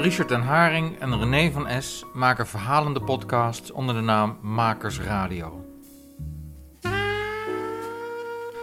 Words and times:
Richard 0.00 0.30
en 0.30 0.42
Haring 0.42 0.98
en 0.98 1.18
René 1.18 1.50
van 1.52 1.82
S 1.82 2.04
maken 2.12 2.46
verhalende 2.46 3.00
podcasts 3.00 3.72
onder 3.72 3.94
de 3.94 4.00
naam 4.00 4.38
Makers 4.40 5.00
Radio. 5.00 5.64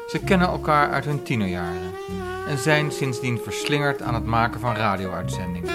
Ze 0.07 0.21
kennen 0.25 0.47
elkaar 0.47 0.91
uit 0.91 1.05
hun 1.05 1.23
tienerjaren 1.23 1.93
en 2.47 2.57
zijn 2.57 2.91
sindsdien 2.91 3.39
verslingerd 3.43 4.01
aan 4.01 4.13
het 4.13 4.25
maken 4.25 4.59
van 4.59 4.75
radio-uitzendingen. 4.75 5.73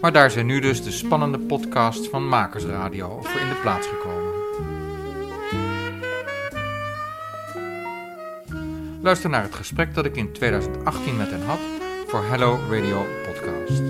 Maar 0.00 0.12
daar 0.12 0.30
zijn 0.30 0.46
nu 0.46 0.60
dus 0.60 0.82
de 0.82 0.90
spannende 0.90 1.38
podcasts 1.38 2.08
van 2.08 2.28
Makers 2.28 2.64
Radio 2.64 3.22
voor 3.22 3.40
in 3.40 3.48
de 3.48 3.60
plaats 3.62 3.86
gekomen. 3.86 4.32
Luister 9.02 9.30
naar 9.30 9.42
het 9.42 9.54
gesprek 9.54 9.94
dat 9.94 10.04
ik 10.04 10.16
in 10.16 10.32
2018 10.32 11.16
met 11.16 11.30
hen 11.30 11.46
had 11.46 11.77
voor 12.08 12.24
Hello 12.24 12.58
Radio 12.70 13.06
Podcast. 13.26 13.82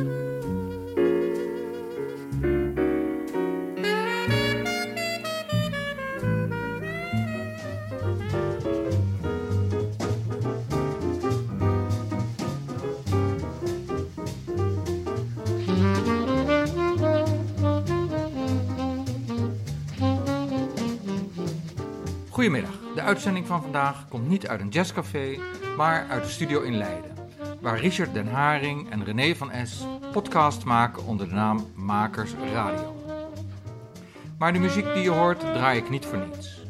Goedemiddag. 22.31 22.71
De 22.95 23.01
uitzending 23.03 23.47
van 23.47 23.63
vandaag 23.63 24.09
komt 24.09 24.29
niet 24.29 24.49
uit 24.49 24.61
een 24.61 24.69
jazzcafé, 24.69 25.39
maar 25.77 26.07
uit 26.09 26.23
de 26.25 26.31
studio 26.31 26.61
in 26.61 26.77
Leiden. 26.77 27.08
Waar 27.69 27.81
Richard 27.81 28.15
Den 28.15 28.27
Haring 28.27 28.91
en 28.91 29.05
René 29.05 29.35
van 29.37 29.51
S 29.65 29.85
podcast 30.13 30.65
maken 30.65 31.05
onder 31.05 31.29
de 31.29 31.35
naam 31.35 31.67
Makers 31.75 32.33
Radio. 32.53 32.97
Maar 34.39 34.53
de 34.53 34.59
muziek 34.59 34.95
die 34.95 35.03
je 35.03 35.11
hoort 35.11 35.41
draai 35.41 35.79
ik 35.79 35.91
niet 35.91 36.07
voor 36.07 36.19
niets. 36.19 36.61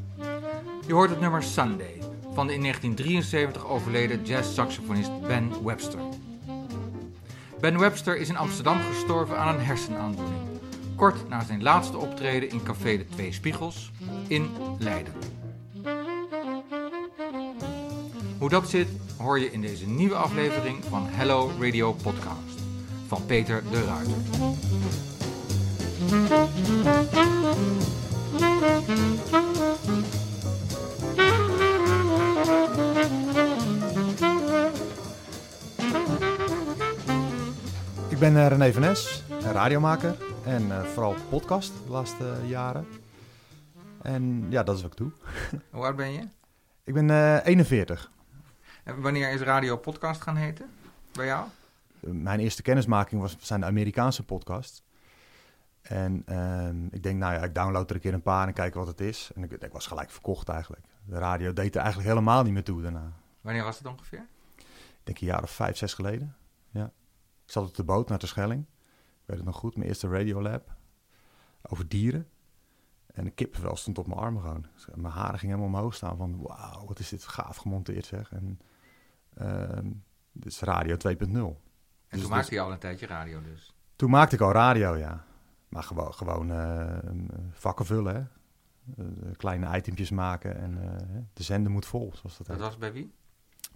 Je 0.87 0.93
hoort 0.93 1.11
het 1.11 1.21
nummer 1.21 1.43
Sunday 1.43 2.03
van 2.35 2.47
de 2.47 2.55
in 2.55 2.61
1973 2.61 3.67
overleden 3.67 4.25
jazz-saxofonist 4.25 5.21
Ben 5.27 5.65
Webster. 5.65 6.01
Ben 7.61 7.79
Webster 7.79 8.17
is 8.17 8.29
in 8.29 8.37
Amsterdam 8.37 8.79
gestorven 8.93 9.39
aan 9.39 9.55
een 9.55 9.65
hersenaandoening. 9.65 10.41
Kort 10.97 11.29
na 11.29 11.45
zijn 11.45 11.63
laatste 11.63 11.97
optreden 11.97 12.51
in 12.51 12.63
Café 12.63 12.97
de 12.97 13.07
Twee 13.07 13.33
Spiegels 13.33 13.93
in 14.27 14.51
Leiden. 14.79 15.13
Hoe 18.39 18.49
dat 18.49 18.69
zit, 18.69 18.89
hoor 19.19 19.41
je 19.41 19.51
in 19.51 19.61
deze 19.61 19.87
nieuwe 19.87 20.15
aflevering 20.15 20.85
van 20.85 21.07
Hello 21.07 21.51
Radio 21.61 21.93
Podcast 21.93 22.61
van 23.07 23.27
Peter 23.27 23.63
de 23.71 23.85
Ruiter. 23.85 24.17
Ik 38.09 38.19
ben 38.19 38.37
eh, 38.37 38.47
René 38.47 38.73
van 38.73 38.85
Es, 38.85 39.25
een 39.29 39.53
radiomaker 39.53 40.17
en 40.45 40.71
eh, 40.71 40.83
vooral 40.83 41.15
podcast 41.29 41.73
de 41.87 41.93
laatste 41.93 42.37
jaren. 42.47 42.87
En 44.03 44.47
ja, 44.51 44.63
dat 44.63 44.77
is 44.77 44.83
wat 44.83 44.93
ik 44.93 44.99
doe. 44.99 45.11
Hoe 45.71 45.85
oud 45.85 45.97
ben 45.97 46.13
je? 46.13 46.21
Ik 46.85 46.95
ben 46.95 47.11
eh, 47.11 47.47
41. 47.47 48.11
En 48.89 49.01
wanneer 49.01 49.33
is 49.33 49.41
Radio 49.41 49.77
Podcast 49.77 50.21
gaan 50.21 50.37
heten? 50.37 50.71
Bij 51.13 51.27
jou? 51.27 51.49
Mijn 52.01 52.41
eerste 52.41 52.63
kennismaking 52.63 53.21
was, 53.21 53.37
zijn 53.41 53.61
de 53.61 53.67
Amerikaanse 53.67 54.25
podcasts. 54.25 54.83
En 55.81 56.23
ehm, 56.27 56.87
ik 56.91 57.03
denk, 57.03 57.19
nou 57.19 57.35
ja, 57.35 57.43
ik 57.43 57.55
download 57.55 57.89
er 57.89 57.95
een 57.95 58.03
keer 58.03 58.15
een 58.15 58.23
paar 58.23 58.47
en 58.47 58.53
kijk 58.53 58.75
wat 58.75 58.87
het 58.87 59.01
is. 59.01 59.31
En 59.35 59.43
ik, 59.43 59.53
ik 59.53 59.73
was 59.73 59.87
gelijk 59.87 60.11
verkocht 60.11 60.49
eigenlijk. 60.49 60.87
De 61.05 61.19
radio 61.19 61.53
deed 61.53 61.75
er 61.75 61.81
eigenlijk 61.81 62.09
helemaal 62.09 62.43
niet 62.43 62.53
meer 62.53 62.65
toe 62.65 62.83
daarna. 62.83 63.13
Wanneer 63.41 63.65
was 63.65 63.79
het 63.79 63.87
ongeveer? 63.87 64.27
Ik 64.57 65.01
denk 65.03 65.21
een 65.21 65.27
jaar 65.27 65.43
of 65.43 65.51
vijf, 65.51 65.77
zes 65.77 65.95
geleden. 65.95 66.37
Ja. 66.71 66.85
Ik 67.45 67.51
zat 67.51 67.69
op 67.69 67.75
de 67.75 67.85
boot 67.85 68.09
naar 68.09 68.19
de 68.19 68.27
Schelling. 68.27 68.63
Ik 68.63 69.25
weet 69.25 69.37
het 69.37 69.47
nog 69.47 69.57
goed, 69.57 69.77
mijn 69.77 69.89
eerste 69.89 70.09
radiolab. 70.09 70.77
Over 71.63 71.89
dieren. 71.89 72.29
En 73.07 73.25
de 73.25 73.31
kippenvel 73.31 73.77
stond 73.77 73.99
op 73.99 74.07
mijn 74.07 74.21
armen 74.21 74.43
gewoon. 74.43 74.67
Mijn 74.95 75.15
haren 75.15 75.39
gingen 75.39 75.57
helemaal 75.57 75.79
omhoog 75.79 75.95
staan 75.95 76.17
van... 76.17 76.43
Wauw, 76.43 76.87
wat 76.87 76.99
is 76.99 77.09
dit 77.09 77.27
gaaf 77.27 77.57
gemonteerd 77.57 78.07
zeg. 78.07 78.33
En 78.33 78.61
ehm 79.39 79.87
is 80.43 80.61
radio 80.61 80.97
2.0. 80.97 81.07
En 81.09 81.29
Dus- 81.29 81.57
toen 82.09 82.21
dus- 82.21 82.29
maakte 82.29 82.55
je 82.55 82.61
al 82.61 82.73
een 82.73 82.79
tijdje 82.79 83.07
radio 83.07 83.43
dus. 83.43 83.73
Toen 83.97 84.11
maakte 84.11 84.35
ik 84.35 84.41
al 84.41 84.53
radio, 84.53 84.97
ja. 84.97 85.25
Maar 85.69 85.83
gewoon, 85.83 86.15
gewoon 86.15 86.51
eh, 86.51 86.97
eh, 86.97 87.15
vakken 87.53 87.87
vullen, 87.87 88.15
hè. 88.15 88.21
Eh, 89.03 89.37
kleine 89.37 89.77
itempjes 89.77 90.11
maken 90.11 90.57
en 90.57 90.79
de 91.33 91.43
zender 91.43 91.73
moet 91.73 91.87
vol, 91.87 92.13
zoals 92.15 92.37
dat 92.39 92.47
Dat 92.47 92.57
heet. 92.57 92.65
was 92.65 92.79
bij 92.79 92.93
wie? 92.93 93.13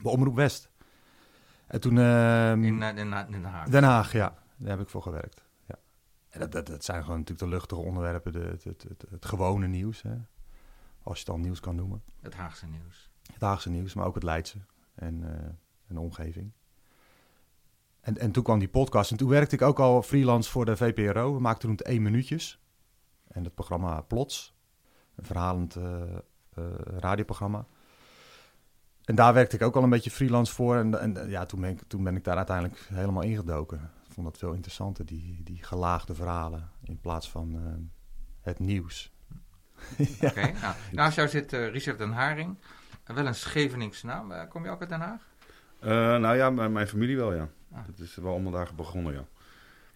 Bij 0.03 0.13
Omroep 0.13 0.35
West. 0.35 0.71
En 1.67 1.81
toen... 1.81 1.99
ehm, 1.99 2.63
In, 2.65 2.83
eh, 2.83 2.89
in, 2.89 2.97
in 2.99 3.11
Den 3.31 3.45
Haag. 3.45 3.69
Den 3.69 3.83
Haag, 3.85 4.13
ja. 4.13 4.35
Daar 4.57 4.71
heb 4.71 4.81
ik 4.81 4.89
voor 4.89 5.03
gewerkt. 5.03 5.45
Ja. 5.67 5.75
En 6.29 6.41
dat, 6.41 6.53
dat, 6.53 6.67
dat 6.67 6.85
zijn 6.85 7.03
gewoon 7.03 7.19
natuurlijk 7.19 7.49
de 7.49 7.55
luchtige 7.57 7.81
onderwerpen, 7.81 8.33
de, 8.33 8.39
het, 8.39 8.65
het, 8.65 8.83
het, 8.89 9.05
het 9.11 9.25
gewone 9.25 9.67
nieuws, 9.67 10.03
hè. 10.03 10.15
Als 11.03 11.19
je 11.19 11.25
het 11.25 11.33
al 11.35 11.39
nieuws 11.39 11.61
kan 11.61 11.75
noemen. 11.75 12.03
Het 12.21 12.35
Haagse 12.35 12.67
nieuws. 12.67 13.11
Het 13.33 13.41
Haagse 13.43 13.71
nieuws, 13.71 13.95
maar 13.95 14.07
ook 14.07 14.15
het 14.15 14.23
Leidse 14.23 14.59
en, 15.03 15.23
eh, 15.23 15.49
en 15.89 15.99
omgeving. 15.99 16.53
En, 18.01 18.19
en 18.19 18.33
toen 18.33 18.43
kwam 18.43 18.59
die 18.59 18.69
podcast. 18.69 19.11
En 19.11 19.17
toen 19.17 19.29
werkte 19.29 19.55
ik 19.55 19.63
ook 19.63 19.79
al 19.79 20.03
freelance 20.03 20.51
voor 20.51 20.65
de 20.65 20.77
VPRO. 20.77 21.35
We 21.35 21.41
maakten 21.41 21.69
toen 21.69 21.77
het 21.77 21.87
één 21.87 22.03
minuutjes. 22.03 22.61
En 23.29 23.45
het 23.45 23.55
programma 23.55 24.01
Plots. 24.01 24.55
Een 25.15 25.25
verhalend 25.25 25.77
eh, 25.77 26.03
eh, 26.55 26.65
radioprogramma. 26.85 27.67
En 29.05 29.15
daar 29.15 29.35
werkte 29.35 29.57
ik 29.57 29.63
ook 29.63 29.77
al 29.77 29.83
een 29.83 29.91
beetje 29.91 30.11
freelance 30.11 30.53
voor. 30.53 30.77
En, 30.77 31.01
en 31.01 31.29
ja, 31.29 31.47
toen 31.47 31.61
ben, 31.61 31.71
ik, 31.71 31.83
toen 31.87 32.05
ben 32.05 32.17
ik 32.17 32.25
daar 32.25 32.37
uiteindelijk 32.37 32.89
helemaal 32.93 33.23
ingedoken. 33.23 33.91
Ik 34.07 34.13
vond 34.13 34.27
dat 34.27 34.39
veel 34.39 34.53
interessanter, 34.53 35.07
die, 35.07 35.43
die 35.43 35.63
gelaagde 35.63 36.15
verhalen. 36.15 36.71
In 36.83 37.01
plaats 37.01 37.31
van 37.31 37.57
het 38.41 38.59
nieuws. 38.59 39.13
Oké. 40.21 40.53
Nou, 40.61 40.75
naast 40.93 41.17
jou 41.17 41.29
zit 41.29 41.53
Richard 41.53 41.99
Den 41.99 42.13
Haring. 42.13 42.57
Wel 43.05 43.27
een 43.27 43.35
Scheveningse 43.35 44.07
naam. 44.07 44.33
Eh, 44.33 44.49
kom 44.49 44.65
je 44.65 44.71
ook 44.71 44.81
uit 44.81 44.89
Den 44.89 45.01
Haag? 45.01 45.21
Eh, 45.79 45.89
nou 46.17 46.37
ja, 46.37 46.51
mijn, 46.51 46.73
mijn 46.73 46.87
familie 46.87 47.17
wel, 47.17 47.35
ja. 47.35 47.49
Ah. 47.73 47.87
Het 47.87 47.99
is 47.99 48.15
wel 48.15 48.33
allemaal 48.33 48.53
daar 48.53 48.71
begonnen, 48.77 49.13
ja. 49.13 49.25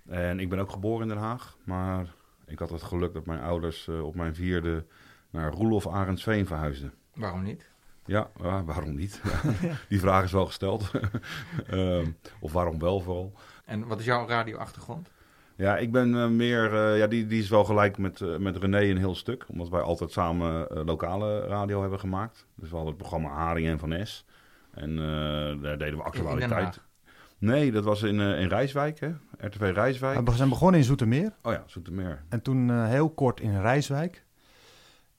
En 0.08 0.40
ik 0.40 0.48
ben 0.48 0.58
ook 0.58 0.70
geboren 0.70 1.02
in 1.02 1.08
Den 1.08 1.22
Haag, 1.22 1.56
maar 1.64 2.06
ik 2.46 2.58
had 2.58 2.70
het 2.70 2.82
geluk 2.82 3.12
dat 3.12 3.26
mijn 3.26 3.40
ouders 3.40 3.88
eh, 3.88 4.04
op 4.04 4.14
mijn 4.14 4.34
vierde 4.34 4.84
naar 5.30 5.52
Roelof 5.52 5.86
Arendsveen 5.86 6.46
verhuisden. 6.46 6.92
Waarom 7.14 7.42
niet? 7.42 7.70
Ja, 8.04 8.30
ja, 8.42 8.64
waarom 8.64 8.94
niet? 8.94 9.20
Die 9.88 10.00
vraag 10.00 10.24
is 10.24 10.32
wel 10.32 10.46
gesteld. 10.46 10.90
Ehm, 11.66 12.10
of 12.40 12.52
waarom 12.52 12.78
wel 12.78 13.00
vooral. 13.00 13.32
En 13.64 13.86
wat 13.86 13.98
is 13.98 14.04
jouw 14.04 14.26
radioachtergrond? 14.26 15.10
Ja, 15.56 15.76
ik 15.76 15.92
ben 15.92 16.14
eh, 16.14 16.28
meer, 16.28 16.74
eh, 16.74 16.98
ja, 16.98 17.06
die, 17.06 17.26
die 17.26 17.42
is 17.42 17.48
wel 17.48 17.64
gelijk 17.64 17.98
met, 17.98 18.20
eh, 18.20 18.36
met 18.36 18.56
René 18.56 18.80
een 18.80 18.96
heel 18.96 19.14
stuk. 19.14 19.44
Omdat 19.48 19.68
wij 19.68 19.80
altijd 19.80 20.10
samen 20.12 20.66
lokale 20.84 21.46
radio 21.46 21.80
hebben 21.80 22.00
gemaakt. 22.00 22.46
Dus 22.54 22.68
we 22.68 22.74
hadden 22.76 22.94
het 22.94 23.02
programma 23.02 23.28
Haring 23.28 23.66
en 23.68 23.78
Van 23.78 24.06
S. 24.06 24.24
En 24.70 24.90
eh, 24.90 25.62
daar 25.62 25.78
deden 25.78 25.96
we 25.96 26.02
actualiteit. 26.02 26.80
Nee, 27.38 27.72
dat 27.72 27.84
was 27.84 28.02
in, 28.02 28.20
eh, 28.20 28.40
in 28.40 28.48
Rijswijk, 28.48 29.00
hè? 29.00 29.12
RTV 29.38 29.70
Rijswijk. 29.74 30.28
We 30.28 30.36
zijn 30.36 30.48
begonnen 30.48 30.80
in 30.80 30.86
Zoetermeer. 30.86 31.32
Oh 31.42 31.52
ja, 31.52 31.62
Zoetermeer. 31.66 32.22
En 32.28 32.42
toen 32.42 32.70
eh, 32.70 32.86
heel 32.86 33.10
kort 33.10 33.40
in 33.40 33.60
Rijswijk. 33.60 34.24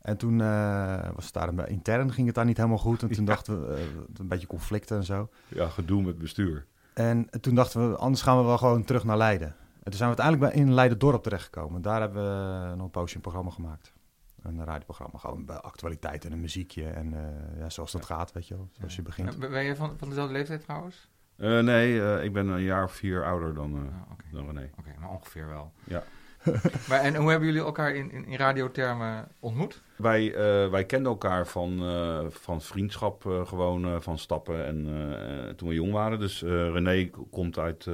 En 0.02 0.18
toen 0.18 0.42
eh, 0.42 1.10
was 1.16 1.26
het 1.26 1.34
daar 1.34 1.48
een, 1.48 1.68
intern 1.68 2.14
ging 2.14 2.26
het 2.28 2.36
daar 2.36 2.46
niet 2.46 2.58
helemaal 2.58 2.78
goed. 2.78 3.02
En 3.02 3.08
toen 3.10 3.26
Ja. 3.26 3.32
dachten 3.32 3.68
we, 3.68 3.86
een 4.18 4.28
beetje 4.28 4.48
conflicten 4.48 4.98
en 4.98 5.04
zo. 5.04 5.30
Ja, 5.48 5.68
gedoe 5.70 6.02
met 6.02 6.18
bestuur. 6.18 6.66
En 6.94 7.30
toen 7.42 7.56
dachten 7.56 7.90
we, 7.92 7.98
anders 7.98 8.22
gaan 8.22 8.38
we 8.38 8.44
wel 8.44 8.58
gewoon 8.58 8.84
terug 8.84 9.04
naar 9.04 9.18
Leiden. 9.18 9.56
En 9.88 9.94
toen 9.94 10.02
zijn 10.02 10.16
we 10.16 10.22
uiteindelijk 10.22 10.56
bij, 10.56 10.64
in 10.64 10.74
Leiden-dorp 10.74 11.24
terechtgekomen. 11.24 11.82
Daar 11.82 12.02
hebben 12.02 12.24
we 12.24 12.76
nog 12.76 12.86
een 12.86 12.92
poosje 12.92 13.16
een 13.16 13.22
programma 13.22 13.52
gemaakt. 13.52 13.94
Een 14.42 14.66
radioprogramma, 14.66 15.18
gewoon 15.20 15.46
bij 15.46 15.56
actualiteit 15.56 16.26
en 16.26 16.32
een 16.32 16.40
muziekje. 16.40 16.90
En 16.90 17.14
eh, 17.14 17.60
ja, 17.60 17.70
zoals 17.70 17.92
dat 17.92 18.06
gaat, 18.06 18.32
weet 18.32 18.48
je 18.48 18.56
wel. 18.56 18.70
Zoals 18.72 18.96
je 18.96 19.02
begint. 19.02 19.40
Ben 19.40 19.64
je 19.64 19.76
van, 19.76 19.98
van 19.98 20.10
dezelfde 20.10 20.34
leeftijd 20.34 20.62
trouwens? 20.62 21.10
Eh, 21.36 21.60
nee, 21.60 22.02
eh, 22.02 22.24
ik 22.24 22.34
ben 22.34 22.48
een 22.48 22.62
jaar 22.62 22.84
of 22.84 22.92
vier 22.92 23.26
ouder 23.26 23.54
dan, 23.54 23.90
Oké, 24.12 24.24
dan 24.32 24.46
René. 24.46 24.70
Oké, 24.80 24.94
maar 25.00 25.10
ongeveer 25.10 25.48
wel. 25.48 25.72
Ja. 25.84 26.04
maar, 26.90 27.00
en 27.00 27.16
hoe 27.16 27.30
hebben 27.30 27.48
jullie 27.48 27.64
elkaar 27.64 27.96
in, 27.96 28.12
in, 28.12 28.26
in 28.26 28.38
radiotermen 28.38 29.28
ontmoet? 29.40 29.82
Wij, 29.96 30.34
eh, 30.34 30.70
wij 30.70 30.86
kenden 30.86 31.12
elkaar 31.12 31.48
van, 31.48 31.80
eh, 31.84 32.26
van 32.30 32.62
vriendschap, 32.62 33.26
eh, 33.26 33.46
gewoon 33.46 34.02
van 34.02 34.18
stappen 34.18 34.66
en 34.66 34.88
eh, 34.88 35.54
toen 35.54 35.68
we 35.70 35.74
jong 35.74 35.92
waren. 35.92 36.20
Dus 36.20 36.44
eh, 36.44 36.50
René 36.50 37.10
komt 37.32 37.58
uit, 37.58 37.88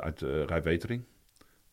uit 0.00 0.22
eh, 0.22 0.44
Rijwetering. 0.44 1.02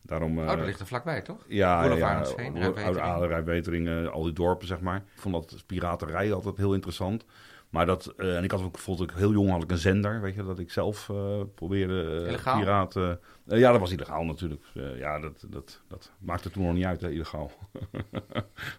Daarom, 0.01 0.37
eh, 0.39 0.43
oh, 0.43 0.57
dat 0.57 0.65
ligt 0.65 0.79
er 0.79 0.85
vlakbij, 0.85 1.21
toch? 1.21 1.45
Ja, 1.47 1.83
ja, 1.83 1.95
Rijwetering. 1.95 2.99
Oude 2.99 3.27
Rijwetering, 3.27 3.87
eh, 3.87 4.07
al 4.07 4.23
die 4.23 4.33
dorpen, 4.33 4.67
zeg 4.67 4.79
maar. 4.79 4.97
Ik 4.97 5.21
vond 5.21 5.33
dat 5.33 5.63
piraterij 5.65 6.33
altijd 6.33 6.57
heel 6.57 6.73
interessant. 6.73 7.25
Maar 7.69 7.85
dat, 7.85 8.05
eh, 8.17 8.37
en 8.37 8.43
ik 8.43 8.51
had 8.51 8.61
ook, 8.61 8.77
vond 8.77 9.01
ik 9.01 9.11
heel 9.11 9.31
jong 9.31 9.49
had 9.49 9.63
ik 9.63 9.71
een 9.71 9.77
zender, 9.77 10.21
weet 10.21 10.35
je, 10.35 10.43
dat 10.45 10.59
ik 10.59 10.71
zelf 10.71 11.09
eh, 11.09 11.41
probeerde 11.55 12.01
eh, 12.21 12.27
Illegaal? 12.27 12.59
piraten. 12.59 13.19
Eh, 13.47 13.59
ja, 13.59 13.71
dat 13.71 13.79
was 13.79 13.91
illegaal 13.91 14.23
natuurlijk. 14.23 14.63
Eh, 14.73 14.97
ja, 14.97 15.19
dat, 15.19 15.45
dat, 15.49 15.81
dat 15.87 16.11
maakte 16.19 16.49
toen 16.49 16.63
nog 16.65 16.73
niet 16.73 16.85
uit, 16.85 17.01
hè, 17.01 17.09
illegaal. 17.09 17.51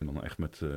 en 0.00 0.06
dan 0.12 0.22
echt 0.24 0.38
met 0.38 0.60
eh, 0.62 0.68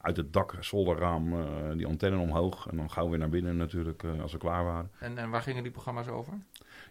uit 0.00 0.16
het 0.16 0.32
dak, 0.32 0.56
zolderraam, 0.60 1.32
eh, 1.32 1.46
die 1.76 1.86
antenne 1.86 2.18
omhoog. 2.18 2.66
En 2.70 2.76
dan 2.76 2.90
gauw 2.90 3.08
weer 3.08 3.18
naar 3.18 3.28
binnen 3.28 3.56
natuurlijk, 3.56 4.02
eh, 4.02 4.22
als 4.22 4.32
we 4.32 4.38
klaar 4.38 4.64
waren. 4.64 4.90
En, 4.98 5.18
en 5.18 5.30
waar 5.30 5.42
gingen 5.42 5.62
die 5.62 5.72
programma's 5.72 6.08
over? 6.08 6.32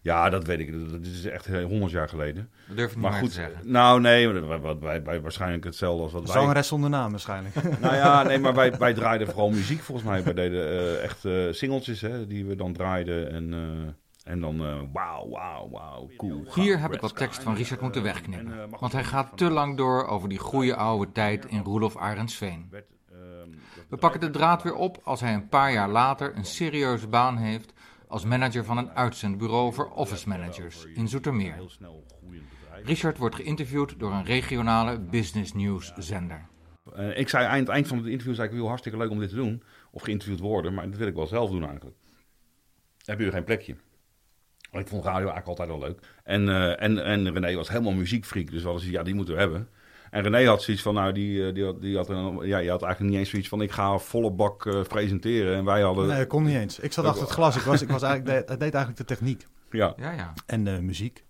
Ja, 0.04 0.30
dat 0.30 0.46
weet 0.46 0.60
ik. 0.60 0.92
Dat, 0.92 1.02
is 1.02 1.26
echt 1.26 1.48
honderd 1.48 1.92
jaar 1.92 2.10
geleden. 2.10 2.50
Dat 2.68 2.78
durf 2.78 2.90
ik 2.90 2.96
niet 2.96 3.04
Maar 3.04 3.12
meer 3.12 3.22
goed, 3.22 3.30
te 3.30 3.36
zeggen. 3.36 3.72
nou 3.72 4.02
nee, 4.02 4.28
wat, 4.62 4.80
wij, 4.80 5.04
wij, 5.04 5.22
waarschijnlijk 5.22 5.64
hetzelfde 5.64 6.04
als 6.04 6.12
wat 6.12 6.24
wij... 6.24 6.32
Zangeres 6.32 6.68
zonder 6.68 6.90
naam 6.90 7.12
waarschijnlijk. 7.12 7.56
Nou 7.82 7.96
ja, 7.96 8.24
nee, 8.24 8.40
maar 8.40 8.54
wij, 8.54 8.78
wij 8.78 8.94
draaiden 8.94 9.28
vooral 9.28 9.50
muziek 9.50 9.82
volgens 9.82 10.08
mij. 10.08 10.24
Wij 10.24 10.34
deden 10.34 10.68
eh, 10.70 11.04
echt 11.04 11.26
eh, 11.26 11.34
singeltjes 11.52 12.02
hè, 12.02 12.28
die 12.28 12.46
we 12.46 12.56
dan 12.56 12.74
draaiden. 12.74 13.32
En, 13.32 13.54
eh, 13.54 13.94
en 14.24 14.40
dan 14.40 14.60
eh, 14.60 14.80
wauw, 14.94 15.30
wauw, 15.30 15.70
wauw, 15.70 16.10
cool. 16.18 16.46
Hier 16.54 16.80
heb 16.80 16.94
ik 16.94 17.02
wat 17.02 17.16
tekst 17.18 17.44
van 17.44 17.56
Richard 17.56 17.82
moeten 17.82 18.02
en, 18.02 18.08
wegknippen. 18.08 18.70
Want 18.80 18.92
hij 18.94 19.04
gaat 19.04 19.38
te 19.38 19.50
lang 19.50 19.78
door 19.78 20.08
over 20.08 20.30
die 20.30 20.38
goede 20.38 20.76
oude 20.76 21.12
tijd 21.12 21.46
in 21.46 21.64
Roelof 21.64 21.98
Arendsveen. 21.98 22.70
ehm, 22.72 23.50
We 23.90 23.98
pakken 23.98 24.20
de 24.20 24.30
draad 24.30 24.64
weer 24.64 24.76
op 24.76 25.00
als 25.04 25.20
hij 25.20 25.34
een 25.34 25.50
paar 25.50 25.72
jaar 25.72 25.90
later 25.90 26.36
een 26.36 26.46
serieuze 26.46 27.08
baan 27.08 27.38
heeft 27.38 27.74
als 28.14 28.26
manager 28.26 28.66
van 28.66 28.78
een 28.78 28.90
uitzendbureau 28.90 29.74
voor 29.74 29.92
office 29.92 30.28
managers 30.28 30.86
in 30.86 31.08
Zoetermeer. 31.08 31.56
Richard 32.84 33.18
wordt 33.18 33.36
geïnterviewd 33.36 34.00
door 34.00 34.12
een 34.12 34.26
regionale 34.26 35.00
business 35.00 35.54
news 35.54 35.94
zender. 35.98 36.48
Eh, 36.94 37.18
ik 37.18 37.30
zei 37.30 37.46
aan 37.46 37.60
het 37.60 37.70
eind 37.70 37.88
van 37.88 37.98
het 37.98 38.08
interview, 38.08 38.36
zei 38.36 38.48
ik, 38.48 38.54
heel 38.54 38.68
hartstikke 38.68 38.98
leuk 38.98 39.10
om 39.10 39.20
dit 39.20 39.30
te 39.30 39.36
doen. 39.36 39.64
Of 39.92 40.02
geïnterviewd 40.02 40.40
worden, 40.40 40.74
maar 40.74 40.90
dat 40.90 41.00
wil 41.00 41.08
ik 41.08 41.16
wel 41.16 41.28
zelf 41.28 41.50
doen 41.50 41.64
eigenlijk. 41.64 41.96
Heb 43.06 43.20
je 43.20 43.32
geen 43.32 43.44
plekje? 43.44 43.76
Ik 44.72 44.88
vond 44.88 45.04
radio 45.04 45.30
eigenlijk 45.30 45.48
altijd 45.48 45.70
al 45.70 45.80
leuk. 45.80 46.00
En, 46.24 46.50
eh, 46.50 46.82
en, 46.82 47.06
en 47.06 47.34
René 47.34 47.56
was 47.56 47.70
helemaal 47.70 47.94
muziekfreak, 47.94 48.52
dus 48.52 48.64
we 48.64 48.70
hadden 48.70 48.92
ja, 48.92 49.04
die 49.04 49.16
moeten 49.16 49.34
we 49.34 49.40
hebben. 49.40 49.70
En 50.14 50.24
René 50.24 50.46
had 50.48 50.62
zoiets 50.62 50.84
van, 50.84 50.94
nou, 50.94 51.12
die, 51.12 51.48
eh, 51.48 51.54
die, 51.54 51.66
had, 51.66 51.82
die 51.82 51.98
had, 51.98 52.10
een, 52.10 52.48
ja, 52.48 52.58
je 52.58 52.70
had 52.70 52.82
eigenlijk 52.82 53.12
niet 53.12 53.20
eens 53.20 53.30
zoiets 53.30 53.50
van, 53.50 53.62
ik 53.62 53.72
ga 53.72 53.98
volle 53.98 54.32
bak 54.32 54.66
eh, 54.66 54.82
presenteren. 54.82 55.56
En 55.56 55.66
wij 55.66 55.82
hadden, 55.82 56.08
Nee, 56.08 56.18
dat 56.18 56.28
kon 56.28 56.44
niet 56.44 56.56
eens. 56.56 56.80
Ik 56.80 56.94
zat 56.94 57.06
achter 57.06 57.24
het 57.24 57.32
glas. 57.32 57.56
Ik, 57.56 57.62
was, 57.62 57.82
ik 57.82 57.90
was 57.90 58.02
eigenlijk, 58.02 58.48
deed, 58.48 58.60
deed 58.60 58.74
eigenlijk 58.74 58.98
de 58.98 59.16
techniek 59.16 59.46
ja, 59.70 59.94
Ja, 59.98 60.12
ja. 60.12 60.34
en 60.46 60.64
de 60.64 60.82
muziek. 60.82 61.26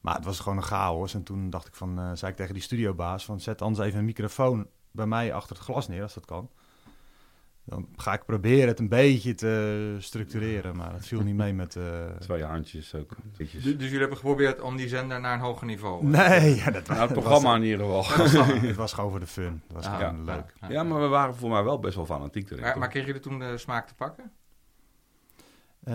Maar 0.00 0.14
het 0.14 0.24
was 0.24 0.40
gewoon 0.40 0.58
een 0.58 0.64
chaos. 0.64 1.14
En 1.14 1.22
toen 1.22 1.50
dacht 1.50 1.66
ik 1.66 1.74
van, 1.74 1.98
eh, 1.98 2.10
zei 2.14 2.30
ik 2.30 2.36
tegen 2.36 2.54
die 2.54 2.62
studiobaas 2.62 3.24
van, 3.24 3.40
zet 3.40 3.62
anders 3.62 3.86
even 3.86 3.98
een 3.98 4.04
microfoon 4.04 4.66
bij 4.90 5.06
mij 5.06 5.32
achter 5.32 5.56
het 5.56 5.64
glas 5.64 5.88
neer, 5.88 6.02
als 6.02 6.14
dat 6.14 6.24
kan. 6.24 6.50
Dan 7.68 7.88
ga 7.96 8.12
ik 8.12 8.24
proberen 8.24 8.68
het 8.68 8.78
een 8.78 8.88
beetje 8.88 9.34
te 9.34 9.96
structureren, 9.98 10.76
maar 10.76 10.92
het 10.92 11.06
viel 11.06 11.20
niet 11.20 11.34
mee 11.34 11.52
met... 11.54 11.76
eh, 11.76 11.84
twee 12.18 12.44
handjes 12.44 12.94
ook. 12.94 13.10
Ditjes. 13.36 13.62
Dus 13.62 13.72
jullie 13.72 13.98
hebben 13.98 14.16
geprobeerd 14.16 14.60
om 14.60 14.76
die 14.76 14.88
zender 14.88 15.20
naar 15.20 15.34
een 15.34 15.40
hoger 15.40 15.66
niveau 15.66 16.04
Nee, 16.06 16.54
ja, 16.56 16.70
dat 16.70 16.86
Nou, 16.86 17.00
het 17.00 17.10
was- 17.10 17.18
programma 17.24 17.54
in 17.56 17.62
ieder 17.62 17.78
geval. 17.86 18.04
Het 18.68 18.76
was 18.76 18.92
gewoon 18.92 19.10
voor 19.10 19.20
de 19.20 19.26
fun. 19.26 19.62
Het 19.66 19.72
was 19.76 19.86
Ah, 19.86 19.96
gewoon 19.98 20.24
ja. 20.26 20.34
leuk. 20.34 20.54
Ja, 20.70 20.82
maar 20.82 21.00
we 21.00 21.06
waren 21.06 21.34
voor 21.34 21.50
mij 21.50 21.62
wel 21.64 21.78
best 21.78 21.94
wel 21.94 22.06
fanatiek 22.06 22.50
erin. 22.50 22.62
Maar, 22.62 22.78
maar 22.78 22.88
kregen 22.88 23.06
jullie 23.06 23.22
toen 23.22 23.38
de 23.38 23.58
smaak 23.58 23.86
te 23.88 23.94
pakken? 23.94 24.30
Eh, 25.84 25.94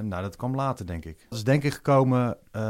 nou, 0.00 0.22
dat 0.22 0.36
kwam 0.36 0.54
later, 0.54 0.86
denk 0.86 1.04
ik. 1.04 1.26
Dat 1.28 1.38
is 1.38 1.44
denk 1.44 1.62
ik 1.62 1.72
gekomen 1.72 2.36
eh, 2.50 2.62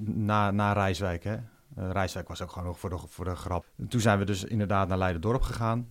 na, 0.00 0.50
na 0.50 0.72
Rijswijk, 0.72 1.24
hè. 1.24 1.34
Eh, 1.76 1.90
Rijswijk 1.90 2.28
was 2.28 2.42
ook 2.42 2.50
gewoon 2.50 2.66
nog 2.68 2.78
voor 2.78 2.90
de, 2.90 2.98
voor 3.08 3.24
de 3.24 3.34
grap. 3.36 3.64
En 3.78 3.88
toen 3.88 4.00
zijn 4.00 4.18
we 4.18 4.24
dus 4.24 4.44
inderdaad 4.44 4.88
naar 4.88 4.98
Leiden-dorp 4.98 5.42
gegaan. 5.42 5.86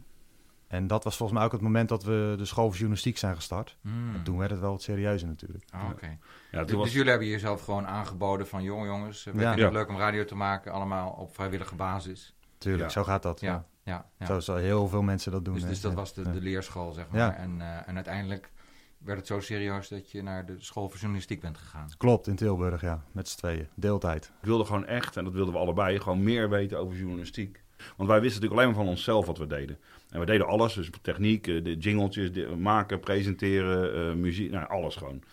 En 0.72 0.88
dat 0.88 1.04
was 1.04 1.18
volgens 1.18 1.38
mij 1.38 1.48
ook 1.48 1.54
het 1.54 1.62
moment 1.62 1.90
dat 1.90 2.04
we 2.04 2.34
de 2.38 2.46
school 2.46 2.66
voor 2.66 2.74
journalistiek 2.76 3.18
zijn 3.18 3.36
gestart. 3.36 3.78
Hmm. 3.82 4.16
En 4.16 4.24
toen 4.24 4.38
werd 4.38 4.52
het 4.52 4.60
wel 4.60 4.72
wat 4.72 4.82
serieuzer 4.82 5.28
natuurlijk. 5.28 5.64
Oh, 5.76 5.90
Oké. 5.92 6.18
ja, 6.52 6.64
Dus, 6.64 6.76
was, 6.76 6.84
dus 6.84 6.94
jullie 6.94 7.10
hebben 7.10 7.28
jezelf 7.28 7.64
gewoon 7.64 7.88
aangeboden 7.88 8.48
van... 8.48 8.64
jongen 8.64 8.88
jongens, 8.88 9.24
we 9.24 9.32
Ja. 9.32 9.38
vinden 9.38 9.58
Ja. 9.58 9.64
het 9.64 9.74
leuk 9.74 9.90
om 9.90 9.98
radio 9.98 10.26
te 10.26 10.36
maken. 10.36 10.72
Allemaal 10.72 11.10
op 11.10 11.34
vrijwillige 11.36 11.76
basis. 11.76 12.36
Tuurlijk, 12.58 12.84
Ja. 12.84 12.90
zo 12.90 13.04
gaat 13.04 13.24
dat. 13.24 13.40
Ja, 13.40 13.66
ja, 13.84 14.06
ja. 14.20 14.26
Zo 14.26 14.40
zal 14.40 14.56
heel 14.56 14.88
veel 14.88 15.02
mensen 15.02 15.32
dat 15.32 15.46
doen. 15.46 15.54
Dus, 15.54 15.64
dus 15.64 15.82
dat 15.82 15.94
was 15.94 16.14
de, 16.14 16.22
Ja. 16.24 16.32
de 16.32 16.42
leerschool, 16.42 16.92
zeg 16.94 17.06
maar. 17.10 17.20
Ja. 17.20 17.36
En, 17.36 17.62
eh, 17.62 17.88
en 17.88 17.96
uiteindelijk 17.96 18.52
werd 18.98 19.18
het 19.18 19.28
zo 19.28 19.40
serieus 19.40 19.88
dat 19.88 20.12
je 20.12 20.24
naar 20.24 20.46
de 20.46 20.56
school 20.60 20.90
voor 20.90 20.98
journalistiek 21.00 21.42
bent 21.42 21.58
gegaan. 21.58 21.90
Klopt, 21.98 22.28
in 22.28 22.36
Tilburg, 22.36 22.82
ja. 22.82 23.04
Met 23.12 23.28
z'n 23.28 23.38
tweeën. 23.38 23.68
Deeltijd. 23.76 24.32
We 24.42 24.48
wilden 24.48 24.66
gewoon 24.66 24.86
echt, 24.86 25.18
en 25.18 25.24
dat 25.24 25.34
wilden 25.34 25.54
we 25.54 25.60
allebei, 25.60 26.00
gewoon 26.00 26.24
meer 26.24 26.50
weten 26.50 26.80
over 26.80 26.98
journalistiek. 26.98 27.61
Want 27.98 28.10
wij 28.10 28.22
wisten 28.22 28.42
natuurlijk 28.42 28.62
alleen 28.62 28.76
maar 28.76 28.84
van 28.86 28.94
onszelf 28.94 29.26
wat 29.26 29.38
we 29.38 29.48
deden. 29.48 29.78
En 30.10 30.20
we 30.20 30.26
deden 30.26 30.48
alles, 30.48 30.74
dus 30.74 30.90
techniek, 31.02 31.48
eh, 31.48 31.64
de 31.64 31.78
jingletjes, 31.78 32.32
de, 32.32 32.48
maken, 32.48 33.00
presenteren, 33.00 33.94
eh, 34.10 34.16
muziek, 34.16 34.52
nou 34.52 34.68
alles 34.68 34.96
gewoon. 34.96 35.24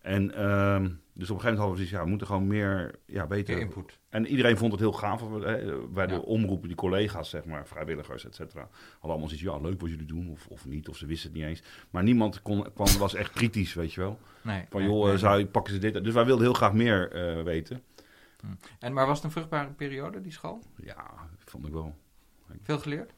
En 0.00 0.34
ehm, 0.34 0.82
dus 0.82 1.30
op 1.30 1.36
een 1.36 1.42
gegeven 1.42 1.42
moment 1.42 1.58
hadden 1.58 1.70
we 1.70 1.74
zoiets, 1.76 1.90
ja, 1.90 2.02
we 2.02 2.08
moeten 2.08 2.26
gewoon 2.26 2.46
meer 2.46 2.94
ja, 3.06 3.26
weten. 3.26 3.54
Meer 3.54 3.62
input. 3.62 3.98
En 4.08 4.26
iedereen 4.26 4.56
vond 4.56 4.72
het 4.72 4.80
heel 4.80 4.92
gaaf. 4.92 5.20
Hè, 5.20 5.76
bij 5.88 6.06
de 6.06 6.12
Ja. 6.12 6.18
omroepen, 6.18 6.68
die 6.68 6.76
collega's, 6.76 7.30
zeg 7.30 7.44
maar, 7.44 7.66
vrijwilligers, 7.66 8.24
et 8.26 8.34
cetera. 8.34 8.60
Hadden 8.60 9.10
allemaal 9.10 9.28
zoiets, 9.28 9.46
ja, 9.46 9.58
leuk 9.58 9.80
wat 9.80 9.90
jullie 9.90 10.06
doen, 10.06 10.30
of, 10.30 10.46
of 10.46 10.66
niet, 10.66 10.88
of 10.88 10.96
ze 10.96 11.06
wisten 11.06 11.30
het 11.30 11.38
niet 11.38 11.48
eens. 11.48 11.62
Maar 11.90 12.02
niemand 12.02 12.42
kon, 12.42 12.66
kwam, 12.74 12.98
was 12.98 13.14
echt 13.14 13.32
kritisch, 13.32 13.74
weet 13.74 13.92
je 13.92 14.00
wel. 14.00 14.18
Nee. 14.42 14.64
Van, 14.70 14.80
nee, 14.80 14.90
joh, 14.90 15.04
nee. 15.04 15.12
eh, 15.12 15.18
zou, 15.18 15.46
pakken 15.46 15.72
ze 15.74 15.78
dit? 15.78 16.04
Dus 16.04 16.14
wij 16.14 16.24
wilden 16.24 16.44
heel 16.44 16.54
graag 16.54 16.72
meer 16.72 17.12
eh, 17.12 17.42
weten. 17.42 17.82
En, 18.78 18.92
maar 18.92 19.06
was 19.06 19.16
het 19.16 19.24
een 19.24 19.30
vruchtbare 19.32 19.70
periode, 19.70 20.20
die 20.20 20.32
school? 20.32 20.62
Ja, 20.76 21.10
vond 21.54 21.66
ik 21.66 21.72
wel. 21.72 21.94
Veel 22.62 22.78
geleerd? 22.78 23.14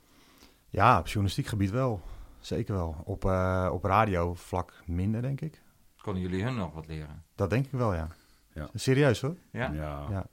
Ja, 0.71 0.99
op 0.99 1.07
journalistiek 1.07 1.47
gebied 1.47 1.71
wel. 1.71 2.01
Zeker 2.41 2.75
wel. 2.75 3.03
Op, 3.05 3.25
eh, 3.25 3.71
op 3.73 3.85
radiovlak 3.85 4.83
minder, 4.87 5.23
denk 5.23 5.41
ik. 5.41 5.63
Konden 6.03 6.23
jullie 6.23 6.43
hun 6.43 6.55
nog 6.55 6.73
wat 6.75 6.87
leren? 6.87 7.25
Dat 7.35 7.51
denk 7.51 7.65
ik 7.65 7.71
wel, 7.71 7.95
ja. 7.95 8.09
Ja. 8.53 8.69
Serieus 8.75 9.21
hoor. 9.21 9.37
Ja? 9.51 9.73
Ja. 9.73 10.07
Ja. 10.11 10.27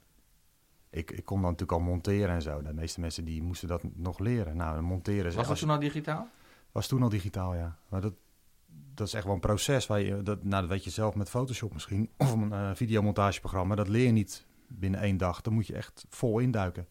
Ik, 0.89 1.11
ik 1.11 1.25
kon 1.25 1.41
dan 1.41 1.51
natuurlijk 1.51 1.79
al 1.79 1.85
monteren 1.85 2.29
en 2.29 2.41
zo. 2.41 2.61
De 2.61 2.73
meeste 2.73 2.99
mensen 2.99 3.25
die 3.25 3.41
moesten 3.41 3.67
dat 3.67 3.83
nog 3.95 4.19
leren. 4.19 4.57
Nou, 4.57 4.81
monteren 4.81 5.25
is 5.25 5.35
Was 5.35 5.47
dat 5.47 5.59
toen 5.59 5.69
al 5.69 5.79
digitaal? 5.79 6.27
was 6.71 6.87
toen 6.87 7.03
al 7.03 7.09
digitaal, 7.09 7.55
ja. 7.55 7.77
Maar 7.89 8.01
dat, 8.01 8.13
dat 8.93 9.07
is 9.07 9.13
echt 9.13 9.25
wel 9.25 9.33
een 9.33 9.39
proces. 9.39 9.87
Waar 9.87 10.01
je, 10.01 10.23
dat, 10.23 10.43
nou, 10.43 10.61
dat 10.61 10.69
weet 10.69 10.83
je 10.83 10.89
zelf 10.89 11.15
met 11.15 11.29
Photoshop 11.29 11.73
misschien. 11.73 12.09
Of 12.17 12.31
een 12.31 12.53
eh, 12.53 12.69
videomontageprogramma. 12.73 13.75
Dat 13.75 13.87
leer 13.87 14.05
je 14.05 14.11
niet 14.11 14.45
binnen 14.67 14.99
één 14.99 15.17
dag. 15.17 15.41
Dan 15.41 15.53
moet 15.53 15.67
je 15.67 15.75
echt 15.75 16.05
vol 16.09 16.39
induiken. 16.39 16.87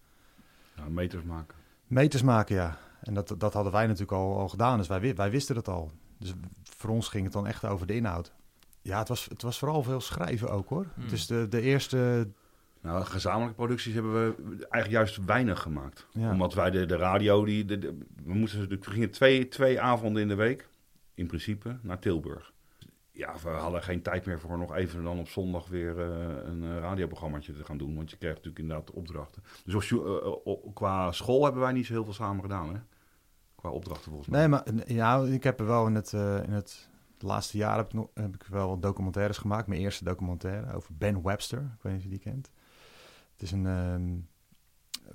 Ja, 0.76 0.88
meters 0.88 1.22
maken. 1.24 1.54
Meters 1.86 2.22
maken, 2.22 2.54
ja. 2.54 2.78
En 3.00 3.14
dat, 3.14 3.34
dat 3.38 3.52
hadden 3.52 3.72
wij 3.72 3.84
natuurlijk 3.86 4.12
al, 4.12 4.38
al 4.38 4.48
gedaan. 4.48 4.78
Dus 4.78 4.86
wij, 4.88 5.00
wi- 5.00 5.14
wij 5.14 5.30
wisten 5.30 5.54
dat 5.54 5.68
al. 5.68 5.90
Dus 6.18 6.32
voor 6.62 6.90
ons 6.90 7.08
ging 7.08 7.24
het 7.24 7.32
dan 7.32 7.46
echt 7.46 7.64
over 7.64 7.86
de 7.86 7.94
inhoud. 7.94 8.32
Ja, 8.82 8.98
het 8.98 9.08
was, 9.08 9.24
het 9.28 9.42
was 9.42 9.58
vooral 9.58 9.82
veel 9.82 10.00
schrijven 10.00 10.50
ook 10.50 10.68
hoor. 10.68 10.86
Hmm. 10.94 11.02
Het 11.02 11.12
is 11.12 11.26
de, 11.26 11.46
de 11.48 11.60
eerste... 11.60 12.28
Nou, 12.80 13.04
gezamenlijke 13.04 13.54
producties 13.56 13.94
hebben 13.94 14.12
we 14.12 14.34
eigenlijk 14.58 14.90
juist 14.90 15.24
weinig 15.24 15.60
gemaakt. 15.60 16.06
Ja. 16.10 16.30
Omdat 16.30 16.54
wij 16.54 16.70
de, 16.70 16.86
de 16.86 16.96
radio, 16.96 17.44
die, 17.44 17.64
de, 17.64 17.78
de- 17.78 17.98
we, 18.24 18.34
moesten, 18.34 18.68
we 18.68 18.78
gingen 18.80 19.10
twee, 19.10 19.48
twee 19.48 19.80
avonden 19.80 20.22
in 20.22 20.28
de 20.28 20.34
week, 20.34 20.68
in 21.14 21.26
principe, 21.26 21.76
naar 21.82 21.98
Tilburg. 21.98 22.51
Ja, 23.14 23.34
we 23.42 23.48
hadden 23.48 23.82
geen 23.82 24.02
tijd 24.02 24.26
meer 24.26 24.40
voor 24.40 24.58
nog 24.58 24.74
even 24.74 25.04
dan 25.04 25.18
op 25.18 25.28
zondag 25.28 25.68
weer 25.68 26.00
eh, 26.00 26.44
een 26.44 26.62
eh, 26.62 26.78
radioprogrammaatje 26.78 27.52
te 27.52 27.64
gaan 27.64 27.78
doen. 27.78 27.96
Want 27.96 28.10
je 28.10 28.16
krijgt 28.16 28.36
natuurlijk 28.36 28.64
inderdaad 28.64 28.90
opdrachten. 28.90 29.42
Dus 29.64 29.92
eh, 29.92 30.32
qua 30.74 31.12
school 31.12 31.44
hebben 31.44 31.62
wij 31.62 31.72
niet 31.72 31.86
zo 31.86 31.92
heel 31.92 32.04
veel 32.04 32.12
samen 32.12 32.42
gedaan, 32.42 32.74
hè? 32.74 32.80
Qua 33.54 33.70
opdrachten 33.70 34.10
volgens 34.10 34.28
mij. 34.28 34.38
Nee, 34.38 34.48
maar 34.48 34.64
ja, 34.86 35.22
ik 35.22 35.42
heb 35.42 35.60
er 35.60 35.66
wel 35.66 35.86
in 35.86 35.94
het, 35.94 36.12
in 36.12 36.52
het 36.52 36.88
laatste 37.18 37.56
jaar 37.56 37.76
heb 37.76 37.86
ik, 37.86 37.92
nog, 37.92 38.08
heb 38.14 38.34
ik 38.34 38.42
wel 38.42 38.78
documentaires 38.78 39.38
gemaakt. 39.38 39.66
Mijn 39.66 39.80
eerste 39.80 40.04
documentaire 40.04 40.74
over 40.74 40.94
Ben 40.96 41.22
Webster. 41.22 41.58
Ik 41.58 41.82
weet 41.82 41.92
niet 41.92 42.02
of 42.02 42.02
je 42.02 42.16
die 42.16 42.32
kent. 42.32 42.50
Het 43.32 43.42
is 43.42 43.52
een, 43.52 44.28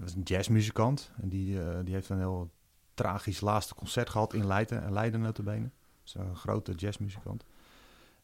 is 0.06 0.14
een 0.14 0.22
jazzmuzikant. 0.22 1.12
En 1.22 1.30
die, 1.30 1.60
die 1.84 1.94
heeft 1.94 2.10
een 2.10 2.18
heel 2.18 2.52
tragisch 2.94 3.42
laatste 3.42 3.76
concert 3.76 4.10
gehad 4.10 4.34
in 4.34 4.48
Leiden. 4.48 4.92
Leiden 4.92 5.22
notabene. 5.22 5.70
Dat 5.70 6.04
is 6.04 6.14
een 6.14 6.36
grote 6.36 6.72
jazzmuzikant. 6.72 7.46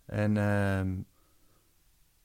En 0.06 0.38
ehm, 0.38 0.96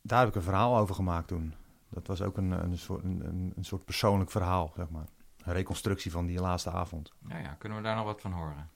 daar 0.03 0.19
heb 0.19 0.29
ik 0.29 0.35
een 0.35 0.43
verhaal 0.43 0.79
over 0.79 0.95
gemaakt 0.95 1.29
toen. 1.29 1.55
Dat 1.89 2.07
was 2.07 2.23
ook 2.23 2.37
een, 2.37 2.51
een, 2.51 2.79
soort, 2.79 3.05
een, 3.05 3.53
een- 3.57 3.65
soort 3.65 3.85
persoonlijk 3.85 4.31
verhaal, 4.31 4.73
zeg 4.77 4.89
maar. 4.91 5.07
Een 5.45 5.53
reconstructie 5.53 6.11
van 6.11 6.27
die 6.27 6.41
laatste 6.41 6.71
avond. 6.71 7.13
Ja, 7.29 7.39
ja, 7.39 7.55
kunnen 7.55 7.79
we 7.79 7.85
daar 7.85 7.97
nog 7.97 8.05
wat 8.05 8.21
van 8.21 8.33
horen? 8.33 8.71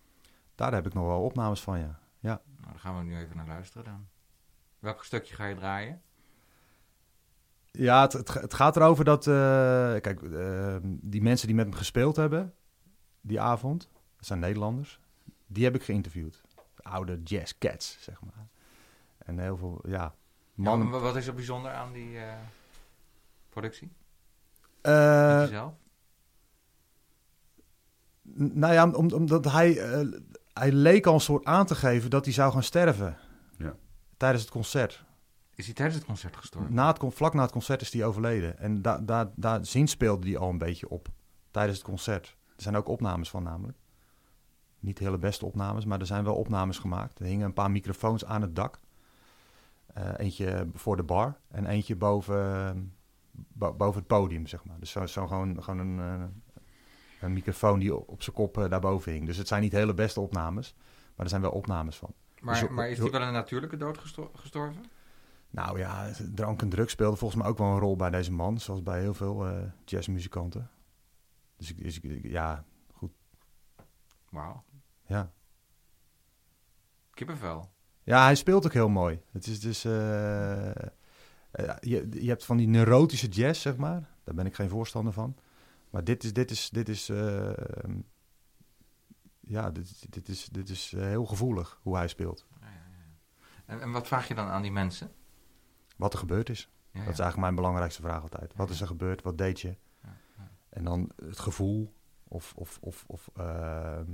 Daar 0.55 0.73
heb 0.75 0.87
ik 0.87 0.95
nog 0.95 1.07
wel 1.07 1.23
opnames 1.23 1.61
van, 1.61 1.79
ja. 1.79 1.99
Ja. 2.19 2.41
Nou, 2.57 2.71
daar 2.71 2.79
gaan 2.81 2.97
we 2.99 3.03
nu 3.03 3.17
even 3.17 3.37
naar 3.37 3.47
luisteren 3.47 3.85
dan. 3.85 4.07
Welk 4.79 5.05
stukje 5.05 5.35
ga 5.35 5.45
je 5.47 5.55
draaien? 5.55 6.03
Ja, 7.71 8.01
het, 8.03 8.13
het, 8.13 8.29
het 8.35 8.55
gaat 8.55 8.77
erover 8.77 9.05
dat... 9.05 9.27
eh, 9.27 9.33
kijk, 10.01 10.23
eh, 10.23 10.77
die 10.83 11.23
mensen 11.23 11.47
die 11.47 11.57
met 11.57 11.69
me 11.71 11.77
gespeeld 11.77 12.17
hebben, 12.17 12.55
die 13.21 13.41
avond... 13.41 13.91
Dat 14.17 14.27
zijn 14.27 14.39
Nederlanders. 14.41 15.01
Die 15.47 15.65
heb 15.65 15.75
ik 15.75 15.83
geïnterviewd. 15.83 16.43
Oude 16.77 17.23
jazz 17.23 17.59
cats, 17.59 17.97
zeg 18.01 18.21
maar. 18.21 18.47
En 19.25 19.39
heel 19.39 19.57
veel, 19.57 19.81
ja... 19.87 20.15
Mannen... 20.55 20.89
Ja, 20.89 20.99
wat 20.99 21.17
is 21.17 21.27
er 21.27 21.35
bijzonder 21.35 21.73
aan 21.73 21.93
die 21.93 22.19
eh, 22.19 22.35
productie? 23.49 23.93
Eh, 24.81 25.39
Met 25.39 25.49
jezelf? 25.49 25.73
nou 28.35 28.73
ja, 28.73 28.91
om, 28.91 29.13
omdat 29.13 29.45
hij... 29.45 29.79
eh, 29.79 30.07
hij 30.53 30.73
leek 30.73 31.07
al 31.07 31.15
een 31.15 31.21
soort 31.21 31.45
aan 31.45 31.67
te 31.67 31.75
geven 31.75 32.11
dat 32.11 32.25
hij 32.25 32.35
zou 32.35 32.53
gaan 32.53 32.63
sterven. 32.63 33.17
Ja. 33.59 33.75
Tijdens 34.17 34.43
het 34.43 34.53
concert. 34.53 35.05
Is 35.55 35.65
hij 35.65 35.75
tijdens 35.75 35.97
het 35.99 36.07
concert 36.07 36.37
gestorven? 36.37 36.75
Na 36.75 36.93
het, 36.93 37.15
vlak 37.15 37.35
na 37.35 37.43
het 37.43 37.53
concert 37.53 37.81
is 37.81 37.93
hij 37.93 38.05
overleden. 38.05 38.59
En 38.59 38.83
daar 38.83 39.05
daar 39.05 39.31
daar 39.35 39.67
zien 39.67 39.89
speelde 39.89 40.29
hij 40.29 40.39
al 40.39 40.49
een 40.49 40.59
beetje 40.59 40.89
op. 40.89 41.09
Tijdens 41.51 41.79
het 41.79 41.87
concert. 41.87 42.37
Er 42.57 42.63
zijn 42.63 42.77
ook 42.77 42.89
opnames 42.89 43.31
van 43.31 43.43
namelijk. 43.43 43.79
Niet 44.79 44.97
de 44.99 45.05
hele 45.05 45.19
beste 45.19 45.47
opnames, 45.47 45.85
maar 45.85 46.01
er 46.01 46.07
zijn 46.07 46.25
wel 46.25 46.35
opnames 46.35 46.79
gemaakt. 46.79 47.19
Er 47.19 47.25
hingen 47.27 47.47
een 47.47 47.53
paar 47.53 47.71
microfoons 47.71 48.25
aan 48.25 48.43
het 48.43 48.57
dak. 48.57 48.79
Eh, 49.93 50.11
eentje 50.17 50.69
voor 50.75 50.97
de 50.97 51.03
bar 51.03 51.41
en 51.49 51.67
eentje 51.67 51.97
boven, 51.97 52.95
bo- 53.33 53.75
boven 53.75 53.99
het 53.99 54.07
podium, 54.09 54.47
zeg 54.47 54.65
maar. 54.65 54.79
Dus 54.79 54.91
zo, 54.91 55.07
zo 55.07 55.27
gewoon, 55.27 55.63
gewoon 55.63 55.79
een, 55.79 55.99
eh, 56.01 56.25
een 57.21 57.33
microfoon 57.33 57.79
die 57.79 57.97
op, 57.97 58.09
op 58.09 58.23
zijn 58.23 58.37
kop 58.37 58.59
eh, 58.59 58.69
daarboven 58.71 59.13
hing. 59.13 59.27
Dus 59.27 59.37
het 59.37 59.49
zijn 59.49 59.63
niet 59.63 59.73
hele 59.73 59.95
beste 59.95 60.21
opnames, 60.21 60.75
maar 61.15 61.25
er 61.25 61.29
zijn 61.29 61.43
wel 61.43 61.51
opnames 61.51 61.97
van. 61.97 62.15
Maar, 62.41 62.61
Dus- 62.61 62.69
maar 62.69 62.89
is 62.91 62.99
hij 62.99 63.11
wel 63.11 63.23
een 63.23 63.33
natuurlijke 63.33 63.77
dood 63.77 63.99
gesto- 63.99 64.31
gestorven? 64.35 64.85
Nou 65.51 65.79
ja, 65.79 66.11
drank 66.35 66.63
en 66.63 66.69
drugs 66.69 66.93
speelden 66.93 67.19
volgens 67.19 67.41
mij 67.43 67.51
ook 67.51 67.59
wel 67.59 67.67
een 67.73 67.79
rol 67.79 67.97
bij 67.97 68.11
deze 68.11 68.33
man, 68.33 68.61
zoals 68.61 68.83
bij 68.83 69.01
heel 69.01 69.15
veel 69.15 69.47
jazzmuzikanten. 69.85 70.71
Dus 71.57 71.71
ik, 71.71 71.83
dus 71.83 72.01
ik- 72.01 72.27
ja, 72.31 72.65
Wauw. 74.31 74.65
ja. 75.07 75.33
Kippenvel. 77.11 77.72
Ja, 78.05 78.25
hij 78.25 78.35
speelt 78.35 78.65
ook 78.67 78.73
heel 78.73 78.89
mooi. 78.89 79.21
Het 79.31 79.47
is 79.47 79.61
dus. 79.61 79.85
eh, 79.85 80.71
eh, 80.71 80.77
je, 81.81 82.09
je 82.11 82.29
hebt 82.29 82.45
van 82.45 82.57
die 82.57 82.69
neurotische 82.69 83.29
jazz, 83.29 83.61
zeg 83.61 83.77
maar. 83.77 84.09
Daar 84.25 84.35
ben 84.35 84.47
ik 84.47 84.55
geen 84.55 84.69
voorstander 84.69 85.13
van. 85.13 85.37
Maar 85.91 86.05
dit 86.05 86.25
is. 86.25 86.33
Dit 86.33 86.51
is, 86.51 86.71
dit 86.71 86.89
is 86.89 87.09
eh, 87.09 87.51
ja, 89.41 89.71
dit, 89.71 90.13
dit 90.13 90.29
is, 90.29 90.49
dit 90.53 90.69
is 90.69 90.93
heel 90.97 91.25
gevoelig 91.27 91.79
hoe 91.83 91.97
hij 91.97 92.09
speelt. 92.09 92.47
Ja, 92.61 92.67
ja, 92.67 92.73
ja. 92.73 93.45
En, 93.67 93.81
en 93.81 93.91
wat 93.91 94.07
vraag 94.07 94.29
je 94.29 94.35
dan 94.35 94.47
aan 94.49 94.63
die 94.63 94.73
mensen? 94.73 95.11
Wat 95.97 96.13
er 96.13 96.19
gebeurd 96.19 96.49
is. 96.49 96.71
Dat 96.93 97.01
is 97.01 97.07
eigenlijk 97.07 97.37
mijn 97.37 97.55
belangrijkste 97.55 98.03
vraag 98.03 98.23
altijd. 98.23 98.53
Wat 98.57 98.71
is 98.71 98.81
er 98.81 98.87
gebeurd? 98.87 99.23
Wat 99.23 99.39
deed 99.39 99.61
je? 99.61 99.77
En 100.69 100.85
dan 100.85 101.11
het 101.25 101.39
gevoel. 101.39 101.93
Of, 102.29 102.53
of, 102.57 102.79
of, 102.81 103.05
of 103.07 103.31
ehm, 103.37 104.07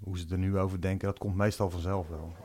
hoe 0.00 0.18
ze 0.18 0.26
er 0.30 0.38
nu 0.38 0.58
over 0.58 0.80
denken. 0.80 1.08
Dat 1.08 1.18
komt 1.18 1.34
meestal 1.34 1.70
vanzelf 1.70 2.08
wel. 2.08 2.36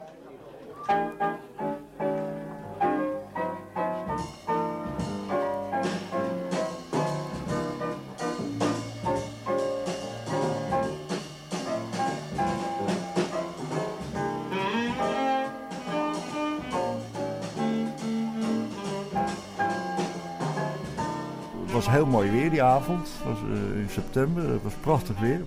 Het 21.69 21.87
was 21.87 21.89
heel 21.89 22.05
mooi 22.05 22.31
weer 22.31 22.49
die 22.49 22.63
avond. 22.63 23.09
Was 23.25 23.37
eh, 23.37 23.79
in 23.81 23.89
september. 23.89 24.49
Het 24.49 24.63
was 24.63 24.73
prachtig 24.73 25.19
weer. 25.19 25.41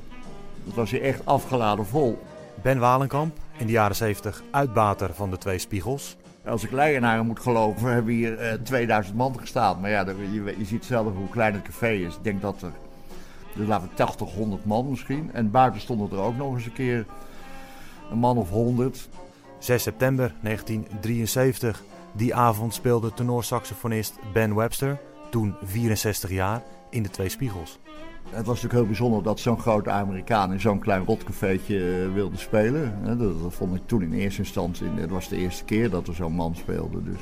Het 0.64 0.74
was 0.74 0.90
hier 0.90 1.02
echt 1.02 1.26
afgeladen 1.26 1.86
vol. 1.86 2.22
Ben 2.62 2.78
Walenkamp, 2.78 3.38
in 3.58 3.66
de 3.66 3.72
jaren 3.72 3.96
70 3.96 4.42
uitbater 4.50 5.14
van 5.14 5.30
de 5.30 5.38
twee 5.38 5.58
spiegels. 5.58 6.16
Als 6.46 6.64
ik 6.64 6.70
Leijenaren 6.70 7.26
moet 7.26 7.40
geloven, 7.40 7.92
hebben 7.92 8.12
hier 8.14 8.38
eh, 8.38 8.54
2000 8.62 9.16
man 9.16 9.38
gestaan. 9.38 9.80
Maar 9.80 9.90
ja, 9.90 10.06
je, 10.32 10.54
je 10.58 10.64
ziet 10.64 10.84
zelf 10.84 11.14
hoe 11.14 11.28
klein 11.28 11.54
het 11.54 11.62
café 11.62 11.90
is. 11.90 12.14
Ik 12.14 12.24
denk 12.24 12.42
dat 12.42 12.62
er, 12.62 12.72
dus 13.54 13.66
laten 13.66 13.88
we 13.88 13.94
80, 13.94 14.34
100 14.34 14.64
man 14.64 14.90
misschien. 14.90 15.30
En 15.32 15.50
buiten 15.50 15.80
stonden 15.80 16.18
er 16.18 16.24
ook 16.24 16.36
nog 16.36 16.54
eens 16.54 16.64
een 16.64 16.72
keer 16.72 17.06
een 18.10 18.18
man 18.18 18.36
of 18.36 18.50
100. 18.50 19.08
6 19.58 19.82
september 19.82 20.34
1973. 20.40 21.82
Die 22.12 22.34
avond 22.34 22.74
speelde 22.74 23.14
tenorsaxofonist 23.14 24.14
Ben 24.32 24.54
Webster, 24.54 24.98
toen 25.30 25.54
64 25.62 26.30
jaar, 26.30 26.62
in 26.90 27.02
de 27.02 27.10
Twee 27.10 27.28
Spiegels. 27.28 27.78
Het 28.30 28.46
was 28.46 28.62
natuurlijk 28.62 28.72
heel 28.72 28.86
bijzonder 28.86 29.22
dat 29.22 29.40
zo'n 29.40 29.60
grote 29.60 29.90
Amerikaan 29.90 30.52
in 30.52 30.60
zo'n 30.60 30.78
klein 30.78 31.04
rotcafeetje 31.04 32.02
eh, 32.02 32.14
wilde 32.14 32.36
spelen. 32.36 33.18
Dat, 33.18 33.54
vond 33.54 33.74
ik 33.74 33.82
toen 33.86 34.02
in 34.02 34.12
eerste 34.12 34.40
instantie, 34.40 34.86
het 34.94 35.10
was 35.10 35.28
de 35.28 35.36
eerste 35.36 35.64
keer 35.64 35.90
dat 35.90 36.08
er 36.08 36.14
zo'n 36.14 36.32
man 36.32 36.56
speelde. 36.56 37.02
Dus. 37.02 37.18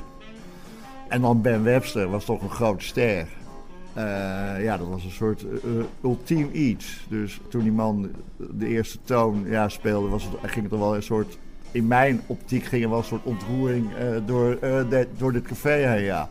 En 1.09 1.21
dan 1.21 1.42
Ben 1.42 1.62
Webster 1.62 2.11
was 2.11 2.25
toch 2.25 2.42
een 2.42 2.50
groot 2.50 2.83
ster. 2.83 3.26
Eh, 3.92 4.04
ja, 4.62 4.76
dat 4.76 4.88
was 4.88 5.04
een 5.04 5.11
soort 5.11 5.42
eh, 5.42 5.71
ultiem 6.02 6.50
iets. 6.52 7.07
Dus 7.09 7.40
toen 7.49 7.62
die 7.62 7.73
man 7.73 8.11
de 8.37 8.66
eerste 8.66 8.99
toon 9.02 9.45
ja, 9.47 9.69
speelde, 9.69 10.09
was 10.09 10.25
het, 10.25 10.50
ging 10.50 10.64
het 10.64 10.73
er 10.73 10.78
wel 10.78 10.97
een 10.97 11.02
soort... 11.02 11.38
In 11.73 11.87
mijn 11.87 12.21
optiek 12.26 12.64
ging 12.64 12.83
er 12.83 12.88
wel 12.88 12.99
een 12.99 13.04
soort 13.04 13.25
ontroering 13.25 13.88
door, 14.26 14.59
door 15.16 15.33
dit 15.33 15.42
café 15.42 15.71
heen, 15.71 16.02
ja. 16.02 16.28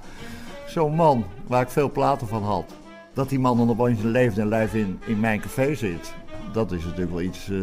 Zo'n 0.67 0.95
man, 0.95 1.25
waar 1.47 1.61
ik 1.61 1.69
veel 1.69 1.91
platen 1.91 2.27
van 2.27 2.43
had. 2.43 2.78
Dat 3.19 3.29
die 3.29 3.39
man 3.39 3.77
dan 3.77 3.89
in 3.89 4.11
leven 4.11 4.41
en 4.41 4.47
lijf 4.47 4.73
in, 4.73 4.99
in 5.05 5.19
mijn 5.19 5.39
café 5.39 5.75
zit. 5.75 6.13
Dat 6.53 6.71
is 6.71 6.83
natuurlijk 6.83 7.11
wel 7.11 7.21
iets 7.21 7.49
eh, 7.49 7.57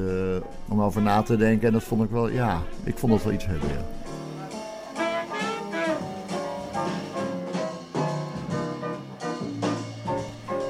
om 0.69 0.83
over 0.83 1.03
na 1.03 1.23
te 1.23 1.37
denken. 1.37 1.67
En 1.67 1.73
dat 1.73 1.83
vond 1.83 2.05
ik 2.05 2.11
wel, 2.11 2.29
ja, 2.29 2.63
ik 2.85 2.99
vond 2.99 3.13
dat 3.13 3.23
wel 3.23 3.33
iets 3.33 3.47
hebben. 3.47 3.71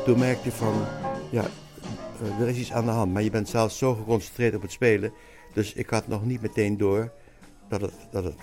Toen 0.05 0.19
merkte 0.19 0.45
je 0.45 0.53
van, 0.53 0.75
ja, 1.31 1.45
eh, 2.23 2.41
er 2.41 2.49
is 2.49 2.57
iets 2.57 2.73
aan 2.73 2.85
de 2.85 2.91
hand. 2.91 3.13
Maar 3.13 3.23
je 3.23 3.31
bent 3.31 3.49
zelf 3.49 3.73
zo 3.73 3.95
geconcentreerd 3.95 4.55
op 4.55 4.63
het 4.63 4.73
spelen. 4.73 5.13
Dus 5.53 5.73
ik 5.73 5.91
had 5.91 6.09
nog 6.09 6.25
niet 6.25 6.43
meteen 6.43 6.77
door 6.77 7.13
dat 7.69 7.81
het, 7.81 7.95
dat 8.11 8.25
het 8.25 8.39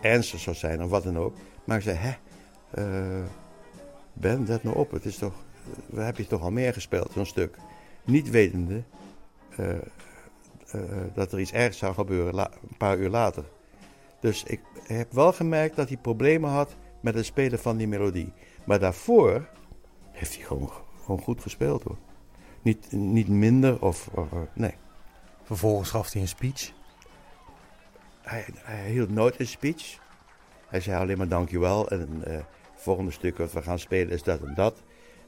ernstig 0.00 0.40
zou 0.40 0.56
zijn 0.56 0.82
of 0.82 0.90
wat 0.90 1.02
dan 1.04 1.18
ook. 1.18 1.34
Maar 1.64 1.76
ik 1.76 1.82
zei, 1.82 1.96
hè, 1.96 2.14
eh, 2.70 3.24
Ben, 4.12 4.44
let 4.46 4.62
nou 4.62 4.76
op. 4.76 4.90
Het 4.90 5.04
is 5.04 5.16
toch, 5.16 5.34
we 5.86 6.00
hebben 6.00 6.22
je 6.22 6.28
toch 6.28 6.42
al 6.42 6.50
meer 6.50 6.72
gespeeld, 6.72 7.12
zo'n 7.12 7.26
stuk. 7.26 7.56
Niet 8.04 8.30
wetende 8.30 8.82
eh, 9.56 9.70
eh, 9.70 9.80
dat 11.14 11.32
er 11.32 11.40
iets 11.40 11.52
ergs 11.52 11.78
zou 11.78 11.94
gebeuren 11.94 12.38
een 12.38 12.76
paar 12.78 12.98
uur 12.98 13.08
later. 13.08 13.44
Dus 14.20 14.42
ik 14.42 14.60
heb 14.82 15.12
wel 15.12 15.32
gemerkt 15.32 15.76
dat 15.76 15.88
hij 15.88 15.96
problemen 15.96 16.50
had 16.50 16.76
met 17.00 17.14
het 17.14 17.24
spelen 17.24 17.58
van 17.58 17.76
die 17.76 17.88
melodie. 17.88 18.32
Maar 18.64 18.78
daarvoor 18.78 19.48
heeft 20.10 20.34
hij 20.34 20.44
gewoon, 20.44 20.70
gewoon 21.02 21.20
goed 21.20 21.42
gespeeld 21.42 21.82
hoor. 21.82 21.98
Niet, 22.62 22.92
niet 22.92 23.28
minder 23.28 23.82
of, 23.82 24.08
of, 24.12 24.32
eh, 24.32 24.38
nee. 24.54 24.74
Vervolgens 25.42 25.90
gaf 25.90 26.12
hij 26.12 26.22
een 26.22 26.28
speech. 26.28 26.72
Hij, 28.22 28.44
hij 28.54 28.90
hield 28.90 29.10
nooit 29.10 29.40
een 29.40 29.46
speech. 29.46 29.98
Hij 30.68 30.80
zei 30.80 31.00
alleen 31.00 31.18
maar 31.18 31.28
dankjewel. 31.28 31.88
En 31.88 32.20
het 32.20 32.44
volgende 32.74 33.10
stuk 33.10 33.38
wat 33.38 33.52
we 33.52 33.62
gaan 33.62 33.78
spelen 33.78 34.14
is 34.14 34.22
dat 34.22 34.40
en 34.40 34.54
dat. 34.54 34.82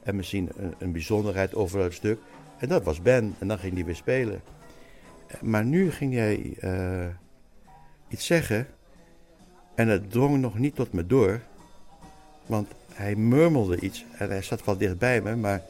En 0.07 0.15
misschien 0.15 0.49
een, 0.77 0.91
bijzonderheid 0.91 1.55
over 1.55 1.79
het 1.79 1.93
stuk. 1.93 2.19
En 2.57 2.67
dat 2.67 2.83
was 2.83 3.01
Ben. 3.01 3.35
En 3.39 3.47
dan 3.47 3.59
ging 3.59 3.73
hij 3.73 3.85
weer 3.85 3.95
spelen. 3.95 4.41
Maar 5.41 5.65
nu 5.65 5.91
ging 5.91 6.13
hij 6.13 6.53
eh, 6.59 7.07
iets 8.07 8.25
zeggen. 8.25 8.67
En 9.75 9.87
het 9.87 10.11
drong 10.11 10.37
nog 10.39 10.57
niet 10.57 10.75
tot 10.75 10.93
me 10.93 11.05
door. 11.05 11.41
Want 12.45 12.67
hij 12.93 13.15
murmelde 13.15 13.79
iets. 13.79 14.05
En 14.17 14.29
hij 14.29 14.41
zat 14.41 14.65
wel 14.65 14.77
dichtbij 14.77 15.21
me. 15.21 15.35
Maar 15.35 15.61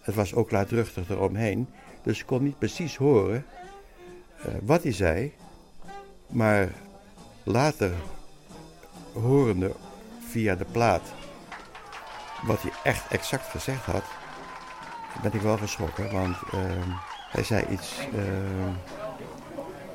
het 0.00 0.14
was 0.14 0.34
ook 0.34 0.50
luidruchtig 0.50 1.10
eromheen. 1.10 1.66
Dus 2.02 2.20
ik 2.20 2.26
kon 2.26 2.42
niet 2.42 2.58
precies 2.58 2.96
horen 2.96 3.44
eh, 4.42 4.54
wat 4.62 4.82
hij 4.82 4.92
zei. 4.92 5.32
Maar 6.26 6.72
later, 7.42 7.92
horende 9.12 9.72
via 10.28 10.54
de 10.54 10.66
plaat, 10.72 11.12
wat 12.46 12.62
hij 12.62 12.72
echt 12.82 13.08
exact 13.08 13.48
gezegd 13.50 13.84
had, 13.84 14.02
ben 15.22 15.32
ik 15.32 15.40
wel 15.40 15.56
geschrokken. 15.58 16.12
Want 16.12 16.36
ehm, 16.52 16.90
hij 17.30 17.44
zei 17.44 17.64
iets. 17.70 17.98
ehm, 18.14 18.72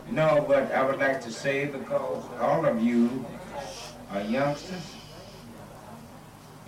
No, 0.08 0.42
but 0.48 0.58
I 0.74 0.82
would 0.82 0.98
like 1.00 1.18
to 1.20 1.30
say 1.30 1.70
because 1.70 2.26
all 2.42 2.66
of 2.66 2.82
you 2.82 3.10
are 4.14 4.28
youngsters, 4.30 4.86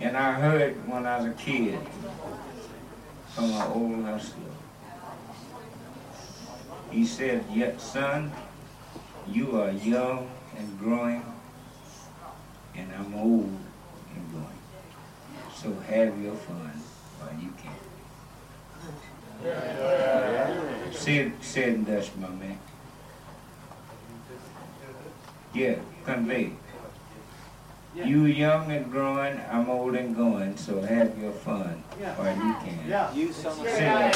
and 0.00 0.10
I 0.16 0.40
heard 0.40 0.74
when 0.86 1.04
I 1.04 1.16
was 1.16 1.26
a 1.26 1.34
kid 1.44 1.74
from 3.34 3.44
an 3.52 3.72
old 3.72 4.04
hustler. 4.06 4.52
He 6.90 7.04
said, 7.04 7.42
"Yet, 7.52 7.80
son, 7.80 8.32
you 9.26 9.60
are 9.60 9.72
young 9.72 10.26
and 10.58 10.78
growing, 10.80 11.22
and 12.76 12.90
I'm 12.98 13.14
old 13.14 13.50
and 14.14 14.30
growing. 14.30 14.63
So 15.54 15.72
have 15.88 16.20
your 16.20 16.34
fun 16.34 16.82
while 17.18 17.40
you 17.40 17.52
can." 17.62 17.72
Say 20.92 21.16
it, 21.18 21.32
say 21.42 21.62
it 21.62 21.68
in 21.74 21.84
Dutch, 21.84 22.10
my 22.16 22.28
man. 22.28 22.58
Yeah, 25.52 25.76
convey. 26.04 26.52
You 27.94 28.24
young 28.26 28.72
and 28.72 28.90
growing, 28.90 29.40
I'm 29.50 29.70
old 29.70 29.94
and 29.94 30.16
going, 30.16 30.56
so 30.56 30.82
have 30.82 31.16
your 31.16 31.30
fun 31.32 31.84
while 32.16 32.36
you 32.36 32.54
can. 32.64 32.88
Yeah. 32.88 33.12
You 33.14 33.32
Say 33.32 33.52
that. 33.80 34.14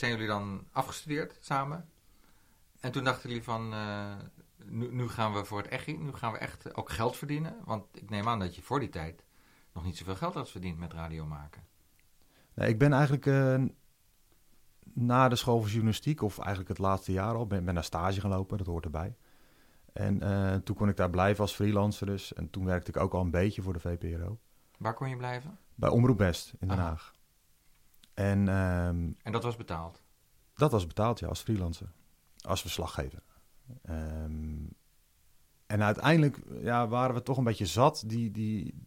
Moment 0.00 0.20
zijn 0.20 0.40
jullie 0.40 0.48
dan 0.48 0.66
afgestudeerd 0.72 1.36
samen. 1.40 1.88
En 2.80 2.92
toen 2.92 3.04
dachten 3.04 3.28
jullie 3.28 3.44
van, 3.44 3.72
eh, 3.72 4.16
nu, 4.64 4.92
nu 4.92 5.08
gaan 5.08 5.32
we 5.32 5.44
voor 5.44 5.58
het 5.58 5.68
echt, 5.68 5.86
nu 5.86 6.12
gaan 6.12 6.32
we 6.32 6.38
echt 6.38 6.74
ook 6.74 6.90
geld 6.90 7.16
verdienen. 7.16 7.56
Want 7.64 7.84
ik 7.92 8.10
neem 8.10 8.28
aan 8.28 8.38
dat 8.38 8.54
je 8.54 8.62
voor 8.62 8.80
die 8.80 8.88
tijd 8.88 9.24
nog 9.72 9.84
niet 9.84 9.96
zoveel 9.96 10.16
geld 10.16 10.34
had 10.34 10.50
verdiend 10.50 10.78
met 10.78 10.92
radio 10.92 11.26
maken. 11.26 11.66
Nee, 12.54 12.68
ik 12.68 12.78
ben 12.78 12.92
eigenlijk 12.92 13.26
eh, 13.26 13.64
na 14.94 15.28
de 15.28 15.36
school 15.36 15.60
van 15.60 15.70
journalistiek, 15.70 16.22
of 16.22 16.38
eigenlijk 16.38 16.68
het 16.68 16.78
laatste 16.78 17.12
jaar 17.12 17.34
al, 17.34 17.46
ben, 17.46 17.64
ben 17.64 17.74
naar 17.74 17.84
stage 17.84 18.20
gelopen, 18.20 18.58
dat 18.58 18.66
hoort 18.66 18.84
erbij. 18.84 19.16
En 19.92 20.22
eh, 20.22 20.54
toen 20.54 20.76
kon 20.76 20.88
ik 20.88 20.96
daar 20.96 21.10
blijven 21.10 21.40
als 21.40 21.54
freelancer 21.54 22.06
dus. 22.06 22.32
En 22.32 22.50
toen 22.50 22.64
werkte 22.64 22.90
ik 22.90 22.96
ook 22.96 23.14
al 23.14 23.20
een 23.20 23.30
beetje 23.30 23.62
voor 23.62 23.72
de 23.72 23.80
VPRO. 23.80 24.38
Waar 24.78 24.94
kon 24.94 25.08
je 25.08 25.16
blijven? 25.16 25.58
Bij 25.74 25.90
Omroep 25.90 26.18
West 26.18 26.54
in 26.58 26.68
Den. 26.68 26.78
Haag. 26.78 27.17
En 28.18 28.48
ehm, 28.48 29.10
En 29.22 29.32
dat 29.32 29.42
was 29.42 29.56
betaald. 29.56 30.02
dat 30.54 30.72
was 30.72 30.86
betaald, 30.86 31.18
ja, 31.18 31.28
als 31.28 31.40
freelancer. 31.40 31.92
Als 32.40 32.60
verslaggever. 32.60 33.22
Ehm, 33.82 34.66
en 35.66 35.82
uiteindelijk 35.82 36.38
ja, 36.62 36.88
waren 36.88 37.14
we 37.14 37.22
toch 37.22 37.36
een 37.36 37.44
beetje 37.44 37.66
zat, 37.66 38.02
die, 38.06 38.30
die, 38.30 38.82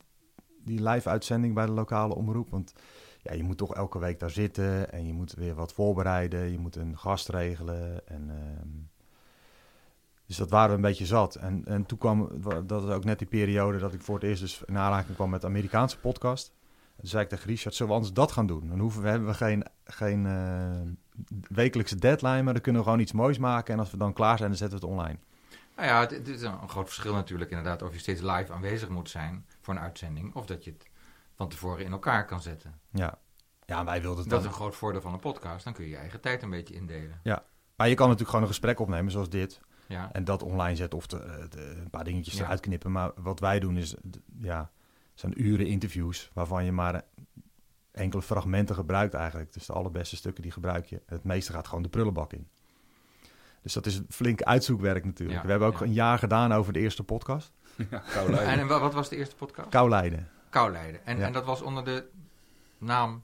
die 0.63 0.84
live-uitzending 0.84 1.54
bij 1.54 1.65
de 1.65 1.72
lokale 1.72 2.15
omroep. 2.15 2.50
Want 2.50 2.74
ja, 3.22 3.34
je 3.34 3.44
moet 3.44 3.58
toch 3.58 3.74
elke 3.74 4.00
week 4.00 4.20
daar 4.20 4.30
zitten 4.30 4.91
en 4.91 5.08
je 5.08 5.13
moet 5.13 5.34
weer 5.34 5.56
wat 5.56 5.74
voorbereiden. 5.74 6.52
Je 6.52 6.60
moet 6.60 6.76
een 6.76 6.98
gast 6.98 7.30
regelen. 7.30 8.08
En, 8.08 8.30
ehm, 8.30 8.70
dus 10.26 10.38
dat 10.38 10.50
waren 10.50 10.70
we 10.70 10.76
een 10.76 10.82
beetje 10.82 11.06
zat. 11.06 11.36
En, 11.36 11.65
en 11.65 11.86
toen 11.86 11.98
kwam, 11.98 12.30
dat 12.65 12.89
ook 12.89 13.04
net 13.04 13.20
die 13.20 13.28
periode 13.28 13.78
dat 13.78 13.94
ik 13.94 14.02
voor 14.02 14.15
het 14.15 14.24
eerst 14.24 14.41
dus 14.41 14.62
in 14.65 14.78
aanraking 14.78 15.15
kwam 15.15 15.30
met 15.30 15.41
de 15.41 15.48
Amerikaanse 15.48 16.00
podcast. 16.00 16.54
En 17.01 17.07
toen 17.07 17.19
zei 17.19 17.23
ik 17.23 17.29
tegen 17.29 17.49
Richard, 17.49 17.73
zullen 17.75 17.91
we 17.91 17.97
anders 17.97 18.13
dat 18.15 18.31
gaan 18.31 18.47
doen? 18.47 18.67
Dan 18.67 18.79
hoeven 18.79 19.01
we, 19.01 19.09
hebben 19.09 19.27
we 19.27 19.33
geen, 19.33 19.65
geen 19.83 20.25
eh, 20.25 20.81
wekelijkse 21.47 21.95
deadline, 21.95 22.41
maar 22.43 22.53
dan 22.53 22.61
kunnen 22.61 22.81
we 22.81 22.87
gewoon 22.87 23.01
iets 23.03 23.11
moois 23.11 23.37
maken. 23.37 23.73
En 23.73 23.79
als 23.79 23.91
we 23.91 23.97
dan 23.97 24.13
klaar 24.13 24.37
zijn, 24.37 24.49
dan 24.49 24.57
zetten 24.57 24.79
we 24.79 24.85
het 24.85 24.93
online. 24.95 25.17
Nou 25.75 25.87
ja, 25.87 25.99
het, 25.99 26.11
het 26.11 26.27
is 26.27 26.41
een, 26.41 26.69
groot 26.69 26.85
verschil 26.87 27.13
natuurlijk 27.13 27.49
inderdaad 27.49 27.81
of 27.81 27.93
je 27.93 27.99
steeds 27.99 28.21
live 28.21 28.53
aanwezig 28.53 28.89
moet 28.89 29.09
zijn 29.09 29.45
voor 29.61 29.73
een 29.73 29.79
uitzending. 29.79 30.35
Of 30.35 30.45
dat 30.45 30.63
je 30.63 30.71
het 30.71 30.89
van 31.35 31.49
tevoren 31.49 31.85
in 31.85 31.91
elkaar 31.91 32.25
kan 32.25 32.41
zetten. 32.41 32.79
Ja, 32.91 33.17
ja 33.65 33.85
wij 33.85 34.01
wilden 34.01 34.21
het 34.21 34.29
Dat 34.29 34.39
dan. 34.39 34.49
is 34.49 34.55
een 34.55 34.61
groot 34.61 34.75
voordeel 34.75 35.01
van 35.01 35.13
een 35.13 35.19
podcast. 35.19 35.63
Dan 35.63 35.73
kun 35.73 35.83
je 35.83 35.89
je 35.89 35.97
eigen 35.97 36.21
tijd 36.21 36.43
een 36.43 36.49
beetje 36.49 36.73
indelen. 36.73 37.21
Maar 37.75 37.89
je 37.89 37.95
kan 37.95 38.05
natuurlijk 38.05 38.29
gewoon 38.29 38.41
een 38.41 38.51
gesprek 38.51 38.79
opnemen 38.79 39.11
zoals 39.11 39.29
dit. 39.29 39.59
Ja. 39.87 40.09
En 40.11 40.23
dat 40.23 40.43
online 40.43 40.75
zetten 40.75 40.97
of 40.97 41.07
de, 41.07 41.45
de- 41.49 41.75
een 41.81 41.89
paar 41.89 42.03
dingetjes 42.03 42.37
Ja. 42.37 42.43
eruit 42.43 42.59
knippen. 42.59 42.91
Maar 42.91 43.11
wat 43.15 43.39
wij 43.39 43.59
doen 43.59 43.77
is, 43.77 43.95
ja, 44.41 44.69
zijn 45.13 45.41
uren 45.41 45.67
interviews 45.67 46.30
waarvan 46.34 46.65
je 46.65 46.71
maar 46.71 47.02
enkele 47.91 48.21
fragmenten 48.21 48.76
gebruikt 48.76 49.13
eigenlijk. 49.13 49.54
Dus 49.54 49.65
de 49.65 49.74
allerbeste 49.74 50.15
stukken 50.15 50.43
die 50.43 50.52
gebruik 50.52 50.86
je. 50.86 51.02
Het 51.06 51.24
meeste 51.24 51.52
gaat 51.52 51.67
gewoon 51.67 51.84
de 51.84 51.89
prullenbak 51.89 52.34
in. 52.34 52.47
Dus 53.62 53.74
dat 53.74 53.86
is 53.86 54.02
flink 54.10 54.41
uitzoekwerk 54.41 55.06
natuurlijk. 55.06 55.39
Ja, 55.39 55.45
We 55.45 55.52
hebben 55.52 55.67
ook 55.67 55.80
ja. 55.80 55.86
een 55.86 55.93
jaar 55.93 56.19
gedaan 56.19 56.52
over 56.54 56.74
de 56.74 56.80
eerste 56.80 57.04
podcast. 57.04 57.52
Ja, 57.91 58.04
En, 58.15 58.60
en 58.60 58.67
wa- 58.67 58.80
wat 58.80 58.93
was 58.93 59.10
de 59.10 59.15
eerste 59.15 59.36
podcast? 59.36 59.69
Kou 59.69 59.89
Leiden. 59.89 60.30
Kouleiden. 60.50 61.06
En, 61.06 61.17
Ja. 61.17 61.26
en 61.26 61.34
dat 61.34 61.45
was 61.45 61.62
onder 61.62 61.86
de 61.86 62.06
naam 62.78 63.24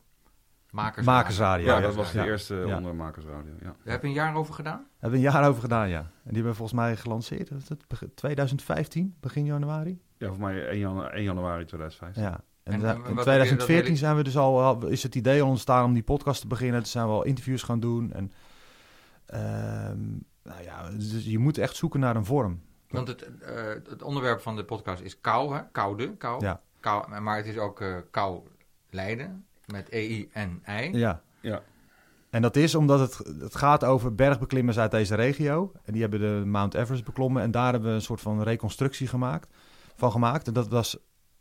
Makers. 0.72 1.06
Makersradio. 1.06 1.66
Ja, 1.66 1.76
Ja, 1.76 1.82
dat 1.82 1.96
was 1.96 2.12
de 2.12 2.18
ja. 2.18 2.26
eerste 2.26 2.56
Ja. 2.56 2.78
onder 2.78 2.96
Makersradio. 2.96 3.52
Ja. 3.60 3.66
Daar 3.66 3.76
heb 3.94 4.02
je 4.02 4.08
een 4.08 4.14
jaar 4.14 4.36
over 4.36 4.54
gedaan? 4.54 4.78
Daar 4.78 4.88
hebben 5.00 5.20
we 5.20 5.26
een 5.26 5.32
jaar 5.34 5.48
over 5.50 5.62
gedaan, 5.62 5.90
ja. 5.90 6.00
En 6.00 6.08
die 6.24 6.34
hebben 6.34 6.52
we 6.52 6.58
volgens 6.58 6.80
mij 6.80 6.96
gelanceerd. 6.96 7.50
Wat 7.50 7.62
is 7.62 7.70
het? 7.70 7.88
Begin- 7.88 8.14
2015, 8.14 9.16
begin 9.20 9.46
januari. 9.46 10.02
ja, 10.18 10.28
voor 10.28 10.40
mij 10.40 10.68
1, 10.70 10.80
janu- 10.80 11.08
1 11.10 11.24
januari 11.24 11.66
2015. 11.66 12.24
Ja. 12.24 12.40
En, 12.64 12.74
En- 12.74 12.80
da- 12.80 12.90
en 12.90 12.96
in 12.96 13.02
wat 13.02 13.08
heb 13.08 13.18
je 13.18 13.24
2014 13.24 13.78
dat 13.78 13.86
hele- 13.86 13.98
zijn 13.98 14.16
we 14.16 14.24
dus 14.24 14.38
al, 14.38 14.86
is 14.88 15.04
het 15.04 15.16
idee 15.16 15.42
al 15.42 15.50
ontstaan 15.50 15.86
om 15.86 15.94
die 15.94 16.04
podcast 16.04 16.42
te 16.42 16.48
beginnen. 16.48 16.82
Toen 16.82 16.90
zijn 16.92 17.06
we 17.06 17.12
al 17.12 17.24
interviews 17.24 17.64
gaan 17.64 17.80
doen. 17.80 18.12
En, 18.14 18.32
ehm, 19.26 20.00
nou 20.44 20.64
ja, 20.64 20.90
dus 20.92 21.26
je 21.26 21.40
moet 21.40 21.58
echt 21.58 21.76
zoeken 21.76 22.00
naar 22.00 22.16
een 22.16 22.26
vorm. 22.26 22.62
Want 22.90 23.08
het, 23.08 23.40
eh, 23.40 23.64
het 23.90 24.02
onderwerp 24.02 24.42
van 24.42 24.56
de 24.56 24.66
podcast 24.66 25.02
is 25.02 25.22
kou, 25.22 25.56
hè? 25.56 25.62
Koude, 25.72 26.14
kou. 26.18 26.44
Ja. 26.46 26.62
kou 26.80 27.20
maar 27.20 27.38
het 27.38 27.46
is 27.46 27.58
ook 27.58 27.82
eh 27.82 27.96
kou 28.12 28.42
Leiden 28.90 29.46
met 29.72 29.88
E-I-N-I. 29.90 30.98
Ja. 30.98 31.22
Ja. 31.42 31.62
En 32.30 32.42
dat 32.42 32.56
is 32.56 32.76
omdat 32.76 33.00
het, 33.00 33.18
het 33.40 33.56
gaat 33.56 33.84
over 33.84 34.16
bergbeklimmers 34.16 34.80
uit 34.80 34.92
deze 34.92 35.16
regio. 35.16 35.72
En 35.84 35.94
die 35.94 36.02
hebben 36.02 36.20
de 36.20 36.46
Mount 36.46 36.74
Everest 36.74 37.04
beklommen. 37.04 37.42
En 37.42 37.52
daar 37.52 37.72
hebben 37.72 37.90
we 37.90 37.96
een 37.96 38.02
soort 38.02 38.22
van 38.22 38.42
reconstructie 38.44 39.08
gemaakt, 39.08 39.54
van 39.96 40.12
gemaakt. 40.12 40.48
En 40.48 40.54
dat 40.54 40.68
was, 40.68 40.98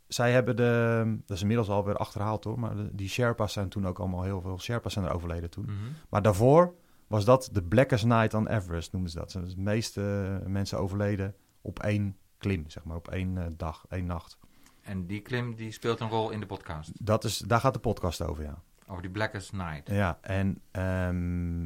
zij 0.07 0.31
hebben 0.31 0.55
de, 0.55 1.03
dat 1.25 1.35
is 1.35 1.41
inmiddels 1.41 1.69
alweer 1.69 1.95
achterhaald 1.97 2.43
hoor. 2.43 2.59
Maar 2.59 2.75
de- 2.75 2.95
die 2.95 3.09
Sherpa's 3.09 3.53
zijn 3.53 3.69
toen 3.69 3.87
ook 3.87 3.99
allemaal 3.99 4.23
heel 4.23 4.41
veel 4.41 4.59
Sherpa's 4.59 4.93
zijn 4.93 5.05
er 5.05 5.13
overleden 5.13 5.49
toen. 5.49 5.63
Mhm. 5.65 5.73
Maar 6.09 6.21
daarvoor 6.21 6.73
was 7.07 7.25
dat 7.25 7.49
de 7.51 7.63
Blackest 7.63 8.05
Night 8.05 8.33
on 8.33 8.47
Everest, 8.47 8.91
noemen 8.91 9.09
ze 9.11 9.17
dat. 9.17 9.31
Dus 9.31 9.55
de 9.55 9.61
meeste 9.61 10.01
eh, 10.41 10.47
mensen 10.47 10.79
overleden 10.79 11.35
op 11.61 11.79
één 11.79 12.17
klim, 12.37 12.63
zeg 12.69 12.83
maar, 12.83 12.97
op 12.97 13.07
één 13.07 13.37
eh, 13.37 13.45
dag, 13.57 13.85
één 13.89 14.05
nacht. 14.05 14.37
En 14.87 15.05
die 15.05 15.21
klim 15.21 15.55
die 15.55 15.71
speelt 15.71 15.99
een 15.99 16.09
rol 16.09 16.29
in 16.29 16.39
de 16.39 16.45
podcast. 16.45 17.05
Dat 17.05 17.23
is, 17.23 17.37
daar 17.37 17.59
gaat 17.59 17.73
de 17.73 17.79
podcast 17.79 18.21
over, 18.21 18.43
ja. 18.43 18.61
Over 18.87 19.01
die 19.01 19.11
Blackest 19.11 19.53
Night. 19.53 19.89
Ja, 19.89 20.17
en 20.21 20.61
ehm, 20.71 21.61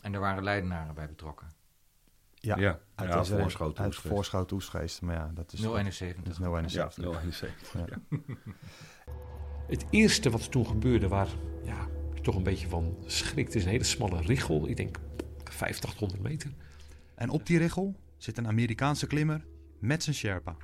En 0.00 0.12
daar 0.12 0.20
waren 0.20 0.42
Leidenaren 0.44 0.94
bij 0.94 1.06
betrokken. 1.08 1.46
ja, 2.34 2.56
ja, 2.56 2.78
uit 2.94 3.10
ja, 3.10 3.18
deze- 3.18 3.38
voorschoten. 3.38 3.84
uit. 3.84 5.00
Maar 5.00 5.14
ja, 5.14 5.30
dat 5.34 5.52
is... 5.52 5.60
071. 5.60 6.22
Dat 6.22 6.32
is 6.32 6.38
Ja, 6.38 6.44
071. 6.48 7.04
071. 7.04 7.72
Ja. 7.72 7.84
Ja. 7.88 8.18
Het 9.66 9.84
eerste 9.90 10.30
wat 10.30 10.40
er 10.40 10.48
toen 10.48 10.66
gebeurde, 10.66 11.08
waar 11.08 11.28
ja, 11.64 11.88
ik 12.14 12.22
toch 12.22 12.34
een 12.36 12.42
beetje 12.42 12.68
van 12.68 12.96
schrik. 13.06 13.46
Het 13.46 13.54
is 13.54 13.64
een 13.64 13.70
hele 13.70 13.84
smalle 13.84 14.20
richel. 14.20 14.68
Ik 14.68 14.76
denk 14.76 14.98
500, 15.44 15.84
800 15.92 16.22
meter. 16.22 16.50
En 17.14 17.30
op 17.30 17.46
die 17.46 17.58
richel 17.58 17.94
zit 18.16 18.38
een 18.38 18.46
Amerikaanse 18.46 19.06
klimmer 19.06 19.44
met 19.78 20.02
zijn 20.02 20.16
Sherpa. 20.16 20.56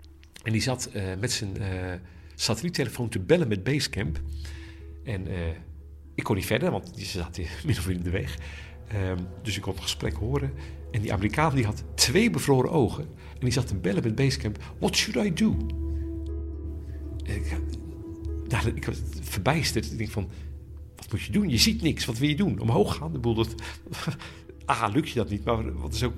En 0.43 0.53
die 0.53 0.63
zat 0.63 0.91
eh, 0.93 1.03
met 1.21 1.33
zijn 1.33 1.57
eh, 1.57 1.93
satelliettelefoon 2.35 3.09
te 3.09 3.19
bellen 3.19 3.49
met 3.49 3.65
Basecamp. 3.65 4.21
En 5.05 5.27
eh, 5.27 5.49
ik 6.15 6.25
kon 6.25 6.37
niet 6.37 6.47
verder, 6.47 6.71
want 6.71 6.95
die 6.95 7.07
zat 7.07 7.39
min 7.67 7.79
of 7.79 7.87
meer 7.87 7.97
in 7.97 8.03
de 8.03 8.11
weg. 8.11 8.39
Ehm, 8.89 9.19
dus 9.43 9.57
ik 9.57 9.63
kon 9.63 9.73
het 9.73 9.83
gesprek 9.83 10.15
horen. 10.15 10.53
En 10.91 11.01
die 11.01 11.13
Amerikaan 11.13 11.55
die 11.55 11.65
had 11.65 11.85
twee 11.95 12.31
bevroren 12.31 12.71
ogen. 12.71 13.05
En 13.33 13.41
die 13.41 13.51
zat 13.51 13.67
te 13.67 13.75
bellen 13.75 14.03
met 14.03 14.15
Basecamp. 14.15 14.59
What 14.79 14.97
should 14.97 15.27
I 15.27 15.35
do? 15.35 15.57
Ik, 17.23 17.61
ja, 18.49 18.61
ik 18.75 18.85
was 18.85 18.97
verbijsterd. 19.21 19.93
Ik 19.93 19.99
denk 19.99 20.11
van, 20.11 20.29
wat 20.97 21.13
moet 21.13 21.23
je 21.23 21.33
doen? 21.33 21.49
Je 21.49 21.59
ziet 21.59 21.83
niks. 21.83 22.05
Wat 22.05 22.19
wil 22.19 22.29
je 22.29 22.37
doen? 22.37 22.59
Omhoog 22.61 22.97
gaan? 22.97 23.07
Ik 23.07 23.13
bedoel, 23.13 23.35
dat, 23.35 23.55
ah, 24.65 24.93
lukt 24.93 25.09
je 25.09 25.15
dat 25.15 25.31
niet. 25.31 25.45
Maar 25.45 25.79
wat 25.79 25.95
is 25.95 26.05
ook 26.05 26.15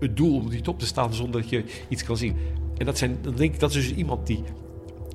het 0.00 0.16
doel 0.16 0.36
om 0.36 0.50
die 0.50 0.60
top 0.60 0.78
te 0.78 0.86
staan 0.86 1.14
zonder 1.14 1.40
dat 1.40 1.50
je 1.50 1.64
iets 1.88 2.04
kan 2.04 2.16
zien? 2.16 2.36
En 2.76 2.86
dat, 2.86 2.98
zijn, 2.98 3.18
dan 3.22 3.34
denk 3.34 3.54
ik, 3.54 3.60
dat 3.60 3.70
is 3.70 3.76
dus 3.76 3.94
iemand 3.94 4.26
die 4.26 4.42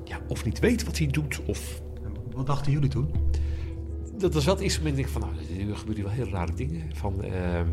ja, 0.04 0.20
of 0.28 0.44
niet 0.44 0.58
weet 0.58 0.84
wat 0.84 0.98
hij 0.98 1.06
doet, 1.06 1.40
of 1.46 1.82
Wat 2.34 2.46
dachten 2.46 2.72
jullie 2.72 2.88
toen? 2.88 3.10
dat 4.22 4.34
was 4.34 4.44
wel 4.44 4.54
het 4.54 4.62
eerste 4.62 4.78
moment 4.78 4.96
denk 4.96 5.08
ik 5.08 5.14
van, 5.14 5.22
nou, 5.22 5.68
er 5.70 5.76
gebeuren 5.76 5.94
hier 5.94 6.04
wel 6.04 6.24
heel 6.24 6.34
rare 6.34 6.54
dingen. 6.54 6.96
Van, 6.96 7.22
ehm, 7.24 7.66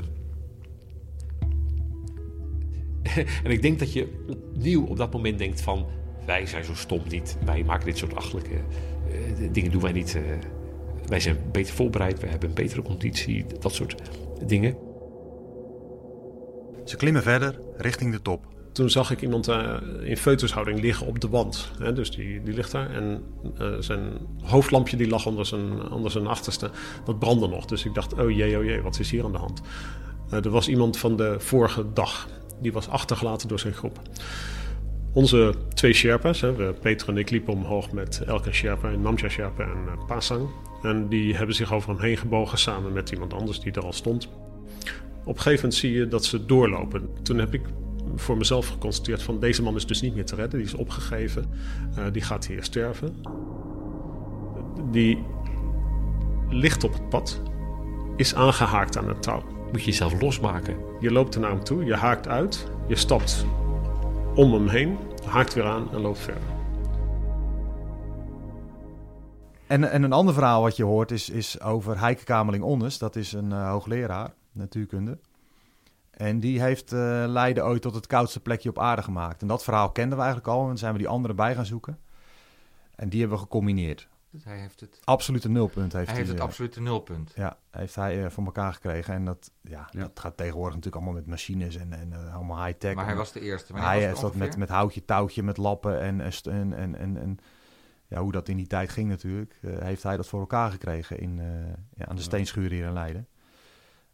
en 3.44 3.52
ik 3.52 3.62
denk 3.62 3.80
dat 3.80 3.94
je 3.94 4.26
opnieuw 4.28 4.86
op 4.86 4.98
dat 4.98 5.14
moment 5.14 5.38
denkt 5.38 5.62
van, 5.62 5.86
wij 6.26 6.46
zijn 6.46 6.64
zo 6.64 6.76
stom 6.76 7.02
niet. 7.10 7.38
Wij 7.46 7.64
maken 7.64 7.86
dit 7.86 7.98
soort 7.98 8.16
achtelijke 8.16 8.56
eh, 8.56 9.50
dingen, 9.52 9.72
doen 9.72 9.82
wij 9.82 9.92
niet. 9.92 10.16
eh, 10.16 10.22
wij 11.06 11.20
zijn 11.20 11.38
beter 11.52 11.74
voorbereid, 11.74 12.20
we 12.20 12.28
hebben 12.28 12.50
een 12.50 12.56
betere 12.56 12.82
conditie, 12.82 13.46
dat 13.60 13.74
soort 13.74 13.96
dingen. 14.46 14.78
Ze 16.84 16.96
klimmen 16.96 17.24
verder 17.24 17.62
richting 17.78 18.12
de 18.12 18.22
top. 18.22 18.48
Toen 18.72 18.90
zag 18.90 19.12
ik 19.12 19.22
iemand 19.22 19.48
eh, 19.48 19.76
in 20.04 20.18
foetushouding 20.18 20.82
liggen 20.82 21.08
op 21.08 21.20
de 21.20 21.30
wand. 21.30 21.72
Hè, 21.80 21.94
dus 21.94 22.12
die, 22.12 22.44
die 22.44 22.54
ligt 22.54 22.72
daar. 22.72 22.90
En 22.90 23.24
eh, 23.58 23.68
zijn 23.80 24.02
hoofdlampje 24.44 24.98
die 24.98 25.08
lag 25.08 25.26
onder 25.26 25.46
zijn, 25.46 25.92
onder 25.92 26.12
zijn 26.12 26.28
achterste. 26.28 26.70
Dat 27.06 27.20
brandde 27.20 27.48
nog. 27.48 27.66
Dus 27.66 27.86
ik 27.86 27.94
dacht, 27.94 28.14
oh 28.14 28.32
jee, 28.32 28.58
oh 28.58 28.64
jee, 28.64 28.82
wat 28.82 29.00
is 29.00 29.12
hier 29.12 29.24
aan 29.24 29.32
de 29.32 29.38
hand? 29.38 29.62
Eh, 30.30 30.46
er 30.46 30.50
was 30.50 30.68
iemand 30.68 30.98
van 30.98 31.16
de 31.16 31.36
vorige 31.40 31.86
dag. 31.94 32.28
Die 32.62 32.74
was 32.74 32.90
achtergelaten 32.90 33.48
door 33.48 33.60
zijn 33.60 33.74
groep. 33.74 34.00
Onze 35.14 35.54
twee 35.74 35.94
Sherpa's, 35.94 36.42
hè, 36.42 36.74
Peter 36.74 37.10
en 37.10 37.18
ik 37.18 37.30
liepen 37.30 37.54
omhoog 37.54 37.92
met 37.92 38.22
Elke 38.26 38.52
Sherpa, 38.52 38.90
Namja 38.90 39.30
Sherpa 39.30 39.64
en 39.64 39.88
eh, 39.88 40.06
Pasang. 40.08 40.50
En 40.82 41.08
die 41.08 41.36
hebben 41.36 41.56
zich 41.56 41.74
over 41.74 41.90
hem 41.90 42.00
heen 42.00 42.18
gebogen 42.18 42.58
samen 42.58 42.94
met 42.94 43.12
iemand 43.12 43.34
anders 43.34 43.60
die 43.60 43.72
er 43.72 43.84
al 43.84 43.94
stond. 43.94 44.28
Op 45.24 45.36
een 45.36 45.42
gegeven 45.42 45.56
moment 45.56 45.74
zie 45.74 45.92
je 45.92 46.08
dat 46.08 46.26
ze 46.26 46.46
doorlopen. 46.46 47.10
Toen 47.24 47.38
heb 47.38 47.54
ik 47.54 47.62
voor 48.20 48.38
mezelf 48.38 48.68
geconstateerd 48.68 49.24
van 49.24 49.40
deze 49.40 49.64
man 49.64 49.76
is 49.76 49.86
dus 49.86 50.02
niet 50.02 50.16
meer 50.16 50.26
te 50.26 50.36
redden. 50.36 50.60
Die 50.60 50.68
is 50.68 50.74
opgegeven. 50.74 51.50
Eh, 51.96 52.04
die 52.12 52.22
gaat 52.22 52.46
hier 52.46 52.64
sterven. 52.64 53.16
Die 54.92 55.26
ligt 56.50 56.84
op 56.84 56.94
het 56.94 57.10
pad. 57.10 57.42
Is 58.16 58.36
aangehaakt 58.36 58.98
aan 58.98 59.08
het 59.08 59.22
touw. 59.22 59.44
Moet 59.72 59.80
je 59.80 59.90
jezelf 59.90 60.22
losmaken. 60.22 60.78
Je 61.00 61.12
loopt 61.12 61.36
er 61.36 61.42
naar 61.42 61.52
hem 61.52 61.64
toe. 61.64 61.86
Je 61.86 61.96
haakt 61.96 62.28
uit. 62.28 62.72
Je 62.88 62.96
stapt 62.96 63.46
om 64.36 64.54
hem 64.54 64.68
heen. 64.68 64.98
Haakt 65.26 65.54
weer 65.54 65.66
aan 65.66 65.92
en 65.94 66.02
loopt 66.02 66.20
verder. 66.20 66.58
En, 69.68 69.92
en 69.92 70.04
een 70.04 70.14
ander 70.14 70.34
verhaal 70.34 70.62
wat 70.62 70.76
je 70.76 70.84
hoort 70.84 71.12
is, 71.12 71.30
is 71.30 71.62
over 71.62 72.00
Heike 72.00 72.24
Kamerling-Onnes. 72.24 72.98
Dat 72.98 73.16
is 73.16 73.34
een 73.34 73.52
eh, 73.52 73.70
hoogleraar 73.70 74.34
natuurkunde. 74.52 75.18
En 76.20 76.40
die 76.40 76.62
heeft 76.62 76.92
eh, 76.94 77.24
Leiden 77.28 77.66
ooit 77.66 77.82
tot 77.82 77.96
het 77.96 78.08
koudste 78.08 78.40
plekje 78.40 78.70
op 78.70 78.80
aarde 78.80 79.02
gemaakt. 79.02 79.42
En 79.42 79.48
dat 79.48 79.64
verhaal 79.64 79.92
kenden 79.92 80.18
we 80.18 80.24
eigenlijk 80.24 80.54
al. 80.54 80.62
En 80.62 80.68
dan 80.68 80.78
zijn 80.78 80.92
we 80.92 80.98
die 80.98 81.08
andere 81.08 81.34
bij 81.34 81.56
gaan 81.56 81.66
zoeken. 81.66 82.00
En 82.96 83.10
die 83.10 83.20
hebben 83.20 83.38
we 83.38 83.44
gecombineerd. 83.44 84.08
Dus 84.32 84.44
hij 84.44 84.58
heeft 84.60 84.80
het, 84.80 85.00
Absolute 85.04 85.50
nulpunt 85.50 85.94
heeft 85.94 86.08
hij 86.08 86.16
heeft 86.16 86.30
het 86.30 86.38
eh, 86.38 86.44
absolute 86.44 86.82
nulpunt. 86.82 87.32
Ja, 87.36 87.58
heeft 87.72 87.96
hij 87.96 88.24
eh, 88.26 88.30
voor 88.32 88.46
elkaar 88.46 88.74
gekregen. 88.74 89.14
En 89.14 89.26
dat, 89.26 89.52
ja, 89.62 89.88
Ja. 89.92 90.00
dat 90.02 90.20
gaat 90.20 90.38
tegenwoordig 90.38 90.76
natuurlijk 90.76 91.04
allemaal 91.04 91.22
met 91.22 91.30
machines 91.30 91.76
en, 91.76 91.94
en 91.94 92.14
eh, 92.14 92.36
allemaal 92.36 92.66
high-tech. 92.66 92.96
Maar 92.96 93.06
hij 93.06 93.16
was 93.16 93.32
de 93.32 93.40
eerste. 93.40 93.74
Hij 93.74 94.04
heeft 94.06 94.22
dat 94.22 94.36
met, 94.36 94.58
met 94.58 94.70
houtje, 94.70 95.06
touwtje, 95.06 95.44
met 95.44 95.58
lappen 95.58 96.00
en, 96.02 96.22
en, 96.22 96.74
en, 96.74 96.96
en, 96.96 97.18
en, 97.18 97.38
ja, 98.08 98.20
hoe 98.22 98.32
dat 98.32 98.48
in 98.48 98.58
die 98.58 98.68
tijd 98.68 98.90
ging 98.90 99.10
natuurlijk. 99.10 99.58
eh, 99.62 99.78
heeft 99.80 100.04
hij 100.04 100.16
dat 100.18 100.28
voor 100.28 100.40
elkaar 100.40 100.72
gekregen 100.72 101.20
in, 101.20 101.40
eh, 101.40 101.46
ja, 101.96 102.06
aan 102.06 102.16
de 102.16 102.22
Ja. 102.22 102.28
steenschuur 102.28 102.72
hier 102.72 102.86
in 102.86 102.94
Leiden. 102.94 103.28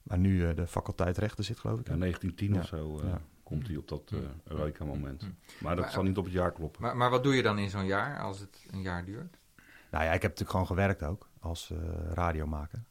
Waar 0.05 0.17
nu 0.17 0.47
eh, 0.47 0.55
de 0.55 0.67
faculteit 0.67 1.17
rechten 1.17 1.43
zit, 1.43 1.59
geloof 1.59 1.79
ik. 1.79 1.87
Ja, 1.87 1.95
1910 1.97 2.53
Ja. 2.53 2.59
of 2.59 2.67
zo 2.67 2.99
eh, 2.99 3.07
Ja. 3.09 3.21
komt 3.43 3.67
hij 3.67 3.75
op 3.75 3.87
dat 3.87 4.11
uh, 4.13 4.19
Eureka-moment. 4.43 5.21
Hm. 5.21 5.27
Maar 5.63 5.75
dat 5.75 5.83
Maar- 5.85 5.93
zal 5.93 6.03
niet 6.03 6.17
op 6.17 6.23
het 6.23 6.33
jaar 6.33 6.51
kloppen. 6.51 6.81
Maar, 6.81 6.97
maar 6.97 7.09
wat 7.09 7.23
doe 7.23 7.35
je 7.35 7.41
dan 7.43 7.57
in 7.59 7.69
zo'n 7.69 7.85
jaar, 7.85 8.19
als 8.19 8.39
het 8.39 8.65
een 8.71 8.81
jaar 8.81 9.05
duurt? 9.05 9.37
Nou 9.91 10.03
ja, 10.03 10.11
ik 10.11 10.21
heb 10.21 10.31
natuurlijk 10.31 10.49
gewoon 10.49 10.67
gewerkt 10.67 11.03
ook 11.03 11.29
als 11.39 11.71
eh, 11.71 11.77
radiomaker. 12.13 12.83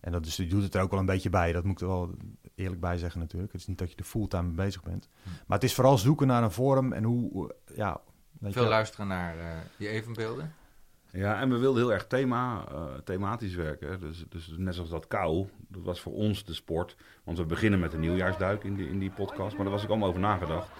En 0.00 0.12
dat 0.12 0.24
dus, 0.24 0.36
je 0.36 0.46
doet 0.46 0.62
het 0.62 0.74
er 0.74 0.82
ook 0.82 0.90
wel 0.90 1.00
een 1.00 1.06
beetje 1.06 1.30
bij. 1.30 1.52
Dat 1.52 1.64
moet 1.64 1.72
ik 1.72 1.80
er 1.80 1.86
wel 1.86 2.14
eerlijk 2.54 2.80
bij 2.80 2.98
zeggen 2.98 3.20
natuurlijk. 3.20 3.52
Het 3.52 3.60
is 3.60 3.66
niet 3.66 3.78
dat 3.78 3.90
je 3.90 3.96
er 3.96 4.04
fulltime 4.04 4.42
mee 4.42 4.54
bezig 4.56 4.82
bent. 4.82 5.08
Hm. 5.22 5.28
Maar 5.46 5.58
het 5.58 5.64
is 5.68 5.74
vooral 5.74 5.98
zoeken 5.98 6.26
naar 6.26 6.42
een 6.42 6.50
vorm 6.52 6.92
en 6.92 7.04
hoe... 7.04 7.54
Ja, 7.74 8.00
Veel 8.42 8.62
je, 8.62 8.68
luisteren 8.68 9.06
naar 9.06 9.38
eh, 9.38 9.46
die 9.76 9.88
evenbeelden. 9.88 10.54
Ja, 11.12 11.40
en 11.40 11.50
we 11.50 11.58
wilden 11.58 11.82
heel 11.82 11.92
erg 11.92 12.06
thema, 12.06 12.64
eh, 12.68 12.84
thematisch 13.04 13.54
werken. 13.54 14.00
Dus, 14.00 14.24
dus 14.28 14.54
net 14.56 14.74
zoals 14.74 14.90
dat 14.90 15.06
kou, 15.06 15.46
dat 15.68 15.82
was 15.82 16.00
voor 16.00 16.12
ons 16.12 16.44
de 16.44 16.54
sport. 16.54 16.96
Want 17.24 17.38
we 17.38 17.44
beginnen 17.44 17.80
met 17.80 17.92
een 17.92 18.00
nieuwjaarsduik 18.00 18.64
in 18.64 18.74
die, 18.74 18.88
in 18.88 18.98
die 18.98 19.10
podcast. 19.10 19.54
Maar 19.54 19.64
daar 19.64 19.74
was 19.74 19.82
ik 19.82 19.88
allemaal 19.88 20.08
over 20.08 20.20
nagedacht. 20.20 20.70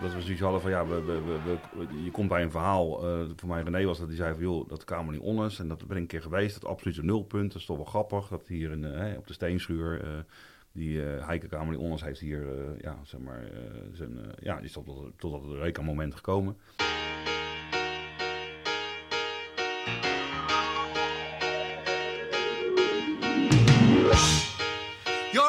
Dat 0.00 0.14
we 0.14 0.20
zoiets 0.20 0.40
hadden 0.40 0.60
van, 0.60 0.70
ja, 0.70 0.86
we, 0.86 1.02
we, 1.04 1.38
we, 1.44 1.58
je 2.04 2.10
komt 2.10 2.28
bij 2.28 2.42
een 2.42 2.50
verhaal. 2.50 3.08
eh, 3.08 3.28
voor 3.36 3.48
mij 3.48 3.62
René 3.62 3.84
was 3.84 3.98
dat, 3.98 4.08
die 4.08 4.16
zei 4.16 4.34
van, 4.34 4.42
joh, 4.42 4.68
dat 4.68 4.84
kamer 4.84 5.12
niet 5.12 5.22
onnes. 5.22 5.58
En 5.58 5.68
dat 5.68 5.86
ben 5.86 5.96
ik 5.96 6.02
een 6.02 6.08
keer 6.08 6.22
geweest, 6.22 6.60
dat 6.60 6.70
absolute 6.70 7.04
nulpunt. 7.04 7.52
Dat 7.52 7.60
is 7.60 7.66
toch 7.66 7.76
wel 7.76 7.86
grappig, 7.86 8.28
dat 8.28 8.46
hier 8.46 8.70
in, 8.70 8.84
eh, 8.84 9.16
op 9.16 9.26
de 9.26 9.32
steenschuur... 9.32 10.24
die 10.72 10.98
Heike 11.00 11.46
Kamer 11.46 11.78
die 11.78 12.04
heeft 12.04 12.20
hier, 12.20 12.46
ja, 12.80 12.98
zeg 13.02 13.20
maar, 13.20 13.44
zijn, 13.92 14.18
ja, 14.40 14.56
die 14.56 14.64
is 14.64 14.72
tot, 14.72 14.86
tot 15.16 15.32
dat 15.32 15.52
Eureka-moment 15.52 16.14
gekomen. 16.14 16.56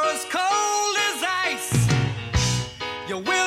As 0.09 0.25
cold 0.25 0.97
as 1.09 1.23
ice. 1.45 1.87
You 3.09 3.17
will. 3.19 3.46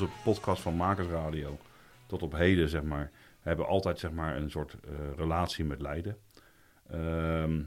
Onze 0.00 0.12
podcasts 0.24 0.62
van 0.62 0.74
Makersradio 0.76 1.58
tot 2.06 2.22
op 2.22 2.32
heden, 2.32 2.68
zeg 2.68 2.82
maar, 2.82 3.10
hebben 3.40 3.66
altijd 3.66 3.98
zeg 3.98 4.10
maar, 4.10 4.36
een 4.36 4.50
soort 4.50 4.72
eh, 4.84 4.90
relatie 5.16 5.64
met 5.64 5.80
Leiden. 5.80 6.16
Ehm, 6.90 7.60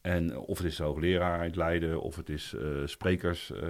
en 0.00 0.38
of 0.38 0.58
het 0.58 0.66
is 0.66 0.76
de 0.76 0.82
hoogleraar 0.82 1.38
uit 1.38 1.56
Leiden, 1.56 2.00
of 2.02 2.16
het 2.16 2.28
is 2.28 2.54
eh, 2.54 2.66
sprekers 2.84 3.52
eh, 3.52 3.68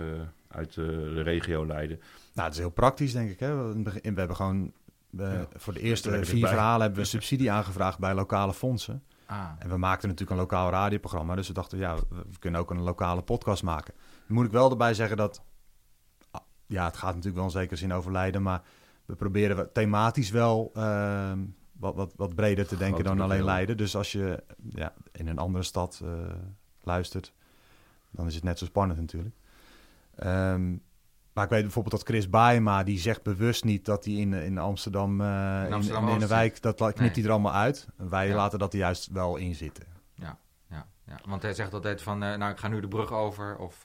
uit 0.48 0.74
de 0.74 1.22
regio 1.22 1.66
Leiden. 1.66 2.00
Nou, 2.32 2.46
het 2.46 2.52
is 2.56 2.60
heel 2.62 2.70
praktisch, 2.70 3.12
denk 3.12 3.30
ik. 3.30 3.40
Hè? 3.40 3.72
We, 3.72 3.82
we 3.82 4.00
hebben 4.14 4.36
gewoon... 4.36 4.72
we- 5.10 5.22
Ja. 5.24 5.46
voor 5.56 5.72
de 5.72 5.80
eerste 5.80 6.10
Lekker 6.10 6.28
vier 6.28 6.40
bij. 6.40 6.50
verhalen 6.50 6.80
hebben 6.82 7.00
we 7.00 7.06
subsidie 7.08 7.50
aangevraagd 7.50 7.98
bij 7.98 8.14
lokale 8.14 8.54
fondsen. 8.54 9.02
Ah, 9.26 9.50
En 9.58 9.68
we 9.68 9.76
maakten 9.76 10.08
natuurlijk 10.08 10.30
een 10.36 10.42
lokaal 10.46 10.70
radioprogramma. 10.70 11.34
Dus 11.34 11.48
we 11.48 11.54
dachten, 11.54 11.78
ja, 11.78 11.96
we, 11.96 12.02
we 12.08 12.38
kunnen 12.38 12.60
ook 12.60 12.70
een 12.70 12.80
lokale 12.82 13.22
podcast 13.22 13.62
maken. 13.62 13.94
Dan 14.26 14.36
moet 14.36 14.46
ik 14.46 14.52
wel 14.52 14.70
erbij 14.70 14.94
zeggen 14.94 15.16
dat... 15.16 15.42
Ja, 16.70 16.84
het 16.84 16.96
gaat 16.96 17.08
natuurlijk 17.08 17.34
wel 17.36 17.44
in 17.44 17.50
zekere 17.50 17.76
zin 17.76 17.92
over 17.92 18.12
Leiden. 18.12 18.42
Maar 18.42 18.62
we 19.04 19.14
proberen 19.14 19.72
thematisch 19.72 20.30
wel 20.30 20.70
ehm, 20.74 21.38
wat, 21.72 21.94
wat, 21.94 22.12
wat 22.16 22.34
breder 22.34 22.66
te 22.66 22.76
denken 22.76 23.04
dan 23.04 23.20
alleen. 23.20 23.44
Leiden. 23.44 23.76
Dus 23.76 23.96
als 23.96 24.12
je 24.12 24.42
ja, 24.68 24.92
in 25.12 25.28
een 25.28 25.38
andere 25.38 25.64
stad 25.64 26.00
eh, 26.04 26.10
luistert... 26.82 27.32
dan 28.10 28.26
is 28.26 28.34
het 28.34 28.44
net 28.44 28.58
zo 28.58 28.64
spannend 28.64 29.00
natuurlijk. 29.00 29.34
Ehm, 30.16 30.70
maar 31.32 31.44
ik 31.44 31.50
weet 31.50 31.62
bijvoorbeeld 31.62 31.94
dat 31.96 32.06
Chris 32.06 32.28
Baaema... 32.30 32.82
die 32.84 32.98
zegt 32.98 33.22
bewust 33.22 33.64
niet 33.64 33.84
dat 33.84 34.04
hij 34.04 34.14
in, 34.14 34.32
in 34.32 34.58
Amsterdam... 34.58 35.20
eh 35.20 35.62
in, 35.66 35.72
Amsterdam 35.72 36.02
in, 36.02 36.08
in 36.08 36.14
Oost 36.14 36.28
de 36.28 36.34
wijk... 36.34 36.62
dat 36.62 36.76
knipt 36.76 36.98
Nee. 36.98 37.10
hij 37.10 37.22
er 37.24 37.30
allemaal 37.30 37.54
uit. 37.54 37.86
Wij 37.96 38.28
Ja. 38.28 38.34
laten 38.34 38.58
dat 38.58 38.72
er 38.72 38.78
juist 38.78 39.08
wel 39.12 39.36
in 39.36 39.54
zitten. 39.54 39.84
ja, 40.14 40.38
ja, 40.70 40.86
ja. 41.06 41.18
Want 41.24 41.42
hij 41.42 41.54
zegt 41.54 41.74
altijd 41.74 42.02
van, 42.02 42.22
eh, 42.22 42.36
nou, 42.36 42.52
ik 42.52 42.58
ga 42.58 42.68
nu 42.68 42.80
de 42.80 42.88
brug 42.88 43.12
over. 43.12 43.56
Of, 43.56 43.82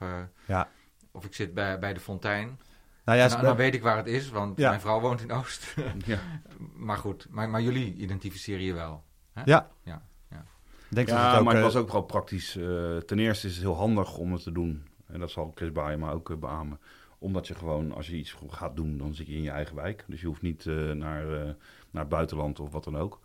Ja. 0.47 0.67
of 1.11 1.25
ik 1.25 1.33
zit 1.33 1.53
bij, 1.53 1.79
bij 1.79 1.93
de 1.93 1.99
fontein. 1.99 2.59
Nou 3.05 3.17
ja, 3.17 3.27
dan, 3.27 3.41
dan 3.41 3.55
weet 3.55 3.73
ik 3.73 3.81
waar 3.81 3.97
het 3.97 4.07
is, 4.07 4.29
want 4.29 4.57
Ja. 4.57 4.69
mijn 4.69 4.81
vrouw 4.81 4.99
woont 4.99 5.21
in 5.21 5.31
Oost. 5.31 5.75
Ja. 6.05 6.19
maar 6.87 6.97
goed, 6.97 7.27
maar, 7.29 7.49
maar 7.49 7.61
jullie 7.61 7.95
identificeren 7.95 8.61
je 8.63 8.73
wel. 8.73 9.03
Hè? 9.33 9.41
Ja. 9.45 9.69
Ja, 9.83 10.01
ja. 10.29 10.45
Denk 10.89 11.07
dat 11.07 11.17
het 11.17 11.37
ook, 11.37 11.43
maar 11.43 11.53
het 11.55 11.63
eh, 11.65 11.73
was 11.73 11.75
ook 11.75 11.91
wel 11.91 12.01
praktisch. 12.01 12.55
eh, 12.55 12.97
ten 12.97 13.19
eerste 13.19 13.47
is 13.47 13.53
het 13.53 13.61
heel 13.63 13.75
handig 13.75 14.17
om 14.17 14.33
het 14.33 14.43
te 14.43 14.51
doen. 14.51 14.87
En 15.07 15.19
dat 15.19 15.31
zal 15.31 15.51
Chris 15.55 15.71
Baaema 15.71 16.11
ook 16.11 16.29
eh, 16.29 16.37
beamen. 16.37 16.79
Omdat 17.19 17.47
je 17.47 17.55
gewoon, 17.55 17.91
als 17.93 18.07
je 18.07 18.15
iets 18.15 18.35
gaat 18.49 18.75
doen, 18.75 18.97
dan 18.97 19.13
zit 19.13 19.27
je 19.27 19.33
in 19.33 19.41
je 19.41 19.49
eigen 19.49 19.75
wijk. 19.75 20.03
Dus 20.07 20.21
je 20.21 20.27
hoeft 20.27 20.41
niet 20.41 20.65
eh, 20.65 20.91
naar, 20.91 21.21
eh, 21.33 21.43
naar 21.91 22.01
het 22.01 22.09
buitenland 22.09 22.59
of 22.59 22.71
wat 22.71 22.83
dan 22.83 22.97
ook. 22.97 23.19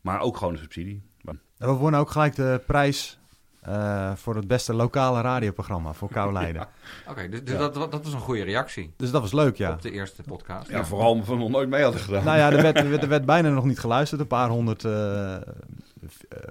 Maar 0.00 0.20
ook 0.20 0.36
gewoon 0.36 0.52
een 0.52 0.58
subsidie. 0.58 1.02
Maar- 1.20 1.36
We 1.56 1.66
wonnen 1.72 2.00
ook 2.00 2.10
gelijk 2.10 2.34
de 2.34 2.62
prijs 2.66 3.18
eh, 3.60 4.14
voor 4.14 4.34
het 4.36 4.46
beste 4.46 4.74
lokale 4.74 5.20
radioprogramma 5.20 5.92
voor 5.92 6.08
Kou 6.08 6.32
Leiden. 6.32 6.68
Oké, 7.08 7.28
dus, 7.28 7.44
dus 7.44 7.52
Ja. 7.52 7.58
dat, 7.68 7.74
dat 7.74 8.04
was 8.04 8.12
een 8.12 8.20
goede 8.20 8.42
reactie 8.42 8.92
Dus 8.96 9.10
dat 9.10 9.20
was 9.22 9.32
leuk, 9.32 9.56
ja. 9.56 9.72
op 9.72 9.82
de 9.82 9.90
eerste 9.90 10.22
podcast. 10.22 10.70
Ja, 10.70 10.84
vooral 10.84 11.10
omdat 11.10 11.26
we 11.28 11.36
nog 11.36 11.48
nooit 11.50 11.68
mee 11.68 11.82
hadden 11.82 12.00
gedaan. 12.00 12.24
Nou 12.24 12.38
ja, 12.38 12.50
er 12.52 12.62
werd, 12.62 12.76
er, 12.78 12.88
werd, 12.90 13.02
er 13.02 13.08
werd 13.08 13.24
bijna 13.34 13.48
nog 13.48 13.64
niet 13.64 13.78
geluisterd. 13.78 14.20
Een 14.20 14.26
paar 14.26 14.48
honderd 14.48 14.84
eh, 14.84 15.34
eh, 15.36 15.42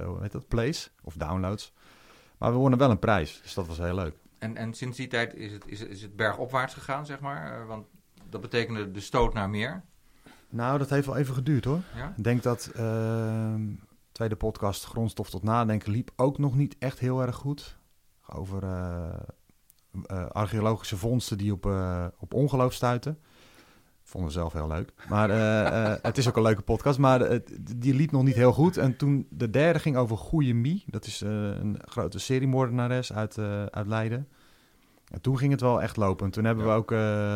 hoe 0.05 0.17
heet 0.21 0.31
dat, 0.31 0.47
plays 0.47 0.91
of 1.03 1.13
downloads. 1.13 1.73
Maar 2.37 2.51
we 2.51 2.57
wonnen 2.57 2.79
wel 2.79 2.89
een 2.91 2.99
prijs, 2.99 3.39
dus 3.43 3.53
dat 3.53 3.67
was 3.67 3.77
heel 3.77 3.95
leuk. 3.95 4.15
En, 4.39 4.57
en 4.57 4.73
sinds 4.73 4.97
die 4.97 5.07
tijd 5.07 5.33
is 5.35 5.51
het, 5.51 5.63
is, 5.67 5.79
het- 5.79 5.89
is 5.89 6.01
het 6.01 6.15
bergopwaarts 6.15 6.73
gegaan, 6.73 7.05
zeg 7.05 7.19
maar? 7.19 7.59
Eh, 7.61 7.67
want 7.67 7.85
dat 8.29 8.41
betekende 8.41 8.91
de 8.91 8.99
stoot 8.99 9.33
naar 9.33 9.49
meer. 9.49 9.81
Nou, 10.49 10.77
dat 10.77 10.89
heeft 10.89 11.05
wel 11.05 11.17
even 11.17 11.33
geduurd 11.33 11.65
hoor. 11.65 11.79
Ja? 11.95 12.13
Ik 12.17 12.23
denk 12.23 12.43
dat 12.43 12.71
ehm 12.75 13.61
tweede 14.17 14.35
podcast 14.35 14.85
Grondstof 14.85 15.29
tot 15.29 15.43
Nadenken 15.43 15.91
liep 15.91 16.11
ook 16.15 16.37
nog 16.37 16.55
niet 16.55 16.75
echt 16.79 16.99
heel 16.99 17.21
erg 17.21 17.35
goed. 17.35 17.77
Over 18.27 18.63
eh, 18.63 19.13
eh, 20.05 20.25
archeologische 20.27 20.97
vondsten 20.97 21.37
die 21.37 21.51
op, 21.51 21.65
eh, 21.65 22.05
op 22.19 22.33
ongeloof 22.33 22.73
stuiten. 22.73 23.19
Vonden 24.03 24.29
we 24.29 24.35
zelf 24.35 24.53
heel 24.53 24.67
leuk. 24.67 24.93
Maar 25.09 25.29
het 26.01 26.17
is 26.17 26.27
ook 26.27 26.35
een 26.35 26.41
leuke 26.43 26.61
podcast. 26.61 26.97
Maar 26.99 27.39
die 27.77 27.93
liep 27.93 28.11
nog 28.11 28.23
niet 28.23 28.35
heel 28.35 28.53
goed. 28.53 28.77
En 28.77 28.97
toen 28.97 29.27
de 29.29 29.49
derde 29.49 29.79
ging 29.79 29.97
over 29.97 30.17
Goeie 30.17 30.53
Mie. 30.53 30.83
Dat 30.87 31.05
is 31.05 31.21
een 31.21 31.79
grote 31.85 32.19
seriemoordenares 32.19 33.13
uit, 33.13 33.37
uit 33.69 33.87
Leiden. 33.87 34.27
En 35.11 35.21
toen 35.21 35.37
ging 35.37 35.51
het 35.51 35.61
wel 35.61 35.81
echt 35.81 35.97
lopen. 35.97 36.25
En 36.25 36.31
toen 36.31 36.43
hebben 36.45 36.65
Ja. 36.65 36.69
we 36.71 36.77
ook 36.77 36.91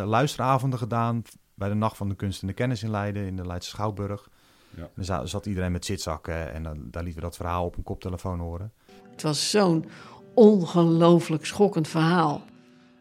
luisteravonden 0.10 0.80
gedaan 0.80 1.22
bij 1.54 1.70
de 1.70 1.76
Nacht 1.76 1.98
van 1.98 2.10
de 2.10 2.15
Kunst 2.15 2.41
en 2.41 2.48
de 2.48 2.54
Kennis 2.54 2.84
in 2.84 2.91
Leiden, 2.91 3.26
in 3.26 3.36
de 3.36 3.48
Leidse 3.48 3.70
Schouwburg. 3.70 4.30
Ja. 4.76 4.82
En 4.84 4.90
dan 4.96 5.06
za- 5.06 5.26
zat 5.26 5.46
iedereen 5.46 5.72
met 5.72 5.86
zitzakken 5.86 6.54
en 6.54 6.64
dan, 6.64 6.78
daar 6.92 7.04
lieten 7.04 7.22
we 7.22 7.28
dat 7.28 7.36
verhaal 7.36 7.66
op 7.66 7.78
een 7.78 7.84
koptelefoon 7.84 8.40
horen. 8.40 8.72
Het 9.12 9.22
was 9.22 9.50
zo'n 9.50 9.86
ongelooflijk 10.34 11.46
schokkend 11.46 11.88
verhaal. 11.88 12.42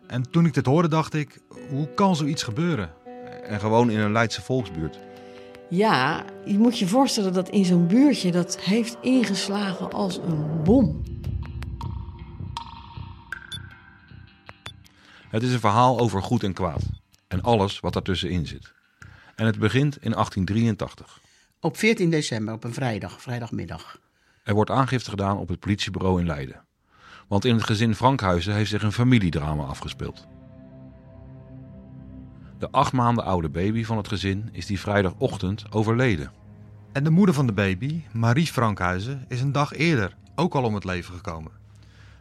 En 0.06 0.30
toen 0.30 0.46
ik 0.46 0.54
dit 0.54 0.66
hoorde, 0.66 0.88
dacht 0.88 1.14
ik, 1.14 1.40
hoe 1.68 1.88
kan 1.94 2.16
zoiets 2.16 2.42
gebeuren? 2.42 2.90
En 3.42 3.60
gewoon 3.60 3.90
in 3.90 3.98
een 3.98 4.12
Leidse 4.12 4.42
volksbuurt. 4.42 4.98
Ja, 5.68 6.24
je 6.44 6.58
moet 6.58 6.78
je 6.78 6.88
voorstellen 6.88 7.32
dat 7.32 7.48
in 7.48 7.64
zo'n 7.64 7.86
buurtje 7.86 8.30
dat 8.32 8.58
heeft 8.60 8.96
ingeslagen 9.00 9.92
als 9.92 10.16
een 10.16 10.62
bom. 10.62 11.02
Het 15.28 15.42
is 15.42 15.52
een 15.52 15.60
verhaal 15.60 15.98
over 15.98 16.22
goed 16.22 16.42
en 16.42 16.52
kwaad. 16.52 16.82
En 17.28 17.42
alles 17.42 17.80
wat 17.80 17.92
daartussenin 17.92 18.46
zit. 18.46 18.72
En 19.34 19.46
het 19.46 19.58
begint 19.58 19.96
in 20.02 20.10
1883. 20.12 21.20
Op 21.62 21.76
14 21.76 22.10
december, 22.10 22.54
op 22.54 22.64
een 22.64 22.72
vrijdag, 22.72 23.22
vrijdagmiddag. 23.22 24.00
Er 24.44 24.54
wordt 24.54 24.70
aangifte 24.70 25.10
gedaan 25.10 25.36
op 25.36 25.48
het 25.48 25.60
politiebureau 25.60 26.20
in 26.20 26.26
Leiden. 26.26 26.64
Want 27.28 27.44
in 27.44 27.54
het 27.54 27.64
gezin 27.64 27.94
Frankhuizen 27.94 28.54
heeft 28.54 28.70
zich 28.70 28.82
een 28.82 28.92
familiedrama 28.92 29.64
afgespeeld. 29.64 30.26
De 32.58 32.70
acht 32.70 32.92
maanden 32.92 33.24
oude 33.24 33.48
baby 33.48 33.84
van 33.84 33.96
het 33.96 34.08
gezin 34.08 34.48
is 34.52 34.66
die 34.66 34.80
vrijdagochtend 34.80 35.72
overleden. 35.72 36.32
En 36.92 37.04
de 37.04 37.10
moeder 37.10 37.34
van 37.34 37.46
de 37.46 37.52
baby, 37.52 38.02
Marie 38.12 38.46
Frankhuizen, 38.46 39.24
is 39.28 39.40
een 39.40 39.52
dag 39.52 39.72
eerder 39.72 40.16
ook 40.34 40.54
al 40.54 40.64
om 40.64 40.74
het 40.74 40.84
leven 40.84 41.14
gekomen. 41.14 41.52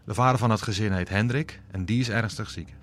De 0.05 0.13
vader 0.13 0.39
van 0.39 0.51
het 0.51 0.61
gezin 0.61 0.91
heet 0.91 1.09
Hendrik 1.09 1.61
en 1.71 1.85
die 1.85 1.99
is 1.99 2.09
ernstig 2.09 2.49
ziek. 2.49 2.75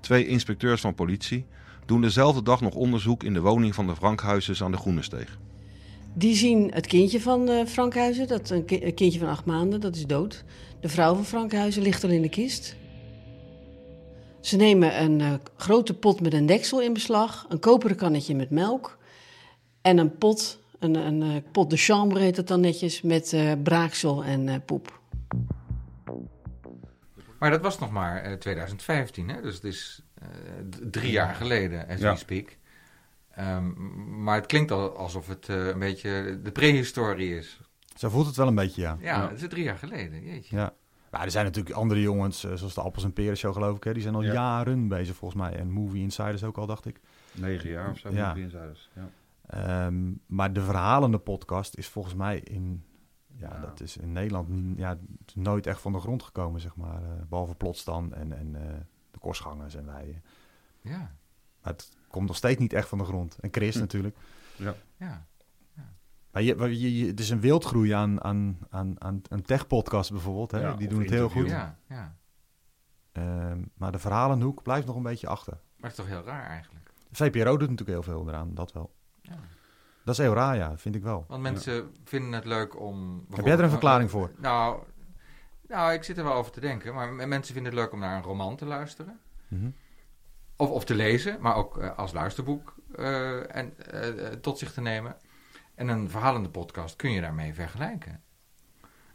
Twee 0.00 0.26
inspecteurs 0.26 0.80
van 0.80 0.94
politie 0.94 1.46
doen 1.86 2.00
dezelfde 2.00 2.42
dag 2.42 2.60
nog 2.60 2.74
onderzoek 2.74 3.22
in 3.22 3.32
de 3.32 3.40
woning 3.40 3.74
van 3.74 3.86
de 3.86 3.96
Frankhuizens 3.96 4.62
aan 4.62 4.70
de 4.70 4.76
Groenesteeg. 4.76 5.38
Die 6.14 6.34
zien 6.34 6.70
het 6.74 6.86
kindje 6.86 7.20
van 7.20 7.48
eh 7.48 7.66
Frankhuizen, 7.66 8.28
dat 8.28 8.50
een, 8.50 8.64
ki- 8.64 8.84
een 8.84 8.94
kindje 8.94 9.18
van 9.18 9.28
acht 9.28 9.44
maanden, 9.44 9.80
dat 9.80 9.96
is 9.96 10.06
dood. 10.06 10.44
De 10.80 10.88
vrouw 10.88 11.14
van 11.14 11.24
Frankhuizen 11.24 11.82
ligt 11.82 12.04
al 12.04 12.10
in 12.10 12.22
de 12.22 12.28
kist. 12.28 12.76
Ze 14.40 14.56
nemen 14.56 15.02
een 15.02 15.20
eh, 15.20 15.32
grote 15.56 15.94
pot 15.94 16.20
met 16.20 16.32
een 16.32 16.46
deksel 16.46 16.80
in 16.82 16.92
beslag, 16.92 17.46
een 17.48 17.58
koperen 17.58 17.96
kannetje 17.96 18.34
met 18.34 18.50
melk 18.50 18.98
en 19.82 19.98
een 19.98 20.16
pot, 20.18 20.58
een, 20.78 20.94
een 20.94 21.22
eh, 21.22 21.42
pot 21.52 21.70
de 21.70 21.76
chambre 21.76 22.20
heet 22.20 22.36
het 22.36 22.48
dan 22.48 22.60
netjes, 22.60 23.02
met 23.02 23.32
eh, 23.32 23.52
braaksel 23.62 24.24
en 24.24 24.48
eh, 24.48 24.54
poep. 24.66 25.00
Maar 27.38 27.50
dat 27.50 27.60
was 27.60 27.78
nog 27.78 27.90
maar 27.90 28.22
eh, 28.22 28.32
2015, 28.32 29.28
hè? 29.28 29.40
dus 29.42 29.54
het 29.54 29.64
is 29.64 30.02
drie 30.90 31.10
jaar 31.10 31.34
geleden, 31.34 31.88
as 31.88 32.00
Ja. 32.00 32.12
we 32.12 32.18
speak. 32.18 32.56
Ehm, 33.30 33.72
maar 34.22 34.34
het 34.36 34.46
klinkt 34.46 34.70
al 34.70 34.96
alsof 34.96 35.26
het 35.28 35.48
eh, 35.48 35.66
een 35.66 35.78
beetje 35.78 36.40
de 36.42 36.52
prehistorie 36.52 37.36
is. 37.36 37.60
Zo 37.94 38.08
voelt 38.08 38.26
het 38.26 38.36
wel 38.36 38.46
een 38.46 38.54
beetje, 38.54 38.82
ja. 38.82 38.96
Ja, 39.00 39.16
Ja. 39.22 39.28
het 39.30 39.42
is 39.42 39.48
drie 39.48 39.64
jaar 39.64 39.78
geleden, 39.78 40.24
jeetje. 40.24 40.56
Ja. 40.56 40.72
Maar 41.10 41.24
er 41.24 41.30
zijn 41.30 41.44
natuurlijk 41.44 41.76
andere 41.76 42.00
jongens, 42.00 42.44
eh, 42.44 42.54
zoals 42.54 42.74
de 42.74 42.80
Appels 42.80 43.04
en 43.04 43.12
Peren 43.12 43.36
Show 43.36 43.52
geloof 43.52 43.76
ik, 43.76 43.84
hè, 43.84 43.92
die 43.92 44.02
zijn 44.02 44.14
al 44.14 44.22
Ja. 44.22 44.32
jaren 44.32 44.88
bezig 44.88 45.16
volgens 45.16 45.40
mij. 45.40 45.56
En 45.56 45.70
Movie 45.70 46.02
Insiders 46.02 46.44
ook 46.44 46.56
al, 46.58 46.66
dacht 46.66 46.86
ik. 46.86 47.00
Negen 47.32 47.70
jaar 47.70 47.90
of 47.90 47.98
zo. 47.98 48.10
Ja. 48.12 48.26
moet 48.28 48.36
je 48.36 48.42
in 48.42 48.50
Zuiders. 48.50 48.90
Ja. 48.94 49.08
Ehm, 49.46 50.12
maar 50.26 50.52
de 50.52 50.60
verhalende 50.62 51.18
podcast 51.18 51.76
is 51.76 51.88
volgens 51.88 52.14
mij 52.14 52.38
in, 52.38 52.84
ja, 53.38 53.48
Ja. 53.54 53.60
Dat 53.60 53.80
is 53.80 53.96
in 53.96 54.12
Nederland 54.12 54.48
ja, 54.76 54.98
nooit 55.34 55.66
echt 55.66 55.80
van 55.80 55.92
de 55.92 56.00
grond 56.00 56.22
gekomen, 56.22 56.60
zeg 56.60 56.76
maar. 56.76 57.02
eh, 57.02 57.08
behalve 57.28 57.54
Plotstan 57.54 58.14
en, 58.14 58.32
en 58.38 58.54
eh, 58.54 58.74
de 59.26 59.32
Korsgangers 59.32 59.74
en 59.74 59.86
wij. 59.86 60.22
Ja, 60.80 60.98
Maar 61.62 61.72
het 61.72 61.90
komt 62.08 62.26
nog 62.26 62.36
steeds 62.36 62.60
niet 62.60 62.72
echt 62.72 62.88
van 62.88 62.98
de 62.98 63.04
grond. 63.04 63.38
En 63.40 63.48
Chris 63.52 63.74
Hm. 63.74 63.80
natuurlijk. 63.80 64.16
ja. 64.96 65.26
Maar 66.30 66.42
je, 66.44 66.54
maar 66.56 66.68
je, 66.68 66.98
je- 66.98 67.06
het 67.06 67.20
is 67.20 67.30
een 67.30 67.40
wildgroei 67.40 67.90
aan, 67.90 68.22
aan, 68.24 68.58
aan, 68.70 68.94
aan, 68.98 69.22
aan 69.28 69.42
tech-podcasts 69.42 70.10
bijvoorbeeld. 70.12 70.50
Hè? 70.50 70.60
Ja, 70.60 70.74
die 70.74 70.88
doen 70.88 71.00
het 71.00 71.10
heel 71.10 71.28
goed. 71.28 71.46
ja, 71.48 71.78
ja. 71.88 72.16
Ehm, 73.12 73.62
maar 73.74 73.92
de 73.92 73.98
verhalenhoek 73.98 74.62
blijft 74.62 74.86
nog 74.86 74.96
een 74.96 75.02
beetje 75.02 75.26
achter. 75.28 75.52
Maar 75.52 75.90
het 75.90 75.98
is 75.98 76.04
toch 76.04 76.06
heel 76.14 76.24
raar 76.24 76.46
eigenlijk. 76.46 76.90
De 77.08 77.16
VPRO 77.16 77.56
doet 77.56 77.70
natuurlijk 77.70 77.88
heel 77.88 78.02
veel 78.14 78.28
eraan, 78.28 78.54
dat 78.54 78.72
wel. 78.72 78.94
Ja. 79.22 79.34
Dat 80.04 80.14
is 80.18 80.24
heel 80.24 80.34
raar, 80.34 80.56
ja, 80.56 80.78
vind 80.78 80.94
ik 80.94 81.02
wel. 81.02 81.24
Want 81.28 81.42
mensen 81.42 81.90
vinden 82.04 82.32
het 82.32 82.44
leuk 82.44 82.80
om... 82.80 83.26
Heb 83.34 83.44
jij 83.46 83.54
er 83.56 83.64
een 83.64 83.70
verklaring 83.70 84.10
voor? 84.10 84.30
Nou, 84.38 84.82
nou, 85.68 85.92
ik 85.92 86.04
zit 86.04 86.18
er 86.18 86.24
wel 86.24 86.34
over 86.34 86.52
te 86.52 86.60
denken. 86.60 86.94
Maar 86.94 87.12
mensen 87.12 87.54
vinden 87.54 87.72
het 87.72 87.80
leuk 87.80 87.92
om 87.92 87.98
naar 87.98 88.16
een 88.16 88.22
roman 88.22 88.56
te 88.56 88.64
luisteren. 88.64 89.20
Mhm. 89.48 89.70
Of, 90.56 90.70
of 90.70 90.84
te 90.84 90.94
lezen, 90.94 91.40
maar 91.40 91.56
ook 91.56 91.78
eh, 91.78 91.96
als 91.96 92.12
luisterboek 92.12 92.74
eh, 92.94 93.56
en, 93.56 93.78
eh, 93.90 94.32
tot 94.32 94.58
zich 94.58 94.72
te 94.72 94.80
nemen. 94.80 95.16
En 95.74 95.88
een 95.88 96.10
verhalende 96.10 96.48
podcast 96.48 96.96
kun 96.96 97.10
je 97.10 97.20
daarmee 97.20 97.54
vergelijken. 97.54 98.20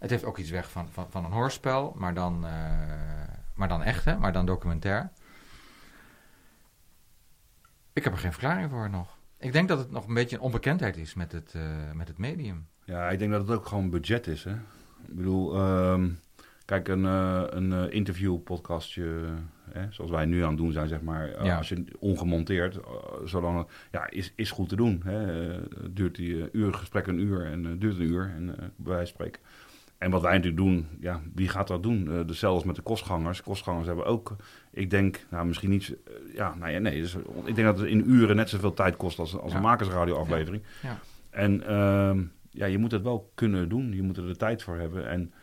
Het 0.02 0.10
heeft 0.10 0.24
ook 0.24 0.38
iets 0.38 0.50
weg 0.50 0.72
van, 0.72 0.90
van, 0.90 1.08
van 1.10 1.26
een 1.26 1.32
hoorspel, 1.32 1.94
maar 1.96 2.14
dan, 2.14 2.46
eh, 2.46 2.52
maar 3.56 3.68
dan 3.68 3.84
echt, 3.84 4.06
hè? 4.06 4.18
maar 4.18 4.34
dan 4.34 4.46
documentair. 4.46 5.12
Ik 7.94 8.04
heb 8.04 8.14
er 8.14 8.20
geen 8.20 8.32
verklaring 8.32 8.70
voor 8.70 8.90
nog. 8.90 9.18
Ik 9.38 9.54
denk 9.54 9.68
dat 9.68 9.78
het 9.78 9.92
nog 9.92 10.08
een 10.08 10.14
beetje 10.14 10.36
een 10.36 10.42
onbekendheid 10.42 10.98
is 10.98 11.14
met 11.14 11.32
het, 11.32 11.54
eh, 11.56 11.92
met 11.94 12.08
het 12.08 12.18
medium. 12.18 12.68
Ja, 12.84 13.10
ik 13.10 13.20
denk 13.20 13.32
dat 13.32 13.48
het 13.48 13.58
ook 13.58 13.66
gewoon 13.66 13.90
budget 13.90 14.28
is. 14.28 14.44
Hè? 14.44 14.54
Ik 15.08 15.16
bedoel, 15.16 15.56
ehm, 15.56 16.10
kijk, 16.72 16.88
een, 16.88 17.06
eh, 17.06 17.44
een 17.50 17.74
eh, 17.74 17.94
interview-podcastje, 17.94 19.04
hè, 19.72 19.82
zoals 19.90 20.12
wij 20.12 20.26
nu 20.26 20.42
aan 20.42 20.48
het 20.50 20.58
doen 20.58 20.72
zijn, 20.72 20.88
zeg 20.88 21.02
maar. 21.02 21.30
eh, 21.30 21.46
Ja. 21.46 21.58
Als 21.58 21.70
je 21.70 21.84
ongemonteerd, 22.00 22.80
zolang, 23.26 23.68
ja, 23.92 24.10
is, 24.10 24.34
is 24.36 24.52
goed 24.52 24.70
te 24.70 24.76
doen. 24.76 25.02
Hè. 25.06 25.58
Duurt 25.90 26.16
die 26.16 26.50
uur, 26.52 26.74
gesprek 26.74 27.08
een 27.08 27.20
uur 27.20 27.46
en 27.46 27.80
duurt 27.80 27.96
een 28.00 28.02
uur, 28.12 28.32
en, 28.36 28.46
bij 28.56 28.94
wijze 28.94 28.98
van 28.98 29.06
spreken. 29.08 29.42
En 29.98 30.12
wat 30.12 30.22
wij 30.22 30.32
natuurlijk 30.32 30.64
doen, 30.64 30.88
ja, 31.00 31.22
wie 31.34 31.48
gaat 31.50 31.68
dat 31.68 31.84
doen? 31.84 32.26
Dus 32.28 32.40
zelfs 32.40 32.64
met 32.64 32.76
de 32.76 32.82
kostgangers. 32.82 33.42
Kostgangers 33.42 33.88
hebben 33.88 34.06
ook, 34.06 34.36
ik 34.72 34.90
denk, 34.90 35.26
nou 35.30 35.46
misschien 35.48 35.70
niet, 35.70 35.96
ja, 36.34 36.56
nou 36.56 36.72
ja, 36.72 36.80
nee. 36.80 37.02
Dus, 37.02 37.16
ik 37.46 37.56
denk 37.56 37.68
dat 37.68 37.80
het 37.80 37.88
in 37.88 38.10
uren 38.10 38.36
net 38.36 38.50
zoveel 38.50 38.74
tijd 38.74 38.96
kost 38.96 39.20
als, 39.20 39.38
als 39.38 39.52
Ja. 39.52 39.58
een 39.58 39.64
makersradioaflevering. 39.64 40.64
Ja. 40.82 41.00
En 41.30 41.68
ehm, 41.68 42.22
ja, 42.52 42.66
je 42.66 42.78
moet 42.78 42.92
het 42.92 43.02
wel 43.04 43.32
kunnen 43.36 43.70
doen. 43.70 43.94
Je 43.94 44.02
moet 44.02 44.18
er 44.18 44.28
de 44.28 44.36
tijd 44.36 44.64
voor 44.64 44.76
hebben. 44.78 45.10
En 45.10 45.34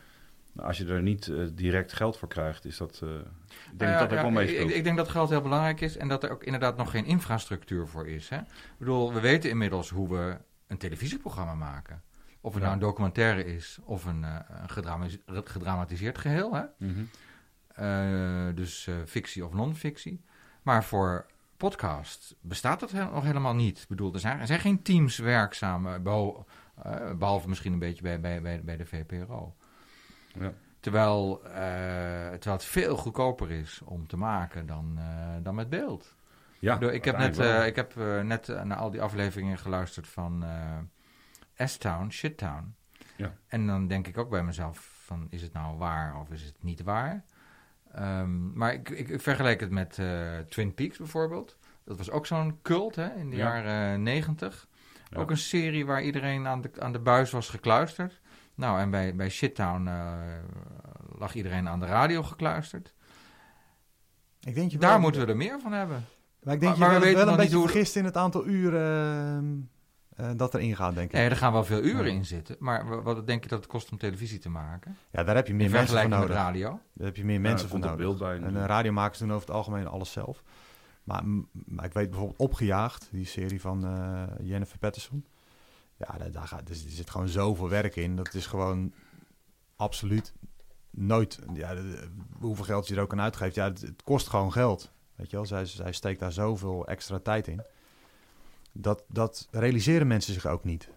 als 0.55 0.77
je 0.77 0.85
er 0.85 1.01
niet 1.01 1.27
eh, 1.27 1.45
direct 1.53 1.93
geld 1.93 2.17
voor 2.17 2.27
krijgt, 2.27 2.65
is 2.65 2.77
dat. 2.77 2.99
eh, 3.03 3.09
ik 3.09 3.15
denk 3.77 3.79
Nou 3.79 3.91
ja, 3.91 3.99
dat 3.99 4.09
dat 4.09 4.19
ja, 4.19 4.25
ook 4.25 4.31
wel 4.33 4.41
ik, 4.41 4.47
meespeelt. 4.47 4.71
ik 4.75 4.83
denk 4.83 4.97
dat 4.97 5.09
geld 5.09 5.29
heel 5.29 5.41
belangrijk 5.41 5.81
is 5.81 5.97
en 5.97 6.07
dat 6.07 6.23
er 6.23 6.29
ook 6.31 6.43
inderdaad 6.43 6.77
nog 6.77 6.91
geen 6.91 7.05
infrastructuur 7.05 7.87
voor 7.87 8.07
is. 8.07 8.29
Hè? 8.29 8.37
Ik 8.37 8.45
bedoel, 8.77 9.13
we 9.13 9.19
weten 9.19 9.49
inmiddels 9.49 9.89
hoe 9.89 10.09
we 10.09 10.37
een 10.67 10.77
televisieprogramma 10.77 11.53
maken. 11.55 12.01
Of 12.41 12.53
het 12.53 12.61
Ja. 12.63 12.69
nou 12.69 12.73
een 12.81 12.87
documentaire 12.87 13.45
is 13.45 13.79
of 13.83 14.05
een, 14.05 14.23
een 14.23 14.69
gedramis- 14.69 15.17
gedramatiseerd 15.27 16.17
geheel. 16.17 16.53
Hè? 16.53 16.63
Mhm. 16.77 18.55
Dus 18.55 18.87
fictie 19.05 19.45
of 19.45 19.53
non-fictie. 19.53 20.21
Maar 20.63 20.83
voor 20.83 21.25
podcast 21.57 22.35
bestaat 22.41 22.79
dat 22.79 22.91
he- 22.91 23.11
nog 23.11 23.23
helemaal 23.23 23.55
niet. 23.55 23.81
Ik 23.81 23.87
bedoel, 23.87 24.13
er 24.13 24.19
zijn, 24.19 24.39
er 24.39 24.47
zijn 24.47 24.59
geen 24.59 24.81
teams 24.81 25.17
werkzaam, 25.17 25.87
eh, 25.87 25.95
eh, 25.95 27.11
behalve 27.17 27.49
misschien 27.49 27.73
een 27.73 27.79
beetje 27.79 28.01
bij, 28.01 28.19
bij, 28.19 28.41
bij, 28.41 28.61
bij 28.63 28.77
de 28.77 28.85
VPRO. 28.85 29.55
Ja. 30.33 30.53
Terwijl, 30.79 31.41
eh, 31.43 31.51
terwijl 32.29 32.55
het 32.55 32.63
veel 32.65 32.97
goedkoper 32.97 33.51
is 33.51 33.81
om 33.85 34.07
te 34.07 34.17
maken 34.17 34.65
dan, 34.65 34.95
eh, 34.97 35.43
dan 35.43 35.55
met 35.55 35.69
beeld. 35.69 36.15
Ja, 36.59 36.79
Ik 36.79 37.05
heb 37.05 37.17
net, 37.17 37.37
ik 37.67 37.75
heb, 37.75 37.95
net 38.23 38.49
eh, 38.49 38.63
naar 38.63 38.77
al 38.77 38.91
die 38.91 39.01
afleveringen 39.01 39.57
geluisterd 39.57 40.07
van 40.07 40.43
S-Town, 41.55 42.09
Shit-Town. 42.09 42.75
Ja. 43.15 43.33
En 43.47 43.67
dan 43.67 43.87
denk 43.87 44.07
ik 44.07 44.17
ook 44.17 44.29
bij 44.29 44.43
mezelf 44.43 44.91
van, 45.05 45.27
is 45.29 45.41
het 45.41 45.53
nou 45.53 45.77
waar 45.77 46.19
of 46.19 46.29
is 46.29 46.43
het 46.43 46.63
niet 46.63 46.83
waar? 46.83 47.23
Ehm, 47.93 48.53
maar 48.57 48.73
ik, 48.73 48.89
ik, 48.89 49.09
ik 49.09 49.21
vergelijk 49.21 49.59
het 49.59 49.71
met 49.71 49.99
Twin 50.49 50.73
Peaks 50.73 50.97
bijvoorbeeld. 50.97 51.57
Dat 51.83 51.97
was 51.97 52.11
ook 52.11 52.25
zo'n 52.25 52.59
cult 52.61 52.95
hè, 52.95 53.13
in 53.15 53.29
de 53.29 53.35
Ja. 53.35 53.61
jaren 53.61 54.03
negentig. 54.03 54.67
Ook 55.15 55.29
een 55.29 55.37
serie 55.37 55.85
waar 55.85 56.03
iedereen 56.03 56.47
aan 56.47 56.61
de, 56.61 56.71
aan 56.79 56.91
de 56.91 56.99
buis 56.99 57.31
was 57.31 57.49
gekluisterd. 57.49 58.19
Nou, 58.59 58.79
en 58.79 58.89
bij, 58.89 59.15
bij 59.15 59.29
Shittown 59.29 59.87
eh, 59.87 60.13
lag 61.17 61.33
iedereen 61.35 61.67
aan 61.67 61.79
de 61.79 61.85
radio 61.85 62.23
gekluisterd. 62.23 62.93
Ik 64.39 64.55
denk 64.55 64.71
je 64.71 64.77
Daar 64.77 64.91
wel- 64.91 64.99
moeten 64.99 65.21
we 65.21 65.27
er 65.27 65.37
meer 65.37 65.59
van 65.59 65.71
hebben. 65.71 66.05
Maar 66.43 66.53
ik 66.53 66.59
denk 66.59 66.77
Maar- 66.77 66.79
maar 66.79 66.89
je 66.89 66.93
we 66.93 66.99
wel, 66.99 67.13
weten 67.13 67.13
wel 67.13 67.21
een 67.21 67.25
nog 67.27 67.37
niet 67.37 67.37
beetje 67.45 67.55
hoe- 67.57 67.67
vergist 67.67 67.95
in 67.95 68.05
het 68.05 68.17
aantal 68.17 68.47
uren 68.47 69.61
eh, 70.15 70.29
eh, 70.29 70.37
dat 70.37 70.53
erin 70.53 70.75
gaat, 70.75 70.95
denk 70.95 71.07
ik. 71.07 71.13
Nee, 71.13 71.29
er 71.29 71.35
gaan 71.35 71.53
wel 71.53 71.63
veel 71.63 71.83
uren 71.83 72.05
Ja. 72.05 72.11
in 72.11 72.25
zitten. 72.25 72.55
Maar 72.59 72.87
wa- 72.87 73.01
wat 73.01 73.27
denk 73.27 73.43
je 73.43 73.49
dat 73.49 73.59
het 73.59 73.67
kost 73.67 73.91
om 73.91 73.97
televisie 73.97 74.39
te 74.39 74.49
maken? 74.49 74.97
Ja, 75.11 75.23
daar 75.23 75.35
heb 75.35 75.47
je 75.47 75.53
meer 75.53 75.65
in 75.65 75.71
mensen 75.71 75.89
voor 75.97 75.99
vergelijking 75.99 76.29
nodig. 76.37 76.45
met 76.53 76.55
radio. 76.69 76.79
Daar 76.93 77.07
heb 77.07 77.15
je 77.15 77.25
meer 77.25 77.35
Ja, 77.35 77.41
mensen 77.41 77.63
er 77.65 77.69
voor 77.71 77.79
nodig. 77.79 77.95
beeld 77.97 78.17
bij 78.19 78.39
En 78.41 78.55
uh, 78.55 78.65
radiomakers 78.65 79.19
doen 79.19 79.31
over 79.33 79.47
het 79.47 79.55
algemeen 79.55 79.87
alles 79.87 80.11
zelf. 80.11 80.43
Maar, 81.03 81.23
maar 81.65 81.85
ik 81.85 81.93
weet 81.93 82.09
bijvoorbeeld 82.09 82.39
Opgejaagd, 82.39 83.07
die 83.11 83.25
serie 83.25 83.61
van 83.61 83.85
eh, 83.85 84.23
Jennifer 84.47 84.77
Patterson. 84.77 85.25
Ja, 85.99 86.29
daar, 86.29 86.47
gaat, 86.47 86.67
dus 86.67 86.85
er 86.85 86.91
zit 86.91 87.09
gewoon 87.09 87.27
zoveel 87.27 87.69
werk 87.69 87.95
in. 87.95 88.15
Dat 88.15 88.33
is 88.33 88.45
gewoon 88.45 88.93
absoluut 89.75 90.33
nooit... 90.89 91.39
Ja, 91.53 91.75
hoeveel 92.39 92.65
geld 92.65 92.87
je 92.87 92.95
er 92.95 93.01
ook 93.01 93.11
aan 93.11 93.21
uitgeeft. 93.21 93.55
Ja, 93.55 93.63
het, 93.65 93.81
het 93.81 94.03
kost 94.03 94.27
gewoon 94.27 94.51
geld. 94.51 94.91
Weet 95.15 95.29
je 95.29 95.35
wel, 95.35 95.45
zij, 95.45 95.65
zij 95.65 95.91
steekt 95.91 96.19
daar 96.19 96.31
zoveel 96.31 96.87
extra 96.87 97.19
tijd 97.19 97.47
in. 97.47 97.61
Dat, 98.71 99.03
dat 99.07 99.47
realiseren 99.51 100.07
mensen 100.07 100.33
zich 100.33 100.45
ook 100.45 100.63
niet. 100.63 100.89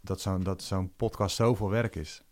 Dat 0.00 0.20
zo'n 0.20 0.42
dat 0.42 0.62
zo'n 0.62 0.92
podcast 0.96 1.36
zoveel 1.36 1.70
werk 1.70 1.96
is. 1.96 2.22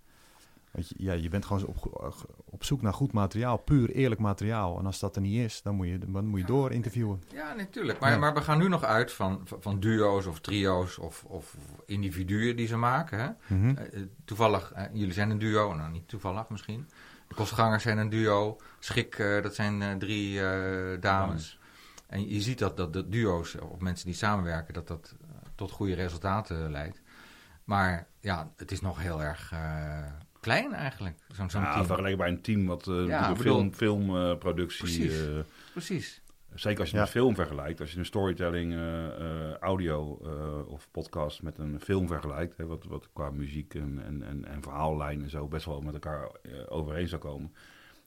Want 0.76 0.88
je, 0.88 0.94
ja, 0.98 1.12
je 1.12 1.28
bent 1.28 1.44
gewoon 1.44 1.66
op, 1.66 2.26
op 2.44 2.64
zoek 2.64 2.82
naar 2.82 2.92
goed 2.92 3.12
materiaal, 3.12 3.56
puur 3.56 3.90
eerlijk 3.90 4.20
materiaal. 4.20 4.78
En 4.78 4.86
als 4.86 4.98
dat 5.00 5.16
er 5.16 5.22
niet 5.22 5.44
is, 5.44 5.62
dan 5.62 5.74
moet 5.74 5.86
je, 5.88 5.98
dan 5.98 6.26
moet 6.26 6.40
je 6.40 6.46
door 6.46 6.72
interviewen. 6.72 7.22
Ja, 7.32 7.54
natuurlijk. 7.54 7.98
Maar, 8.00 8.10
Ja. 8.10 8.18
maar 8.18 8.34
we 8.34 8.40
gaan 8.40 8.58
nu 8.58 8.68
nog 8.68 8.82
uit 8.84 9.12
van, 9.12 9.40
van- 9.60 9.80
duo's 9.80 10.26
of 10.26 10.40
trio's 10.40 10.98
of, 10.98 11.24
of 11.24 11.56
individuen 11.86 12.56
die 12.56 12.66
ze 12.66 12.76
maken. 12.76 13.18
Hè? 13.18 13.54
Mhm. 13.56 13.76
Eh, 13.76 13.84
eh, 14.00 14.06
toevallig, 14.24 14.72
eh, 14.72 14.84
jullie 14.92 15.12
zijn 15.12 15.30
een 15.30 15.38
duo, 15.38 15.74
nou 15.74 15.90
niet 15.90 16.08
toevallig 16.08 16.48
misschien. 16.48 16.88
De 17.28 17.34
kostgangers 17.34 17.82
zijn 17.82 17.98
een 17.98 18.08
duo. 18.08 18.56
Schik, 18.78 19.14
eh, 19.18 19.42
dat 19.42 19.54
zijn 19.54 19.82
eh, 19.82 19.92
drie 19.94 20.40
eh, 20.48 21.00
dames. 21.00 21.58
En 22.06 22.28
je 22.28 22.40
ziet 22.40 22.58
dat, 22.58 22.76
dat 22.76 22.92
de 22.92 23.08
duo's 23.08 23.54
of 23.60 23.78
mensen 23.80 24.06
die 24.06 24.14
samenwerken, 24.14 24.74
dat 24.74 24.86
dat 24.88 25.14
eh, 25.20 25.28
tot 25.54 25.70
goede 25.70 25.94
resultaten 25.94 26.70
leidt. 26.70 27.00
Maar 27.64 28.06
ja, 28.20 28.50
het 28.56 28.70
is 28.72 28.80
nog 28.80 28.98
heel 29.02 29.22
erg 29.22 29.52
eh, 29.52 30.04
klein 30.46 30.72
eigenlijk, 30.72 31.18
zo'n 31.32 31.50
zo'n 31.50 31.60
ja, 31.62 31.72
team. 31.72 31.86
vergeleken 31.86 32.18
bij 32.18 32.28
een 32.28 32.40
team 32.40 32.66
wat 32.66 32.86
eh 32.88 33.06
Ja, 33.06 33.28
bedoel- 33.32 33.42
film, 33.42 33.72
filmproductie. 33.72 34.82
Precies. 34.84 35.26
eh, 35.26 35.38
Precies. 35.72 36.22
zeker 36.54 36.80
als 36.80 36.90
je 36.90 36.96
Ja. 36.96 37.02
met 37.02 37.10
film 37.10 37.34
vergelijkt, 37.34 37.80
als 37.80 37.92
je 37.92 37.98
een 37.98 38.04
storytelling, 38.04 38.72
eh, 38.74 39.54
audio 39.54 40.18
eh, 40.24 40.68
of 40.72 40.88
podcast 40.90 41.42
met 41.42 41.58
een 41.58 41.80
film 41.80 42.06
vergelijkt, 42.06 42.56
hè, 42.56 42.66
wat, 42.66 42.84
wat 42.84 43.08
qua 43.12 43.30
muziek 43.30 43.74
en, 43.74 44.02
en, 44.04 44.22
en, 44.22 44.44
en 44.44 44.62
verhaallijn 44.62 45.22
en 45.22 45.30
zo 45.30 45.48
best 45.48 45.64
wel 45.66 45.80
met 45.80 45.94
elkaar 45.94 46.28
overeen 46.68 47.08
zou 47.08 47.20
komen, 47.20 47.52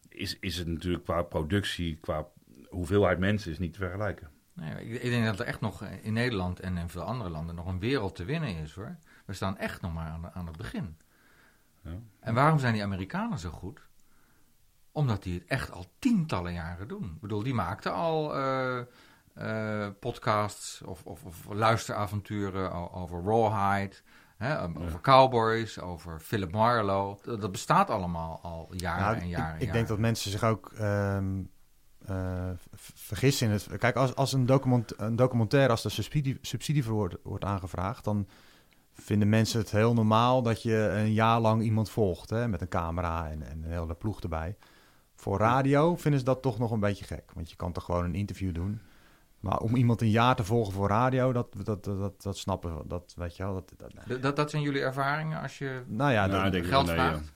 is, 0.10 0.38
is 0.40 0.58
het 0.58 0.68
natuurlijk 0.68 1.04
qua 1.04 1.22
productie, 1.22 1.98
qua 2.02 2.28
hoeveelheid 2.70 3.20
mensen, 3.20 3.52
is 3.52 3.60
niet 3.60 3.74
te 3.74 3.80
vergelijken. 3.80 4.30
Nee, 4.54 4.86
ik, 4.86 5.02
ik 5.04 5.10
denk 5.10 5.26
dat 5.26 5.40
er 5.40 5.46
echt 5.46 5.62
nog 5.62 5.84
in 6.02 6.14
Nederland 6.14 6.60
en 6.60 6.78
in 6.78 6.90
veel 6.90 7.02
andere 7.02 7.30
landen 7.30 7.56
nog 7.56 7.66
een 7.68 7.80
wereld 7.80 8.16
te 8.16 8.26
winnen 8.26 8.56
is 8.56 8.74
hoor. 8.74 8.96
We 9.26 9.34
staan 9.34 9.58
echt 9.58 9.82
nog 9.82 9.94
maar 9.94 10.08
aan, 10.10 10.30
aan 10.34 10.48
het 10.48 10.58
begin. 10.58 10.98
Ja. 11.90 12.00
En 12.20 12.34
waarom 12.34 12.60
zijn 12.60 12.74
die 12.74 12.84
Amerikanen 12.84 13.40
zo 13.40 13.50
goed? 13.50 13.82
Omdat 14.92 15.24
die 15.24 15.34
het 15.34 15.48
echt 15.48 15.72
al 15.72 15.86
tientallen 16.00 16.54
jaren 16.54 16.88
doen. 16.88 17.04
Ik 17.04 17.22
bedoel, 17.22 17.44
die 17.44 17.54
maakten 17.54 17.94
al 17.94 18.36
eh, 18.36 18.80
eh, 19.34 19.88
podcasts 20.00 20.82
of, 20.82 21.06
of, 21.06 21.24
of 21.26 21.46
luisteravonturen 21.50 22.92
over 22.94 23.24
Rawhide, 23.24 23.96
hè, 24.38 24.64
over 24.64 25.02
cowboys, 25.02 25.80
over 25.80 26.20
Philip 26.20 26.52
Marlowe. 26.52 27.38
Dat, 27.38 27.52
bestaat 27.52 27.90
allemaal 27.90 28.40
al 28.42 28.70
jaren 28.72 29.04
Nou, 29.04 29.18
en 29.18 29.28
jaren. 29.28 29.62
ik, 29.62 29.68
en 29.68 29.74
denk 29.74 29.88
dat 29.88 30.00
mensen 30.00 30.32
zich 30.32 30.44
ook 30.44 30.72
ehm, 30.78 31.44
eh, 32.06 32.50
vergissen 32.94 33.48
in 33.48 33.54
het... 33.54 33.68
Kijk, 33.78 33.96
als, 33.96 34.16
als 34.16 34.34
een, 34.34 34.46
document, 34.46 35.00
een 35.00 35.16
documentaire, 35.16 35.72
als 35.72 35.86
er 35.86 35.92
subsidie, 35.92 36.38
subsidie 36.42 36.84
voor 36.84 36.94
wordt, 36.94 37.16
wordt 37.24 37.46
aangevraagd... 37.46 38.04
dan 38.04 38.28
vinden 39.00 39.30
mensen 39.30 39.60
het 39.60 39.72
heel 39.72 39.94
normaal 39.94 40.42
dat 40.42 40.62
je 40.62 40.76
een 40.76 41.14
jaar 41.14 41.40
lang 41.40 41.62
iemand 41.62 41.90
volgt... 41.90 42.30
Hè, 42.30 42.48
met 42.48 42.62
een 42.62 42.68
camera 42.68 43.30
en, 43.30 43.42
en 43.50 43.64
een 43.64 43.72
hele 43.72 43.94
ploeg 43.96 44.22
erbij. 44.22 44.56
Voor 45.16 45.38
radio 45.38 45.96
vinden 45.96 46.20
ze 46.20 46.26
dat 46.26 46.42
toch 46.42 46.60
nog 46.60 46.72
een 46.72 46.80
beetje 46.80 47.06
gek. 47.06 47.32
Want 47.34 47.50
je 47.50 47.56
kan 47.56 47.72
toch 47.72 47.84
gewoon 47.84 48.04
een 48.06 48.16
interview 48.16 48.54
doen... 48.54 48.80
Maar 49.40 49.58
om 49.58 49.76
iemand 49.76 50.02
een 50.02 50.10
jaar 50.10 50.36
te 50.36 50.44
volgen 50.44 50.74
voor 50.74 50.88
radio, 50.88 51.32
dat, 51.34 51.48
dat, 51.64 51.84
dat, 51.84 52.00
dat, 52.00 52.22
dat 52.22 52.38
snappen 52.38 52.78
we. 52.78 52.84
Dat, 52.88 53.14
weet 53.18 53.36
je 53.36 53.44
wel, 53.44 53.54
dat, 53.54 53.74
dat, 54.08 54.22
dat, 54.22 54.36
dat 54.36 54.50
zijn 54.50 54.62
jullie 54.62 54.82
ervaringen 54.82 55.42
als 55.42 55.58
je 55.58 55.82
nou 55.88 56.12
ja, 56.12 56.26
Nou, 56.26 56.50
dat- 56.50 56.66
geld 56.66 56.86
nee, 56.86 56.96
vraagt? 56.96 57.34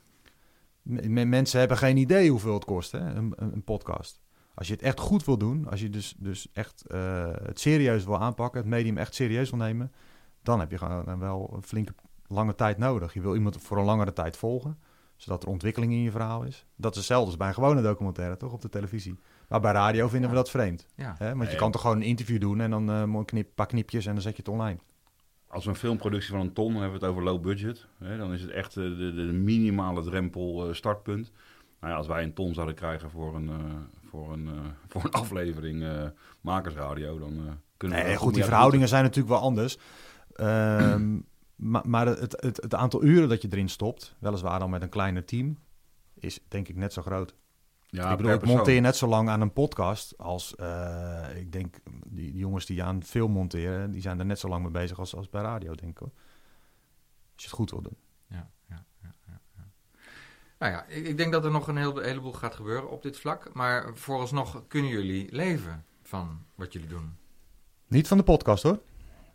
M- 0.82 1.20
m- 1.20 1.30
mensen 1.30 1.60
hebben 1.60 1.78
geen 1.78 1.98
idee 1.98 2.30
hoeveel 2.30 2.54
het 2.54 2.66
kost, 2.66 2.92
hè, 2.92 3.00
een, 3.00 3.34
een, 3.36 3.54
een 3.54 3.64
podcast. 3.64 4.22
Als 4.54 4.68
je 4.68 4.74
het 4.74 4.82
echt 4.82 5.00
goed 5.00 5.26
wil 5.26 5.38
doen, 5.38 5.70
als 5.70 5.82
je 5.82 5.90
dus, 5.90 6.16
dus 6.18 6.48
echt 6.54 6.84
eh, 6.88 7.32
het 7.44 7.60
serieus 7.60 8.06
wil 8.06 8.20
aanpakken, 8.20 8.60
het 8.60 8.70
medium 8.70 8.98
echt 8.98 9.16
serieus 9.16 9.50
wil 9.50 9.60
nemen, 9.60 9.92
dan 10.44 10.60
heb 10.60 10.72
je 10.72 10.78
gewoon 10.78 11.08
eh, 11.08 11.18
wel 11.18 11.52
een 11.56 11.64
flinke 11.64 11.94
lange 12.28 12.56
tijd 12.56 12.78
nodig. 12.78 13.14
Je 13.14 13.22
wil 13.22 13.36
iemand 13.36 13.62
voor 13.62 13.78
een 13.78 13.86
langere 13.86 14.14
tijd 14.14 14.38
volgen, 14.38 14.80
zodat 15.16 15.44
er 15.44 15.50
ontwikkeling 15.50 15.92
in 15.92 16.02
je 16.02 16.12
verhaal 16.12 16.44
is. 16.44 16.66
Dat 16.76 16.92
is 16.92 16.98
hetzelfde 16.98 17.26
als 17.26 17.38
bij 17.38 17.48
een 17.48 17.54
gewone 17.54 17.82
documentaire, 17.82 18.38
toch, 18.38 18.54
op 18.54 18.62
de 18.62 18.70
televisie. 18.70 19.20
Maar 19.48 19.62
bij 19.62 19.72
radio 19.72 20.08
vinden 20.08 20.30
we 20.30 20.36
dat 20.36 20.50
vreemd. 20.50 20.86
Ja. 20.96 21.16
Hè? 21.18 21.36
Want 21.36 21.52
je 21.52 21.58
kan 21.58 21.72
toch 21.72 21.82
gewoon 21.82 21.96
een 21.96 22.04
interview 22.04 22.40
doen 22.40 22.62
en 22.62 22.70
dan 22.70 22.90
eh, 22.90 23.00
een 23.00 23.26
knip, 23.26 23.50
paar 23.56 23.68
knipjes 23.68 24.06
en 24.06 24.14
dan 24.14 24.22
zet 24.22 24.36
je 24.36 24.42
het 24.42 24.52
online. 24.52 24.80
Als 25.48 25.64
we 25.64 25.70
een 25.70 25.76
filmproductie 25.76 26.32
van 26.32 26.40
een 26.40 26.54
ton 26.54 26.72
hebben 26.72 27.00
we 27.00 27.06
het 27.06 27.06
over 27.06 27.24
low 27.24 27.42
budget. 27.42 27.88
Hè, 28.00 28.18
dan 28.18 28.34
is 28.34 28.42
het 28.42 28.52
echt 28.52 28.78
eh, 28.78 28.84
de, 28.84 29.14
de, 29.14 29.22
minimale 29.22 30.04
drempel 30.04 30.68
eh, 30.68 30.74
startpunt. 30.74 31.32
Nou 31.84 31.96
ja, 31.96 32.02
als 32.02 32.08
wij 32.08 32.24
een 32.24 32.34
ton 32.34 32.54
zouden 32.54 32.76
krijgen 32.76 33.10
voor 33.10 33.36
een, 33.36 33.50
eh, 33.50 33.56
voor 34.10 34.34
een, 34.34 34.50
voor 34.90 35.04
een 35.04 35.12
aflevering 35.12 35.84
eh, 35.84 36.04
makersradio, 36.42 37.20
dan 37.20 37.34
eh, 37.48 37.54
kunnen 37.78 37.98
we... 37.98 38.04
Nee, 38.04 38.16
goed, 38.16 38.34
die 38.34 38.44
verhoudingen 38.44 38.88
zijn 38.88 39.04
natuurlijk 39.04 39.34
wel 39.34 39.44
anders. 39.44 39.78
Ehm, 40.36 41.20
maar 41.56 41.90
maar 41.90 42.08
het, 42.08 42.42
het, 42.42 42.62
het 42.62 42.76
aantal 42.76 43.04
uren 43.04 43.30
dat 43.30 43.42
je 43.42 43.48
erin 43.52 43.70
stopt, 43.70 44.16
weliswaar 44.20 44.60
dan 44.60 44.70
met 44.70 44.82
een 44.82 44.90
kleiner 44.90 45.26
team, 45.26 45.58
is 46.14 46.40
denk 46.48 46.68
ik 46.68 46.76
net 46.76 46.94
zo 46.94 47.02
groot. 47.02 47.36
Ja, 47.88 48.12
ik 48.12 48.18
bedoel, 48.18 48.34
ik 48.34 48.46
monteer 48.46 48.82
net 48.82 48.96
zo 48.96 49.08
lang 49.08 49.30
aan 49.30 49.42
een 49.42 49.54
podcast 49.54 50.18
als, 50.18 50.56
eh, 50.56 51.28
ik 51.36 51.52
denk, 51.52 51.76
die, 52.08 52.32
die 52.32 52.40
jongens 52.40 52.66
die 52.66 52.84
aan 52.84 53.04
film 53.04 53.32
monteren, 53.32 53.92
die 53.92 54.02
zijn 54.02 54.20
er 54.20 54.26
net 54.26 54.40
zo 54.40 54.48
lang 54.48 54.64
mee 54.64 54.72
bezig 54.72 55.00
als, 55.00 55.16
als 55.16 55.30
bij 55.30 55.42
radio, 55.42 55.76
denk 55.76 55.92
ik 55.92 55.98
hoor. 55.98 56.12
Als 57.34 57.44
je 57.44 57.48
het 57.48 57.56
goed 57.56 57.72
wil 57.72 57.82
doen. 57.82 57.98
Ja, 58.28 58.52
ja, 58.70 58.86
ja, 59.02 59.16
ja, 59.28 59.42
ja. 59.56 59.72
Nou 60.60 60.72
ja, 60.72 60.86
ik, 60.86 61.08
ik 61.08 61.18
denk 61.18 61.32
dat 61.32 61.46
er 61.46 61.52
nog 61.52 61.68
een 61.68 61.78
heel, 61.78 61.98
heleboel 61.98 62.34
gaat 62.34 62.56
gebeuren 62.56 62.90
op 62.90 63.02
dit 63.02 63.18
vlak. 63.18 63.54
Maar 63.54 63.98
vooralsnog 63.98 64.64
kunnen 64.68 64.92
jullie 64.92 65.28
leven 65.32 65.86
van 66.04 66.46
wat 66.56 66.74
jullie 66.74 66.88
doen. 66.88 67.18
Niet 67.88 68.08
van 68.08 68.18
de 68.18 68.24
podcast 68.24 68.64
hoor. 68.64 68.80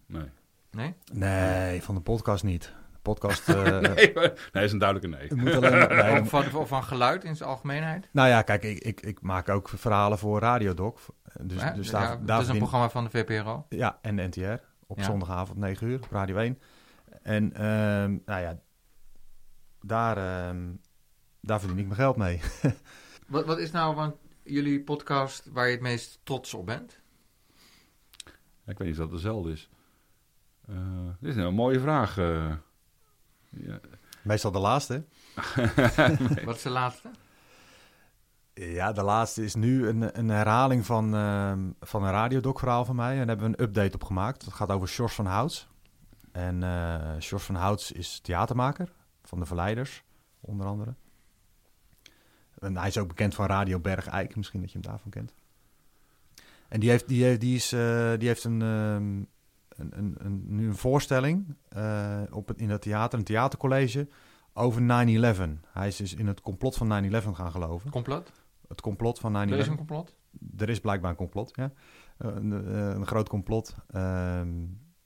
Nee. 0.06 0.28
Nee? 0.70 0.94
Nee, 1.12 1.82
van 1.82 1.94
de 1.94 2.00
podcast 2.00 2.44
niet. 2.44 2.62
De 2.92 2.98
podcast... 3.02 3.48
eh, 3.48 3.78
nee, 3.78 4.14
maar- 4.14 4.48
nee, 4.52 4.64
is 4.64 4.72
een 4.72 4.78
duidelijke 4.78 5.16
nee. 5.16 5.28
het 5.28 5.36
moet 5.36 5.54
alleen, 5.54 5.88
nee, 5.88 6.20
Of 6.20 6.28
van, 6.28 6.54
of 6.54 6.68
van 6.68 6.84
geluid 6.84 7.24
in 7.24 7.36
zijn 7.36 7.48
algemeenheid? 7.48 8.08
Nou 8.12 8.28
ja, 8.28 8.42
kijk, 8.42 8.62
ik, 8.62 8.80
ik, 8.80 9.00
ik 9.00 9.20
maak 9.20 9.48
ook 9.48 9.68
verhalen 9.68 10.18
voor 10.18 10.40
Radiodoc. 10.40 10.98
Dus, 11.40 11.60
Ja, 11.62 11.70
dus 11.70 11.86
ja, 11.90 11.92
daar, 12.00 12.10
het 12.10 12.26
daar 12.26 12.40
is 12.40 12.48
een 12.48 12.58
programma 12.58 12.90
van 12.90 13.04
de 13.04 13.10
VPRO. 13.10 13.66
Ja, 13.68 13.98
en 14.02 14.16
de 14.16 14.22
NTR. 14.26 14.62
Op 14.86 14.98
Ja. 14.98 15.04
zondagavond 15.04 15.58
9 15.58 15.86
uur, 15.86 15.96
op 16.02 16.10
Radio 16.10 16.36
1. 16.36 16.58
En 17.22 17.52
ehm, 17.54 18.18
nou 18.24 18.40
ja, 18.40 18.58
daar, 19.80 20.16
ehm, 20.16 20.66
daar 21.40 21.60
verdien 21.60 21.78
ik 21.78 21.84
mijn 21.84 21.96
geld 21.98 22.16
mee. 22.16 22.40
Wat, 23.28 23.46
wat 23.46 23.58
is 23.58 23.70
nou 23.70 23.94
van 23.94 24.16
jullie 24.42 24.82
podcast 24.82 25.48
waar 25.52 25.66
je 25.66 25.72
het 25.72 25.80
meest 25.80 26.20
trots 26.22 26.54
op 26.54 26.66
bent? 26.66 27.00
Ja, 28.64 28.72
ik 28.72 28.78
weet 28.78 28.88
niet 28.88 28.90
of 28.90 29.02
dat 29.02 29.10
dezelfde 29.10 29.50
is. 29.52 29.68
Eh, 30.68 30.76
dit 31.20 31.36
is 31.36 31.36
een 31.36 31.54
mooie 31.54 31.80
vraag. 31.80 32.18
eh. 32.18 32.54
ja. 33.50 33.80
Meestal 34.22 34.50
de 34.52 34.58
laatste. 34.58 35.04
Wat 36.44 36.56
is 36.56 36.62
de 36.62 36.70
laatste? 36.70 37.10
Ja, 38.54 38.92
de 38.92 39.02
laatste 39.02 39.44
is 39.44 39.54
nu 39.54 39.88
een, 39.88 40.18
een 40.18 40.28
herhaling 40.28 40.86
van, 40.86 41.14
ehm, 41.14 41.70
van 41.80 42.02
een 42.04 42.10
radiodoc-verhaal 42.10 42.84
van 42.84 42.96
mij. 42.96 43.10
En 43.10 43.16
daar 43.18 43.26
hebben 43.26 43.50
we 43.50 43.58
een 43.58 43.64
update 43.64 43.94
op 43.94 44.04
gemaakt. 44.04 44.44
Dat 44.44 44.54
gaat 44.54 44.70
over 44.70 44.88
Sjors 44.88 45.14
van 45.14 45.26
Houts. 45.26 45.68
En 46.32 46.62
eh 46.62 47.20
Sjors 47.20 47.44
van 47.44 47.54
Houts 47.54 47.92
is 47.92 48.20
theatermaker 48.20 48.92
van 49.22 49.38
de 49.40 49.46
Verleiders, 49.46 50.02
onder 50.40 50.66
andere. 50.66 50.94
En 52.58 52.76
hij 52.76 52.88
is 52.88 52.98
ook 52.98 53.08
bekend 53.08 53.34
van 53.34 53.46
Radio 53.46 53.80
Bergijk, 53.80 54.36
misschien 54.36 54.60
dat 54.60 54.72
je 54.72 54.78
hem 54.78 54.90
daarvan 54.90 55.10
kent. 55.10 55.34
En 56.68 56.80
die 56.80 56.90
heeft, 56.90 57.08
die 57.08 57.24
heeft, 57.24 57.40
die 57.40 57.54
is, 57.54 57.72
eh, 57.72 58.12
die 58.18 58.28
heeft 58.28 58.44
een, 58.44 58.62
ehm, 58.62 59.22
een, 59.78 59.98
een, 59.98 60.14
een, 60.18 60.44
nu 60.46 60.66
een 60.66 60.76
voorstelling 60.76 61.54
eh, 61.68 62.20
op 62.30 62.52
in 62.56 62.70
het 62.70 62.82
theater, 62.82 63.18
een 63.18 63.24
theatercollege, 63.24 64.08
over 64.52 64.82
9-11. 64.82 64.84
Hij 65.72 65.86
is 65.86 65.96
dus 65.96 66.14
in 66.14 66.26
het 66.26 66.40
complot 66.40 66.76
van 66.76 67.12
9-11 67.12 67.16
gaan 67.32 67.50
geloven. 67.50 67.90
Complot? 67.90 68.32
Het 68.68 68.80
complot 68.80 69.18
van 69.18 69.48
9-11. 69.48 69.52
Er 69.52 69.58
is 69.58 69.66
een 69.66 69.76
complot? 69.76 70.14
Er 70.56 70.68
is 70.68 70.80
blijkbaar 70.80 71.10
een 71.10 71.16
complot, 71.16 71.50
ja. 71.56 71.72
Eh, 72.18 72.28
Een, 72.34 72.66
eh, 72.66 72.88
een 72.88 73.06
groot 73.06 73.28
complot. 73.28 73.74
Ehm, 73.90 74.48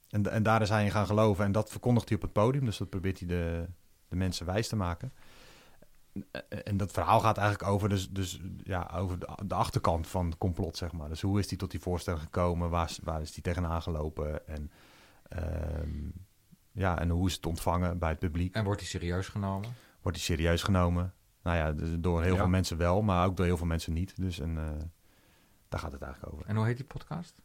en, 0.09 0.31
en 0.31 0.43
daar 0.43 0.63
is 0.63 0.69
hij 0.69 0.85
in 0.85 0.91
gaan 0.91 1.07
geloven. 1.07 1.45
En 1.45 1.53
dat 1.53 1.71
verkondigt 1.71 2.09
hij 2.09 2.17
op 2.17 2.23
het 2.23 2.33
podium. 2.33 2.65
Dus 2.65 2.77
dat 2.77 2.91
probeert 2.91 3.19
hij 3.19 3.29
de, 3.29 3.67
de 4.09 4.17
mensen 4.17 4.47
wijs 4.47 4.69
te 4.69 4.77
maken. 4.77 5.13
Eh, 6.31 6.41
En 6.65 6.77
dat 6.77 6.93
verhaal 6.93 7.21
gaat 7.21 7.37
eigenlijk 7.39 7.71
over, 7.71 7.89
dus, 7.89 8.11
dus, 8.11 8.41
ja, 8.63 8.91
over 8.95 9.19
de, 9.47 9.55
achterkant 9.55 10.07
van 10.07 10.27
het 10.27 10.39
complot, 10.39 10.77
zeg 10.77 10.93
maar. 10.93 11.09
Dus 11.09 11.21
hoe 11.21 11.39
is 11.39 11.49
hij 11.49 11.59
tot 11.59 11.71
die 11.71 11.81
voorstelling 11.81 12.23
gekomen? 12.23 12.71
Waar, 12.71 12.89
is- 12.89 13.01
waar 13.03 13.21
is 13.21 13.33
hij 13.33 13.43
tegenaan 13.43 13.83
gelopen? 13.83 14.47
En, 14.49 14.71
ehm, 15.29 15.91
ja, 16.73 16.99
en 16.99 17.09
hoe 17.11 17.27
is 17.29 17.35
het 17.35 17.47
ontvangen 17.47 17.99
bij 17.99 18.09
het 18.09 18.19
publiek? 18.19 18.55
En 18.55 18.65
wordt 18.65 18.81
hij 18.81 18.89
serieus 18.89 19.29
genomen? 19.29 19.69
Wordt 20.03 20.17
hij 20.19 20.27
serieus 20.27 20.63
genomen? 20.63 21.13
Nou 21.43 21.57
ja, 21.57 21.73
dus 21.73 21.89
door 21.99 22.23
heel 22.23 22.33
Ja. 22.33 22.39
veel 22.39 22.49
mensen 22.49 22.77
wel, 22.77 23.03
maar 23.03 23.27
ook 23.27 23.37
door 23.37 23.47
heel 23.47 23.57
veel 23.57 23.67
mensen 23.67 23.93
niet. 23.93 24.13
Dus 24.17 24.39
en, 24.41 24.59
eh, 24.59 24.65
daar 25.69 25.81
gaat 25.81 25.93
het 25.93 26.03
eigenlijk 26.03 26.33
over. 26.35 26.47
En 26.47 26.57
hoe 26.57 26.65
heet 26.67 26.77
die 26.77 26.87
podcast? 26.87 27.41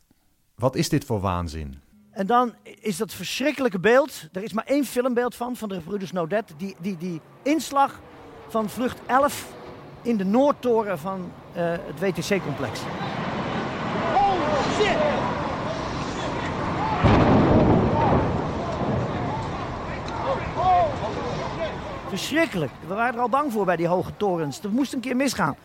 Wat 0.56 0.76
is 0.76 0.90
dit 0.90 1.06
voor 1.06 1.20
waanzin? 1.20 1.80
En 2.12 2.28
dan 2.28 2.54
is 2.64 2.98
dat 2.98 3.14
verschrikkelijke 3.14 3.80
beeld. 3.80 4.28
Er 4.32 4.44
is 4.44 4.54
maar 4.54 4.66
één 4.66 4.86
filmbeeld 4.86 5.36
van, 5.36 5.56
van 5.56 5.70
de 5.70 5.80
broeders 5.80 6.12
Naudet. 6.12 6.54
Die, 6.58 6.76
die, 6.80 6.98
die 6.98 7.22
inslag 7.44 8.00
van 8.48 8.70
vlucht 8.70 9.00
11 9.06 9.46
in 10.02 10.18
de 10.18 10.26
Noordtoren 10.26 11.00
van 11.00 11.32
eh, 11.54 11.64
het 11.64 12.00
WTC-complex. 12.00 12.80
Oh 14.14 14.34
shit! 14.80 14.98
Verschrikkelijk. 22.08 22.72
We 22.88 22.94
waren 22.94 23.14
er 23.14 23.22
al 23.22 23.30
bang 23.30 23.52
voor 23.52 23.66
bij 23.66 23.76
die 23.76 23.88
hoge 23.88 24.12
torens. 24.18 24.62
Dat 24.62 24.72
moest 24.72 24.94
een 24.94 25.00
keer 25.00 25.16
misgaan. 25.16 25.56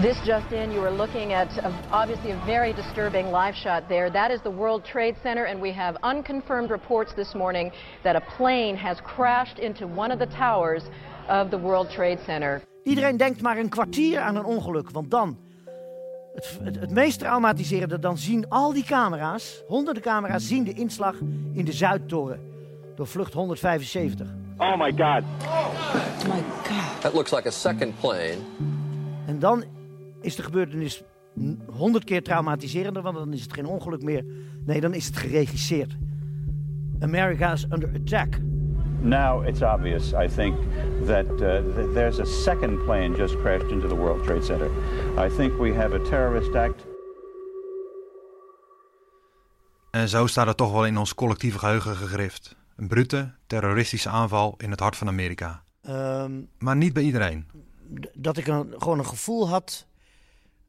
This 0.00 0.24
just 0.24 0.52
in, 0.52 0.70
you 0.70 0.80
were 0.80 0.96
looking 0.96 1.34
at 1.34 1.48
a, 1.64 1.70
obviously 1.90 2.30
a 2.30 2.38
very 2.44 2.72
disturbing 2.72 3.32
live 3.32 3.56
shot 3.56 3.88
there. 3.88 4.10
That 4.10 4.30
is 4.30 4.40
the 4.42 4.54
World 4.54 4.84
Trade 4.84 5.14
Center, 5.22 5.46
and 5.46 5.60
we 5.60 5.72
have 5.72 5.98
unconfirmed 6.02 6.70
reports 6.70 7.14
this 7.14 7.34
morning 7.34 7.72
that 8.02 8.14
a 8.14 8.20
plane 8.36 8.76
has 8.76 9.00
crashed 9.00 9.58
into 9.58 9.86
one 9.86 10.12
of 10.12 10.18
the 10.18 10.26
towers 10.26 10.82
of 11.28 11.48
the 11.48 11.60
World 11.60 11.90
Trade 11.90 12.18
Center. 12.24 12.62
Iedereen 12.84 13.16
denkt 13.16 13.42
maar 13.42 13.58
een 13.58 13.68
kwartier 13.68 14.20
aan 14.20 14.36
een 14.36 14.44
ongeluk, 14.44 14.90
want 14.90 15.10
dan, 15.10 15.38
het, 16.34 16.58
het, 16.62 16.80
het 16.80 16.90
meest 16.90 17.18
traumatiserende, 17.18 17.98
dan 17.98 18.18
zien 18.18 18.48
al 18.48 18.72
die 18.72 18.84
camera's, 18.84 19.62
honderden 19.66 20.02
camera's, 20.02 20.46
zien 20.46 20.64
de 20.64 20.72
inslag 20.72 21.14
in 21.52 21.64
de 21.64 21.72
Zuidtoren 21.72 22.40
door 22.94 23.06
vlucht 23.06 23.32
175. 23.32 24.28
Oh 24.56 24.78
my 24.78 24.90
God. 24.90 25.22
my 26.26 26.42
God. 26.62 27.00
That 27.00 27.14
looks 27.14 27.30
like 27.30 27.48
a 27.48 27.50
second 27.50 28.00
plane. 28.00 28.38
En 29.26 29.38
dan 29.38 29.64
is 30.20 30.36
de 30.36 30.42
gebeurtenis 30.42 31.02
honderd 31.70 32.04
keer 32.04 32.22
traumatiserender, 32.22 33.02
want 33.02 33.16
dan 33.16 33.32
is 33.32 33.42
het 33.42 33.52
geen 33.52 33.66
ongeluk 33.66 34.02
meer. 34.02 34.24
Nee, 34.64 34.80
dan 34.80 34.94
is 34.94 35.06
het 35.06 35.16
geregisseerd. 35.16 35.96
America 37.00 37.52
is 37.52 37.66
under 37.70 37.90
attack. 37.94 38.38
Now 39.00 39.46
it's 39.46 39.62
obvious, 39.62 40.12
I 40.12 40.28
think, 40.28 40.56
that 41.06 41.26
uh, 41.30 41.38
th- 41.74 41.92
there's 41.94 42.18
a 42.18 42.24
second 42.24 42.84
plane 42.84 43.14
just 43.16 43.36
crashed 43.40 43.70
into 43.70 43.88
the 43.88 43.94
World 43.94 44.24
Trade 44.24 44.44
Center. 44.44 44.70
I 45.26 45.28
think 45.36 45.58
we 45.60 45.74
have 45.74 45.94
a 45.94 45.98
terrorist 46.08 46.54
act. 46.54 46.86
En 49.90 50.08
zo 50.08 50.26
staat 50.26 50.46
het 50.46 50.56
toch 50.56 50.72
wel 50.72 50.86
in 50.86 50.96
ons 50.98 51.14
collectieve 51.14 51.58
geheugen 51.58 51.96
gegrift. 51.96 52.56
Een 52.76 52.88
brute, 52.88 53.34
terroristische 53.46 54.08
aanval 54.08 54.54
in 54.56 54.70
het 54.70 54.80
hart 54.80 54.96
van 54.96 55.08
Amerika. 55.08 55.62
Ehm, 55.82 56.32
Maar 56.58 56.76
niet 56.76 56.92
bij 56.92 57.02
iedereen. 57.02 57.46
dat 58.14 58.36
ik 58.36 58.46
een, 58.46 58.74
gewoon 58.78 58.98
een 58.98 59.06
gevoel 59.06 59.48
had, 59.48 59.86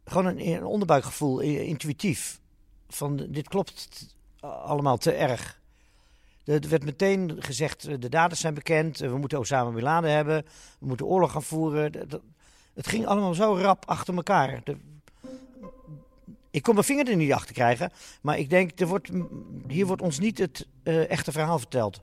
gewoon 0.05 0.25
een, 0.25 0.47
een 0.47 0.63
onderbuikgevoel, 0.65 1.39
intuïtief. 1.39 2.39
Van 2.88 3.15
dit 3.30 3.47
klopt 3.47 4.15
allemaal 4.39 4.97
te 4.97 5.11
erg. 5.11 5.59
Er 6.50 6.70
werd 6.70 6.84
meteen 6.86 7.36
gezegd, 7.39 7.86
eh, 7.88 7.95
de 8.00 8.10
daders 8.10 8.39
zijn 8.39 8.54
bekend, 8.54 9.02
eh, 9.02 9.10
we 9.10 9.18
moeten 9.18 9.39
Osama 9.39 9.70
Bin 9.72 9.84
Laden 9.84 10.12
hebben, 10.12 10.43
we 10.80 10.86
moeten 10.86 11.06
oorlog 11.06 11.32
gaan 11.32 11.43
voeren. 11.43 11.91
Het 12.74 12.88
ging 12.88 13.06
allemaal 13.06 13.34
zo 13.34 13.56
rap 13.56 13.84
achter 13.88 14.16
elkaar. 14.16 14.62
De- 14.64 14.78
ik 16.52 16.64
kon 16.64 16.74
mijn 16.74 16.86
vinger 16.86 17.10
er 17.10 17.16
niet 17.16 17.34
achter 17.34 17.54
krijgen, 17.54 17.91
maar 18.22 18.38
ik 18.38 18.50
denk, 18.50 18.80
er 18.80 18.88
wordt, 18.88 19.10
hier 19.68 19.86
wordt 19.86 20.02
ons 20.02 20.20
niet 20.20 20.38
het 20.38 20.68
eh, 20.84 21.10
echte 21.10 21.32
verhaal 21.32 21.60
verteld. 21.60 22.02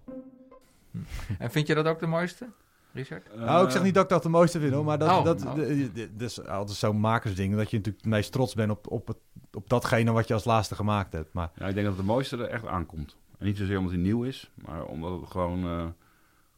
En 1.38 1.51
vind 1.51 1.66
je 1.66 1.74
dat 1.74 1.86
ook 1.86 1.99
de 2.01 2.07
mooiste, 2.07 2.47
Richard? 2.92 3.36
nou, 3.36 3.64
ik 3.66 3.70
zeg 3.70 3.82
niet 3.82 3.94
dat 3.94 4.03
ik 4.05 4.09
dat 4.11 4.22
de 4.22 4.28
mooiste 4.28 4.61
vind, 4.61 4.72
hoor, 4.72 4.84
maar 4.84 4.99
dat, 4.99 5.11
Oh, 5.11 5.24
dat, 5.24 5.44
oh. 5.44 5.55
de- 5.55 5.92
de- 5.92 6.16
dat 6.16 6.30
is 6.30 6.47
altijd 6.47 6.78
zo'n 6.78 7.01
makersding. 7.01 7.57
Dat 7.57 7.70
je 7.70 7.76
natuurlijk 7.76 8.05
het 8.05 8.12
meest 8.12 8.32
trots 8.32 8.55
bent 8.55 8.70
op, 8.70 8.90
op, 8.90 9.07
het, 9.09 9.16
op 9.53 9.68
datgene 9.68 10.12
wat 10.12 10.28
je 10.28 10.34
als 10.34 10.44
laatste 10.44 10.74
gemaakt 10.74 11.12
hebt. 11.12 11.32
Maar 11.32 11.51
Ja, 11.59 11.66
ik 11.66 11.74
denk 11.74 11.86
dat 11.86 11.97
het 11.97 12.07
mooiste 12.07 12.36
er 12.36 12.49
echt 12.49 12.66
aankomt. 12.66 13.16
En 13.39 13.47
niet 13.47 13.57
zozeer 13.57 13.76
omdat 13.78 13.93
hij 13.93 14.01
nieuw 14.03 14.22
is, 14.24 14.51
maar 14.55 14.84
omdat 14.84 15.20
het 15.20 15.30
gewoon 15.30 15.64
eh, 15.64 15.87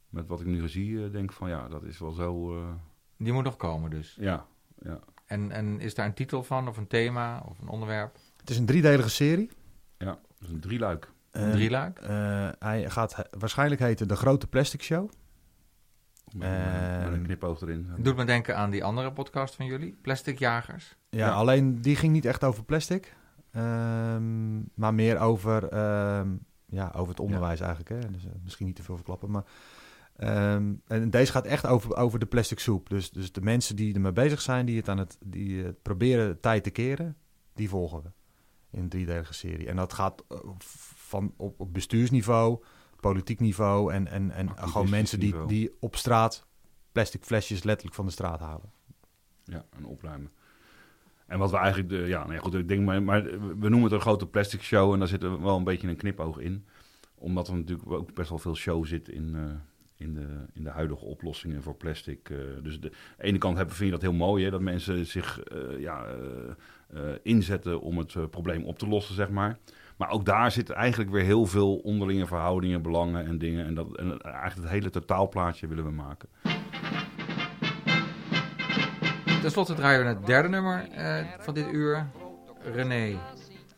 met 0.08 0.26
wat 0.26 0.40
ik 0.40 0.46
nu 0.46 0.68
zie, 0.68 1.04
eh, 1.04 1.12
denk 1.12 1.32
van 1.32 1.48
ja, 1.48 1.68
dat 1.68 1.82
is 1.84 1.98
wel 1.98 2.10
zo. 2.12 2.56
eh, 2.60 2.68
Die 3.16 3.32
moet 3.32 3.44
nog 3.44 3.56
komen 3.56 3.90
dus. 3.90 4.16
Ja, 4.20 4.46
ja. 4.82 4.98
En, 5.26 5.50
en 5.52 5.80
is 5.80 5.94
daar 5.94 6.06
een 6.06 6.14
titel 6.14 6.42
van, 6.42 6.68
of 6.68 6.76
een 6.76 6.86
thema, 6.86 7.42
of 7.48 7.58
een 7.58 7.68
onderwerp? 7.68 8.16
het 8.36 8.50
is 8.50 8.58
een 8.58 8.66
driedelige 8.66 9.10
serie. 9.10 9.50
Ja, 9.98 10.06
dat 10.06 10.20
is 10.40 10.48
een 10.50 10.60
drieluik. 10.60 11.10
Een 11.30 11.50
drieluik? 11.50 11.98
Eh, 11.98 12.48
hij 12.58 12.90
gaat 12.90 13.16
he- 13.16 13.38
waarschijnlijk 13.38 13.80
heten 13.80 14.08
De 14.08 14.16
Grote 14.16 14.46
Plastic 14.46 14.82
Show. 14.82 15.10
Met, 16.34 16.48
Eh, 16.48 17.04
met 17.04 17.12
een 17.12 17.22
knipoog 17.22 17.60
erin. 17.60 17.88
Doet 17.98 18.16
me 18.16 18.24
denken 18.24 18.56
aan 18.56 18.70
die 18.70 18.84
andere 18.84 19.12
podcast 19.12 19.54
van 19.54 19.66
jullie, 19.66 19.96
Plastic 20.02 20.38
Jagers. 20.38 20.96
Ja, 21.10 21.30
alleen 21.30 21.80
die 21.80 21.96
ging 21.96 22.12
niet 22.12 22.24
echt 22.24 22.44
over 22.44 22.64
plastic. 22.64 23.16
ehm, 23.50 24.56
maar 24.74 24.94
meer 24.94 25.18
over, 25.18 25.68
ehm, 25.68 26.28
ja, 26.70 26.92
over 26.94 27.08
het 27.08 27.20
onderwijs 27.20 27.60
eigenlijk. 27.60 28.02
Hè? 28.02 28.10
Dus, 28.10 28.24
eh, 28.24 28.30
misschien 28.42 28.66
niet 28.66 28.76
te 28.76 28.82
veel 28.82 28.96
verklappen. 28.96 29.30
Maar, 29.30 29.44
ehm, 30.16 30.74
en 30.86 31.10
deze 31.10 31.32
gaat 31.32 31.46
echt 31.46 31.66
over, 31.66 31.96
over 31.96 32.18
de 32.18 32.26
plastic 32.26 32.58
soep. 32.58 32.88
Dus, 32.88 33.10
dus 33.10 33.32
de 33.32 33.40
mensen 33.40 33.76
die 33.76 33.94
ermee 33.94 34.12
bezig 34.12 34.40
zijn, 34.40 34.66
die 34.66 34.76
het 34.76 34.88
aan 34.88 34.98
het 34.98 35.16
die 35.24 35.64
het 35.64 35.82
proberen 35.82 36.40
tijd 36.40 36.62
te 36.62 36.70
keren, 36.70 37.16
die 37.54 37.68
volgen 37.68 38.02
we 38.02 38.10
in 38.70 38.82
een 38.82 38.88
driedelige 38.88 39.34
serie. 39.34 39.68
En 39.68 39.76
dat 39.76 39.92
gaat 39.92 40.24
eh, 40.28 40.38
van 40.94 41.34
op, 41.36 41.60
op 41.60 41.72
bestuursniveau, 41.72 42.64
politiek 43.00 43.40
niveau 43.40 43.92
en, 43.92 44.06
en, 44.06 44.30
en 44.30 44.58
gewoon 44.58 44.90
mensen 44.90 45.20
die, 45.20 45.28
niveau. 45.28 45.48
die 45.48 45.76
op 45.80 45.96
straat 45.96 46.46
plastic 46.92 47.24
flesjes 47.24 47.62
letterlijk 47.62 47.96
van 47.96 48.06
de 48.06 48.12
straat 48.12 48.40
halen. 48.40 48.72
Ja, 49.44 49.64
en 49.70 49.84
opruimen. 49.84 50.30
En 51.28 51.38
wat 51.38 51.50
we 51.50 51.56
eigenlijk, 51.56 51.88
de, 51.88 51.96
ja, 51.96 52.26
nee, 52.26 52.38
goed, 52.38 52.54
ik 52.54 52.68
denk 52.68 52.84
maar, 52.84 53.02
maar 53.02 53.22
we 53.58 53.68
noemen 53.68 53.82
het 53.82 53.92
een 53.92 54.00
grote 54.00 54.26
plastic 54.26 54.62
show 54.62 54.92
en 54.92 54.98
daar 54.98 55.08
zit 55.08 55.22
er 55.22 55.42
wel 55.42 55.56
een 55.56 55.64
beetje 55.64 55.88
een 55.88 55.96
knipoog 55.96 56.38
in. 56.38 56.64
Omdat 57.14 57.48
er 57.48 57.54
natuurlijk 57.54 57.90
ook 57.90 58.14
best 58.14 58.28
wel 58.28 58.38
veel 58.38 58.56
show 58.56 58.86
zit 58.86 59.08
in, 59.08 59.34
eh, 59.34 59.42
in 60.06 60.14
de, 60.14 60.26
in 60.52 60.64
de 60.64 60.70
huidige 60.70 61.04
oplossingen 61.04 61.62
voor 61.62 61.74
plastic. 61.74 62.30
eh. 62.30 62.36
dus 62.62 62.80
de, 62.80 62.88
aan 62.88 62.94
de 63.16 63.24
ene 63.24 63.38
kant 63.38 63.56
hebben, 63.56 63.74
vind 63.74 63.88
je 63.88 63.94
dat 63.94 64.04
heel 64.04 64.18
mooi, 64.18 64.44
hè, 64.44 64.50
dat 64.50 64.60
mensen 64.60 65.06
zich 65.06 65.40
eh, 65.40 65.80
ja, 65.80 66.06
inzetten 67.22 67.80
om 67.80 67.98
het 67.98 68.30
probleem 68.30 68.64
op 68.64 68.78
te 68.78 68.88
lossen, 68.88 69.14
zeg 69.14 69.30
maar. 69.30 69.58
Maar 69.96 70.10
ook 70.10 70.24
daar 70.24 70.50
zitten 70.50 70.74
eigenlijk 70.74 71.10
weer 71.10 71.24
heel 71.24 71.46
veel 71.46 71.76
onderlinge 71.76 72.26
verhoudingen, 72.26 72.82
belangen 72.82 73.26
en 73.26 73.38
dingen. 73.38 73.66
En, 73.66 73.74
dat, 73.74 73.96
en 73.96 74.20
eigenlijk 74.20 74.60
het 74.60 74.68
hele 74.68 74.90
totaalplaatje 74.90 75.66
willen 75.66 75.84
we 75.84 75.90
maken. 75.90 76.28
Ten 79.48 79.56
slotte 79.56 79.74
draaien 79.74 79.98
we 79.98 80.04
naar 80.04 80.14
het 80.14 80.26
derde 80.26 80.48
nummer 80.48 80.88
eh, 80.90 81.24
van 81.38 81.54
dit 81.54 81.72
uur. 81.72 82.06
René, 82.74 83.18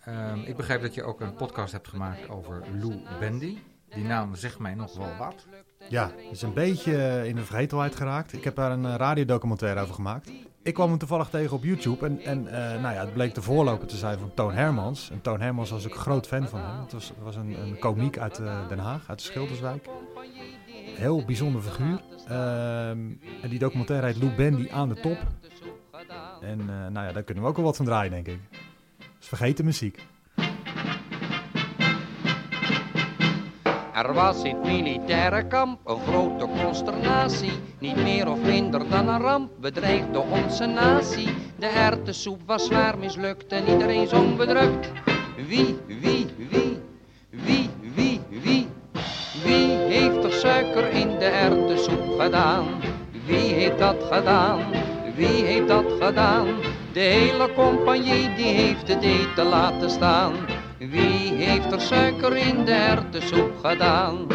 ehm, 0.05 0.39
ik 0.45 0.57
begrijp 0.57 0.83
dat 0.83 0.95
je 0.95 1.03
ook 1.03 1.21
een 1.21 1.35
podcast 1.35 1.73
hebt 1.73 1.89
gemaakt 1.89 2.29
over 2.29 2.63
Lou 2.81 3.01
Bendy. 3.21 3.59
Die 3.89 4.05
naam 4.05 4.35
zegt 4.35 4.59
mij 4.59 4.75
nog 4.75 4.97
wel 4.97 5.17
wat. 5.19 5.47
Ja, 5.89 6.11
is 6.31 6.43
een 6.43 6.53
beetje 6.53 6.97
eh, 6.97 7.25
in 7.25 7.37
de 7.37 7.45
vergetelheid 7.45 7.97
geraakt. 7.97 8.33
Ik 8.33 8.45
heb 8.45 8.55
daar 8.55 8.71
een 8.71 8.85
eh, 8.85 8.95
radiodocumentaire 8.95 9.81
over 9.81 9.95
gemaakt. 9.95 10.31
Ik 10.63 10.75
kwam 10.75 10.89
hem 10.89 10.99
toevallig 10.99 11.29
tegen 11.29 11.57
op 11.57 11.65
YouTube 11.65 12.07
en, 12.07 12.21
en 12.21 12.43
nou 12.81 12.95
ja, 12.95 13.01
het 13.01 13.13
bleek 13.13 13.35
de 13.35 13.43
voorloper 13.43 13.87
te 13.87 13.97
zijn 13.97 14.19
van 14.19 14.35
Toon 14.35 14.53
Hermans. 14.53 15.11
En 15.11 15.21
Toon 15.21 15.41
Hermans 15.41 15.71
was 15.71 15.85
een 15.85 15.91
groot 15.91 16.27
fan 16.27 16.49
van 16.49 16.61
hem. 16.61 16.81
Het 16.81 16.93
was, 16.93 17.13
was 17.23 17.37
een, 17.37 17.61
een 17.61 17.79
komiek 17.79 18.19
uit 18.19 18.37
Den 18.69 18.79
Haag, 18.79 19.09
uit 19.09 19.19
de 19.19 19.25
Schilderswijk. 19.25 19.89
Heel 20.97 21.25
bijzonder 21.25 21.63
figuur. 21.63 22.01
Ehm, 22.29 22.99
en 23.43 23.49
die 23.49 23.59
documentaire 23.59 24.07
heet 24.07 24.23
Lou 24.23 24.35
Bendy 24.35 24.69
aan 24.71 24.89
de 24.89 25.01
top. 25.01 25.19
En 26.41 26.61
eh, 26.61 26.67
nou 26.67 27.07
ja, 27.07 27.13
daar 27.13 27.23
kunnen 27.23 27.45
we 27.45 27.51
ook 27.51 27.57
wel 27.57 27.65
wat 27.65 27.77
van 27.77 27.85
draaien, 27.85 28.11
denk 28.11 28.27
ik. 28.27 28.39
Dus 29.19 29.29
vergeten 29.29 29.65
muziek. 29.65 30.07
Er 33.95 34.15
was 34.15 34.43
in 34.43 34.57
het 34.57 34.65
militaire 34.65 35.47
kamp 35.47 35.81
een 35.85 36.01
grote 36.01 36.47
consternatie. 36.63 37.53
Niet 37.79 37.97
meer 37.97 38.29
of 38.31 38.43
minder 38.43 38.89
dan 38.89 39.09
een 39.09 39.21
ramp 39.21 39.51
bedreigde 39.61 40.19
onze 40.19 40.67
natie. 40.67 41.29
De 41.59 41.67
erwtensoep 41.67 42.41
was 42.47 42.65
zwaar 42.65 42.99
mislukt 42.99 43.53
en 43.53 43.69
iedereen 43.69 44.09
zong 44.09 44.37
bedrukt. 44.37 44.91
Wie, 45.49 45.79
wie, 45.87 46.27
wie, 46.51 46.79
wie, 47.31 47.71
wie, 47.95 48.21
wie, 48.29 48.69
wie 49.45 49.67
heeft 49.67 50.25
er 50.25 50.33
suiker 50.33 50.91
in 50.91 51.09
de 51.19 51.25
erwtensoep 51.25 52.19
gedaan? 52.19 52.67
Wie 53.27 53.53
heeft 53.53 53.79
dat 53.79 54.03
gedaan? 54.11 54.61
Wie 55.21 55.45
heeft 55.45 55.69
dat 55.69 55.85
gedaan? 56.01 56.47
De 56.93 57.01
hele 57.01 57.53
compagnie 57.55 58.35
die 58.35 58.47
heeft 58.47 58.89
het 58.89 59.03
eten 59.03 59.47
laten 59.47 59.91
staan. 59.91 60.33
Wie 60.79 61.33
heeft 61.33 61.73
er 61.73 61.81
suiker 61.81 62.37
in 62.37 62.65
de 62.65 62.73
erwtensoep 62.73 63.51
gedaan? 63.63 64.27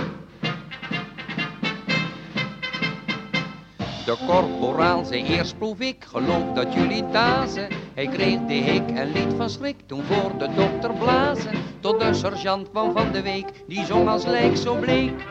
De 4.05 4.17
korporaal 4.27 5.05
zei 5.05 5.23
eerst 5.23 5.57
proef 5.57 5.79
ik, 5.79 6.05
geloof 6.07 6.53
dat 6.53 6.73
jullie 6.73 7.09
dazen. 7.09 7.67
Hij 7.93 8.07
kreeg 8.07 8.39
de 8.47 8.53
hik 8.53 8.89
en 8.89 9.11
liet 9.11 9.33
van 9.37 9.49
schrik 9.49 9.77
toen 9.85 10.03
voor 10.03 10.37
de 10.37 10.49
dokter 10.55 10.93
blazen. 10.93 11.51
Tot 11.79 11.99
de 11.99 12.13
sergeant 12.13 12.69
kwam 12.69 12.91
van 12.91 13.11
de 13.11 13.21
week, 13.21 13.45
die 13.67 13.85
zong 13.85 14.07
als 14.07 14.25
lijk 14.25 14.57
zo 14.57 14.75
bleek. 14.75 15.23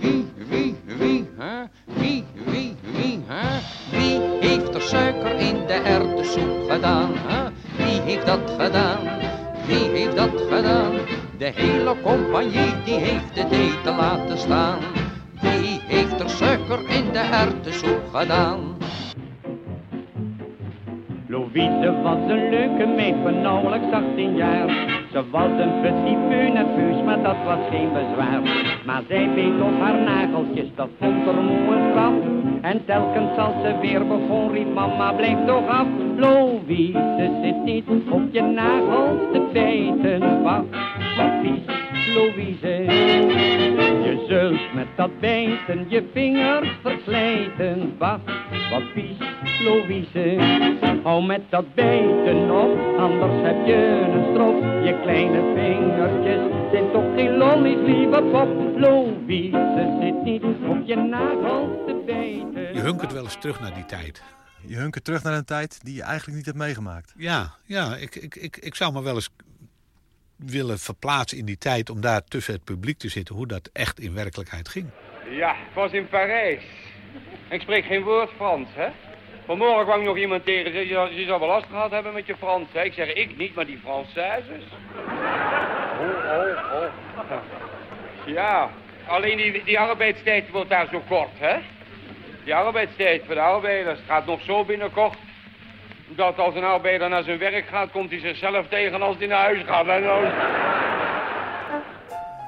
Wie, 0.00 0.26
wie, 0.48 0.76
wie, 0.84 1.28
hè? 1.38 1.62
Wie, 1.84 2.24
wie, 2.44 2.75
wie, 2.96 3.20
hè? 3.26 3.60
Wie 3.90 4.20
heeft 4.40 4.74
er 4.74 4.80
suiker 4.80 5.34
in 5.38 5.66
de 5.66 5.72
erwtensoep 5.72 6.70
gedaan? 6.70 7.10
Wie 7.76 8.00
heeft 8.00 8.26
dat 8.26 8.54
gedaan? 8.58 8.98
Wie 9.66 9.88
heeft 9.96 10.16
dat 10.16 10.42
gedaan? 10.50 10.92
De 11.38 11.52
hele 11.54 11.94
compagnie 12.02 12.74
die 12.84 12.98
heeft 12.98 13.34
het 13.34 13.50
eten 13.52 13.96
laten 13.96 14.38
staan. 14.38 14.78
Wie 15.40 15.80
heeft 15.86 16.20
er 16.20 16.30
suiker 16.30 16.78
in 16.88 17.12
de 17.12 17.18
erwtensoep 17.18 18.02
gedaan? 18.12 18.58
Louise 21.28 22.00
was 22.02 22.18
een 22.28 22.48
leuke 22.50 22.86
meid 22.86 23.14
van 23.22 23.40
nauwelijks 23.40 23.92
18 23.92 24.36
jaar. 24.36 24.68
Ze 25.12 25.22
was 25.30 25.50
een 25.58 25.80
petit 25.80 26.28
peu 26.28 26.48
nerveus, 26.48 27.02
maar 27.04 27.22
dat 27.22 27.36
was 27.44 27.58
geen 27.70 27.92
bezwaar. 27.92 28.42
Maar 28.86 29.02
zij 29.08 29.30
beet 29.34 29.60
op 29.60 29.80
haar 29.80 30.00
nageltjes, 30.02 30.68
dat 30.74 30.88
vond 30.98 31.26
er 31.26 31.34
moe 31.34 31.74
een 31.74 31.90
straf. 31.90 32.45
En 32.60 32.84
telkens 32.84 33.38
als 33.38 33.54
ze 33.62 33.78
weer 33.80 34.06
begon, 34.06 34.52
riep 34.52 34.74
mama, 34.74 35.12
blijf 35.12 35.38
toch 35.46 35.66
af. 35.68 35.86
Louise, 36.16 37.30
zit 37.42 37.64
niet 37.64 37.84
op 38.10 38.22
je 38.30 38.42
nagels 38.42 39.20
te 39.32 39.48
bijten. 39.52 40.42
Wacht, 40.42 40.64
wat 41.16 41.32
vies, 41.42 42.14
Louise. 42.14 43.65
Je 44.26 44.32
zult 44.34 44.74
met 44.74 44.86
dat 44.96 45.20
bijten 45.20 45.86
je 45.88 46.08
vingers 46.12 46.68
verslijten. 46.82 47.98
Wacht, 47.98 48.22
wat 48.70 48.82
vies, 48.94 49.18
Louise. 49.60 50.36
Hou 51.02 51.26
met 51.26 51.50
dat 51.50 51.74
bijten 51.74 52.50
op, 52.50 52.98
anders 52.98 53.42
heb 53.42 53.66
je 53.66 53.74
een 54.14 54.24
strop. 54.30 54.62
Je 54.84 55.00
kleine 55.02 55.52
vingertjes 55.54 56.70
zijn 56.72 56.92
toch 56.92 57.14
geen 57.14 57.36
lollies, 57.36 57.78
lieve 57.86 58.22
pop. 58.32 58.78
Louise 58.78 59.96
zit 60.00 60.22
niet 60.24 60.42
op 60.68 60.82
je 60.84 60.96
nagels 60.96 61.70
te 61.86 62.02
bijten. 62.06 62.74
Je 62.74 62.80
hunkert 62.80 63.12
wel 63.12 63.22
eens 63.22 63.38
terug 63.40 63.60
naar 63.60 63.74
die 63.74 63.86
tijd. 63.86 64.22
Je 64.66 64.76
hunkert 64.76 65.04
terug 65.04 65.22
naar 65.22 65.34
een 65.34 65.44
tijd 65.44 65.84
die 65.84 65.94
je 65.94 66.02
eigenlijk 66.02 66.36
niet 66.36 66.46
hebt 66.46 66.58
meegemaakt. 66.58 67.14
Ja, 67.16 67.54
ja 67.64 67.96
ik, 67.96 68.14
ik, 68.14 68.34
ik, 68.34 68.56
ik 68.56 68.74
zou 68.74 68.92
me 68.92 69.02
wel 69.02 69.14
eens 69.14 69.30
willen 70.36 70.78
verplaatsen 70.78 71.38
in 71.38 71.44
die 71.44 71.58
tijd... 71.58 71.90
om 71.90 72.00
daar 72.00 72.24
tussen 72.24 72.54
het 72.54 72.64
publiek 72.64 72.98
te 72.98 73.08
zitten, 73.08 73.34
hoe 73.34 73.46
dat 73.46 73.70
echt 73.72 74.00
in 74.00 74.14
werkelijkheid 74.14 74.68
ging. 74.68 74.86
Ja, 75.30 75.50
ik 75.50 75.74
was 75.74 75.92
in 75.92 76.08
Parijs. 76.08 76.62
Ik 77.48 77.60
spreek 77.60 77.84
geen 77.84 78.02
woord 78.02 78.30
Frans, 78.36 78.68
hè? 78.72 78.88
Vanmorgen 79.46 79.84
kwam 79.84 80.02
nog 80.02 80.16
iemand 80.16 80.44
tegen, 80.44 80.72
je, 80.72 81.14
je 81.14 81.24
zou 81.26 81.40
wel 81.40 81.48
last 81.48 81.66
gehad 81.66 81.90
hebben 81.90 82.12
met 82.12 82.26
je 82.26 82.36
Frans, 82.36 82.68
hè? 82.72 82.82
Ik 82.82 82.92
zeg, 82.92 83.12
ik 83.12 83.36
niet, 83.36 83.54
maar 83.54 83.66
die 83.66 83.78
Françaises. 83.78 84.64
Oh, 86.00 86.08
oh, 86.32 86.82
oh. 86.82 87.42
Ja, 88.26 88.70
alleen 89.06 89.36
die, 89.36 89.64
die 89.64 89.78
arbeidstijd 89.78 90.50
wordt 90.50 90.70
daar 90.70 90.88
zo 90.90 91.02
kort, 91.08 91.38
hè? 91.38 91.58
Die 92.44 92.54
arbeidstijd 92.54 93.22
voor 93.24 93.34
de 93.34 93.40
arbeiders 93.40 94.00
gaat 94.06 94.26
nog 94.26 94.42
zo 94.42 94.64
binnenkort... 94.64 95.16
dat 96.08 96.38
als 96.38 96.54
een 96.54 96.64
arbeider 96.64 97.08
naar 97.08 97.22
zijn 97.22 97.38
werk 97.38 97.66
gaat, 97.66 97.90
komt 97.90 98.10
hij 98.10 98.20
zichzelf 98.20 98.68
tegen 98.68 99.02
als 99.02 99.16
hij 99.16 99.26
naar 99.26 99.42
huis 99.42 99.64
gaat. 99.64 99.86
En 99.86 100.02
dan... 100.02 100.22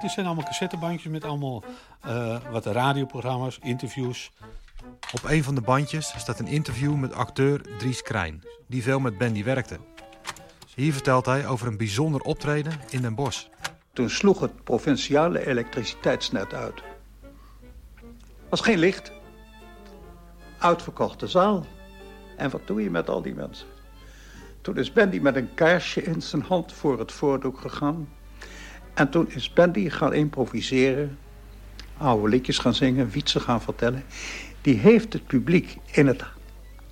Dit 0.00 0.10
zijn 0.10 0.26
allemaal 0.26 0.44
cassettebandjes 0.44 1.12
met 1.12 1.24
allemaal 1.24 1.62
eh, 2.02 2.36
wat 2.50 2.66
radioprogramma's, 2.66 3.58
interviews. 3.62 4.30
Op 5.12 5.30
een 5.30 5.44
van 5.44 5.54
de 5.54 5.60
bandjes 5.60 6.14
staat 6.18 6.38
een 6.38 6.46
interview 6.46 6.94
met 6.94 7.12
acteur 7.12 7.60
Dries 7.78 8.02
Krijn, 8.02 8.42
die 8.66 8.82
veel 8.82 9.00
met 9.00 9.18
Bandy 9.18 9.44
werkte. 9.44 9.78
Hier 10.74 10.92
vertelt 10.92 11.26
hij 11.26 11.46
over 11.46 11.66
een 11.66 11.76
bijzonder 11.76 12.20
optreden 12.20 12.72
in 12.90 13.02
Den 13.02 13.14
Bosch. 13.14 13.46
Toen 13.92 14.10
sloeg 14.10 14.40
het 14.40 14.64
provinciale 14.64 15.46
elektriciteitsnet 15.46 16.54
uit. 16.54 16.82
Was 18.48 18.60
geen 18.60 18.78
licht. 18.78 19.12
Uitverkochte 20.58 21.26
zaal. 21.26 21.66
En 22.38 22.50
wat 22.50 22.66
doe 22.66 22.82
je 22.82 22.90
met 22.90 23.10
al 23.10 23.22
die 23.22 23.34
mensen? 23.34 23.66
Toen 24.60 24.76
is 24.76 24.92
Bandy 24.92 25.18
met 25.18 25.36
een 25.36 25.54
kaarsje 25.54 26.02
in 26.02 26.22
zijn 26.22 26.42
hand 26.42 26.72
voor 26.72 26.98
het 26.98 27.12
voordoek 27.12 27.60
gegaan. 27.60 28.08
En 28.94 29.10
toen 29.10 29.30
is 29.30 29.52
Bandy 29.52 29.88
gaan 29.88 30.12
improviseren. 30.12 31.18
Oude 31.96 32.28
liedjes 32.28 32.58
gaan 32.58 32.74
zingen, 32.74 33.10
wietsen 33.10 33.40
gaan 33.40 33.60
vertellen. 33.60 34.04
Die 34.60 34.76
heeft 34.76 35.12
het 35.12 35.26
publiek 35.26 35.76
in 35.92 36.06
het 36.06 36.24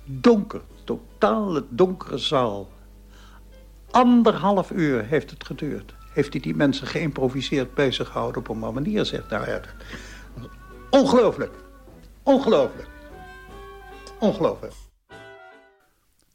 donker, 0.05 0.61
totaal 0.83 1.53
het 1.53 1.65
donkere 1.69 2.17
zaal. 2.17 2.69
Anderhalf 3.91 4.71
uur 4.71 5.05
heeft 5.05 5.29
het 5.29 5.45
geduurd. 5.45 5.93
Heeft 6.13 6.33
hij 6.33 6.41
die 6.41 6.55
mensen 6.55 6.87
geïmproviseerd 6.87 7.73
bezig 7.73 8.07
gehouden 8.07 8.41
op 8.41 8.49
een 8.49 8.73
manier, 8.73 9.05
zegt 9.05 9.29
nou 9.29 9.49
ja, 9.49 9.61
Ongelooflijk. 10.89 11.53
Ongelooflijk. 12.23 12.87
Ongelooflijk. 14.19 14.73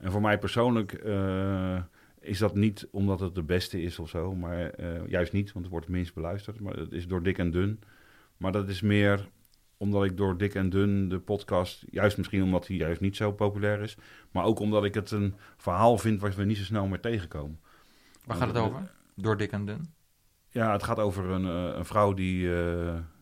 En 0.03 0.11
voor 0.11 0.21
mij 0.21 0.39
persoonlijk 0.39 0.93
eh, 0.93 1.83
is 2.21 2.39
dat 2.39 2.55
niet 2.55 2.89
omdat 2.91 3.21
het 3.21 3.35
de 3.35 3.43
beste 3.43 3.83
is 3.83 3.99
of 3.99 4.09
zo, 4.09 4.35
maar 4.35 4.71
eh, 4.71 5.07
juist 5.07 5.33
niet, 5.33 5.53
want 5.53 5.65
het 5.65 5.73
wordt 5.73 5.87
het 5.87 5.95
minst 5.95 6.15
beluisterd. 6.15 6.61
Maar 6.61 6.77
het 6.77 6.93
is 6.93 7.07
door 7.07 7.23
dik 7.23 7.39
en 7.39 7.51
dun. 7.51 7.81
Maar 8.37 8.53
dat 8.53 8.69
is 8.69 8.81
meer 8.81 9.29
omdat 9.77 10.05
ik 10.05 10.17
door 10.17 10.39
dik 10.39 10.55
en 10.55 10.71
dun 10.71 11.09
de 11.09 11.19
podcast, 11.19 11.85
juist 11.91 12.17
misschien 12.17 12.43
omdat 12.43 12.67
hij 12.67 12.77
juist 12.77 13.01
niet 13.01 13.17
zo 13.17 13.33
populair 13.33 13.81
is, 13.81 13.97
maar 14.31 14.45
ook 14.45 14.59
omdat 14.59 14.85
ik 14.85 14.95
het 14.95 15.11
een 15.11 15.35
verhaal 15.57 15.99
vind 15.99 16.21
wat 16.21 16.35
we 16.35 16.45
niet 16.45 16.57
zo 16.57 16.65
snel 16.65 16.87
meer 16.87 17.01
tegenkomen. 17.01 17.61
Waar 18.25 18.37
gaat 18.37 18.49
het 18.49 18.59
over? 18.59 18.93
Door 19.15 19.37
dik 19.37 19.53
en 19.53 19.65
dun? 19.65 19.95
Ja, 20.49 20.73
het 20.73 20.83
gaat 20.83 20.99
over 20.99 21.25
een, 21.25 21.47
eh, 21.47 21.77
een 21.77 21.85
vrouw 21.85 22.13
die, 22.13 22.51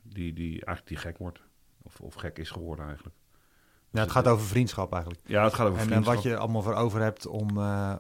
die, 0.03 0.33
die 0.33 0.53
eigenlijk 0.65 0.87
die 0.87 0.97
gek 0.97 1.19
wordt. 1.19 1.43
Of, 1.83 2.01
of 2.01 2.15
gek 2.15 2.39
is 2.39 2.51
geworden 2.51 2.87
eigenlijk. 2.87 3.17
Ja, 3.91 4.01
het 4.01 4.11
gaat 4.11 4.29
over 4.29 4.47
vriendschap 4.47 4.93
eigenlijk. 4.93 5.23
Ja, 5.27 5.45
het 5.45 5.55
gaat 5.55 5.67
over 5.67 5.81
en, 5.81 5.87
vriendschap. 5.87 6.15
En 6.15 6.23
wat 6.23 6.31
je 6.31 6.37
allemaal 6.37 6.63
voor 6.63 6.75
over 6.75 7.01
hebt 7.01 7.27
om, 7.27 7.49
eh, 7.59 7.95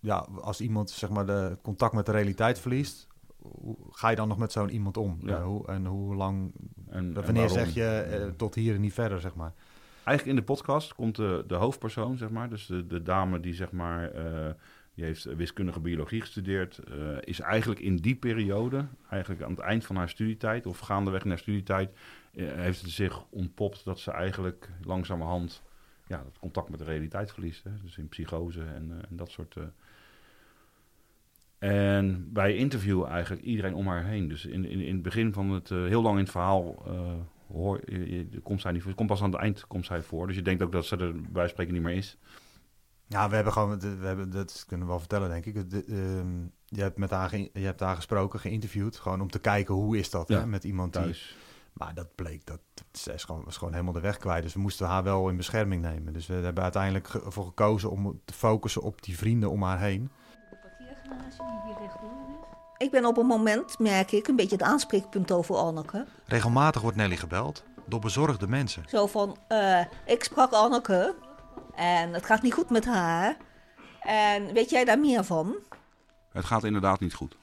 ja, 0.00 0.26
als 0.40 0.60
iemand 0.60 0.90
zeg 0.90 1.10
maar 1.10 1.26
de 1.26 1.58
contact 1.62 1.94
met 1.94 2.06
de 2.06 2.12
realiteit 2.12 2.58
verliest, 2.58 3.06
hoe 3.38 3.76
ga 3.90 4.08
je 4.08 4.16
dan 4.16 4.28
nog 4.28 4.38
met 4.38 4.52
zo'n 4.52 4.70
iemand 4.70 4.96
om? 4.96 5.18
Ja. 5.20 5.42
Hoe, 5.42 5.66
en 5.66 5.86
hoe 5.86 6.14
lang 6.14 6.52
En, 6.88 7.12
Wanneer 7.12 7.48
zeg 7.48 7.74
je 7.74 7.84
eh, 7.84 8.28
tot 8.36 8.54
hier 8.54 8.74
en 8.74 8.80
niet 8.80 8.92
verder, 8.92 9.20
zeg 9.20 9.34
maar? 9.34 9.52
Eigenlijk 10.04 10.38
in 10.38 10.44
de 10.44 10.52
podcast 10.52 10.94
komt 10.94 11.16
de, 11.16 11.44
de 11.46 11.54
hoofdpersoon, 11.54 12.16
zeg 12.16 12.30
maar, 12.30 12.48
dus 12.48 12.66
de, 12.66 12.86
de 12.86 13.02
dame 13.02 13.40
die 13.40 13.54
zeg 13.54 13.72
maar, 13.72 14.10
eh, 14.10 14.50
die 14.94 15.04
heeft 15.04 15.24
wiskundige 15.24 15.80
biologie 15.80 16.20
gestudeerd, 16.20 16.80
is 17.20 17.40
eigenlijk 17.40 17.80
in 17.80 17.96
die 17.96 18.14
periode, 18.14 18.86
eigenlijk 19.10 19.42
aan 19.42 19.50
het 19.50 19.60
eind 19.60 19.86
van 19.86 19.96
haar 19.96 20.08
studietijd 20.08 20.66
of 20.66 20.78
gaandeweg 20.78 21.22
in 21.22 21.28
haar 21.28 21.38
studietijd, 21.38 21.90
heeft 22.34 22.80
het 22.80 22.90
zich 22.90 23.24
ontpopt 23.30 23.84
dat 23.84 23.98
ze 24.00 24.10
eigenlijk 24.10 24.70
langzamerhand 24.82 25.62
ja, 26.06 26.22
het 26.24 26.38
contact 26.38 26.68
met 26.68 26.78
de 26.78 26.84
realiteit 26.84 27.32
verliest. 27.32 27.64
Hè? 27.64 27.70
Dus 27.82 27.98
in 27.98 28.08
psychose 28.08 28.62
en, 28.62 28.90
eh, 28.90 28.96
en 29.10 29.16
dat 29.16 29.30
soort. 29.30 29.56
eh. 29.56 29.62
En 31.58 32.30
wij 32.32 32.56
interviewen 32.56 33.08
eigenlijk 33.08 33.42
iedereen 33.42 33.74
om 33.74 33.86
haar 33.86 34.04
heen. 34.04 34.28
Dus 34.28 34.44
in, 34.46 34.64
in, 34.64 34.80
in 34.80 34.94
het 34.94 35.02
begin 35.02 35.32
van 35.32 35.50
het, 35.50 35.70
eh, 35.70 35.78
heel 35.84 36.02
lang 36.02 36.14
in 36.16 36.22
het 36.22 36.30
verhaal, 36.32 36.82
hoor, 37.46 37.80
je, 37.90 38.10
je- 38.30 38.40
komt 38.40 38.60
zij 38.60 38.72
niet 38.72 38.82
voor. 38.82 38.94
Komt 38.94 39.08
pas 39.08 39.22
aan 39.22 39.30
het 39.32 39.40
eind 39.40 39.66
komt 39.66 39.86
zij 39.86 40.02
voor. 40.02 40.26
Dus 40.26 40.36
je 40.36 40.42
denkt 40.42 40.62
ook 40.62 40.72
dat 40.72 40.84
ze 40.86 40.96
er 40.96 41.20
bij 41.20 41.48
spreken 41.48 41.74
niet 41.74 41.82
meer 41.82 41.96
is. 41.96 42.18
Ja, 43.06 43.28
we 43.28 43.34
hebben 43.34 43.52
gewoon, 43.52 43.80
we 43.80 44.06
hebben, 44.06 44.30
dat 44.30 44.64
kunnen 44.68 44.86
we 44.86 44.92
wel 44.92 45.00
vertellen, 45.00 45.28
denk 45.28 45.46
ik. 45.46 45.70
De, 45.70 45.84
ehm, 45.84 46.42
je, 46.66 46.80
hebt 46.82 46.96
met 46.98 47.10
haar, 47.10 47.36
je 47.36 47.50
hebt 47.52 47.80
haar 47.80 47.96
gesproken, 47.96 48.40
geïnterviewd, 48.40 48.96
gewoon 48.96 49.20
om 49.20 49.30
te 49.30 49.38
kijken 49.38 49.74
hoe 49.74 49.98
is 49.98 50.10
dat 50.10 50.28
Ja, 50.28 50.38
hè, 50.38 50.46
met 50.46 50.64
iemand 50.64 50.92
die... 50.92 51.02
Maar 51.74 51.94
dat 51.94 52.14
bleek, 52.14 52.46
dat, 52.46 52.60
ze 52.92 53.12
is 53.12 53.24
gewoon, 53.24 53.44
was 53.44 53.56
gewoon 53.56 53.72
helemaal 53.72 53.92
de 53.92 54.00
weg 54.00 54.16
kwijt. 54.16 54.42
Dus 54.42 54.54
we 54.54 54.60
moesten 54.60 54.86
haar 54.86 55.02
wel 55.02 55.28
in 55.28 55.36
bescherming 55.36 55.82
nemen. 55.82 56.12
Dus 56.12 56.26
we 56.26 56.34
hebben 56.34 56.62
uiteindelijk 56.62 57.08
ge- 57.08 57.22
ervoor 57.24 57.44
gekozen 57.44 57.90
om 57.90 58.20
te 58.24 58.34
focussen 58.34 58.82
op 58.82 59.02
die 59.02 59.16
vrienden 59.18 59.50
om 59.50 59.62
haar 59.62 59.78
heen. 59.80 60.10
Ik 62.78 62.90
ben 62.90 63.04
op 63.04 63.16
een 63.16 63.26
moment, 63.26 63.78
merk 63.78 64.12
ik, 64.12 64.28
een 64.28 64.36
beetje 64.36 64.56
het 64.56 64.64
aanspreekpunt 64.64 65.32
over 65.32 65.54
Anneke. 65.56 66.06
Regelmatig 66.26 66.82
wordt 66.82 66.96
Nelly 66.96 67.16
gebeld 67.16 67.64
door 67.86 68.00
bezorgde 68.00 68.48
mensen. 68.48 68.82
Zo 68.88 69.06
van, 69.06 69.36
eh, 69.48 69.80
ik 70.06 70.24
sprak 70.24 70.52
Anneke 70.52 71.14
en 71.74 72.12
het 72.12 72.26
gaat 72.26 72.42
niet 72.42 72.54
goed 72.54 72.70
met 72.70 72.84
haar. 72.84 73.36
En 74.00 74.52
weet 74.52 74.70
jij 74.70 74.84
daar 74.84 74.98
meer 74.98 75.24
van? 75.24 75.54
Het 76.32 76.44
gaat 76.44 76.64
inderdaad 76.64 77.00
niet 77.00 77.14
goed. 77.14 77.36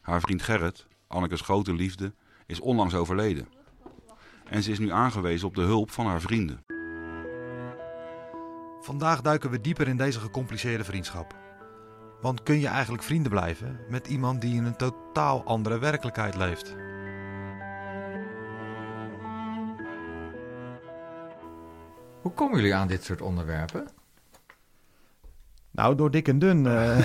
Haar 0.00 0.20
vriend 0.20 0.42
Gerrit, 0.42 0.86
Annekes 1.06 1.40
grote 1.40 1.72
liefde, 1.74 2.12
is 2.46 2.60
onlangs 2.60 2.94
overleden. 2.94 3.48
En 4.50 4.62
ze 4.62 4.70
is 4.70 4.78
nu 4.78 4.90
aangewezen 4.90 5.48
op 5.48 5.54
de 5.54 5.62
hulp 5.62 5.90
van 5.90 6.06
haar 6.06 6.20
vrienden. 6.20 6.64
Vandaag 8.80 9.20
duiken 9.20 9.50
we 9.50 9.60
dieper 9.60 9.88
in 9.88 9.96
deze 9.96 10.20
gecompliceerde 10.20 10.84
vriendschap. 10.84 11.34
Want 12.20 12.42
kun 12.42 12.60
je 12.60 12.66
eigenlijk 12.66 13.02
vrienden 13.02 13.30
blijven 13.30 13.80
met 13.88 14.06
iemand 14.06 14.40
die 14.40 14.54
in 14.54 14.64
een 14.64 14.76
totaal 14.76 15.44
andere 15.44 15.78
werkelijkheid 15.78 16.36
leeft? 16.36 16.76
Hoe 22.22 22.32
komen 22.34 22.56
jullie 22.56 22.74
aan 22.74 22.88
dit 22.88 23.04
soort 23.04 23.20
onderwerpen? 23.20 23.99
Nou, 25.70 25.94
door 25.94 26.10
dik 26.10 26.28
en 26.28 26.38
dun. 26.38 26.66
eh, 26.66 26.98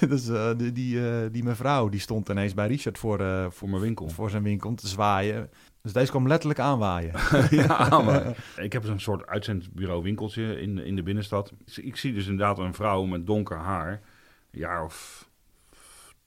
dus, 0.08 0.28
eh, 0.28 0.50
die, 0.56 0.72
die, 0.72 1.08
eh, 1.10 1.26
die 1.32 1.44
mevrouw 1.44 1.88
die 1.88 2.00
stond 2.00 2.28
ineens 2.28 2.54
bij 2.54 2.66
Richard 2.66 2.98
voor, 2.98 3.20
eh, 3.20 3.46
voor 3.50 3.68
mijn 3.68 3.82
winkel. 3.82 4.08
Voor 4.08 4.30
zijn 4.30 4.42
winkel 4.42 4.74
te 4.74 4.86
zwaaien. 4.88 5.50
Dus 5.82 5.92
deze 5.92 6.10
kwam 6.10 6.28
letterlijk 6.28 6.60
aanwaaien. 6.60 7.12
ja, 7.50 7.88
maar 8.04 8.36
ik 8.56 8.72
heb 8.72 8.84
zo'n 8.84 9.00
soort 9.00 9.26
uitzendbureau 9.26 10.02
winkeltje 10.02 10.60
in, 10.60 10.78
in 10.78 10.96
de 10.96 11.02
binnenstad. 11.02 11.52
Ik 11.74 11.96
zie 11.96 12.12
dus 12.12 12.26
inderdaad 12.26 12.58
een 12.58 12.74
vrouw 12.74 13.04
met 13.04 13.26
donker 13.26 13.56
haar. 13.56 13.90
Een 14.50 14.58
jaar 14.58 14.84
of 14.84 15.28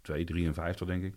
2, 0.02 0.24
53 0.24 0.88
denk 0.88 1.04
ik. 1.04 1.16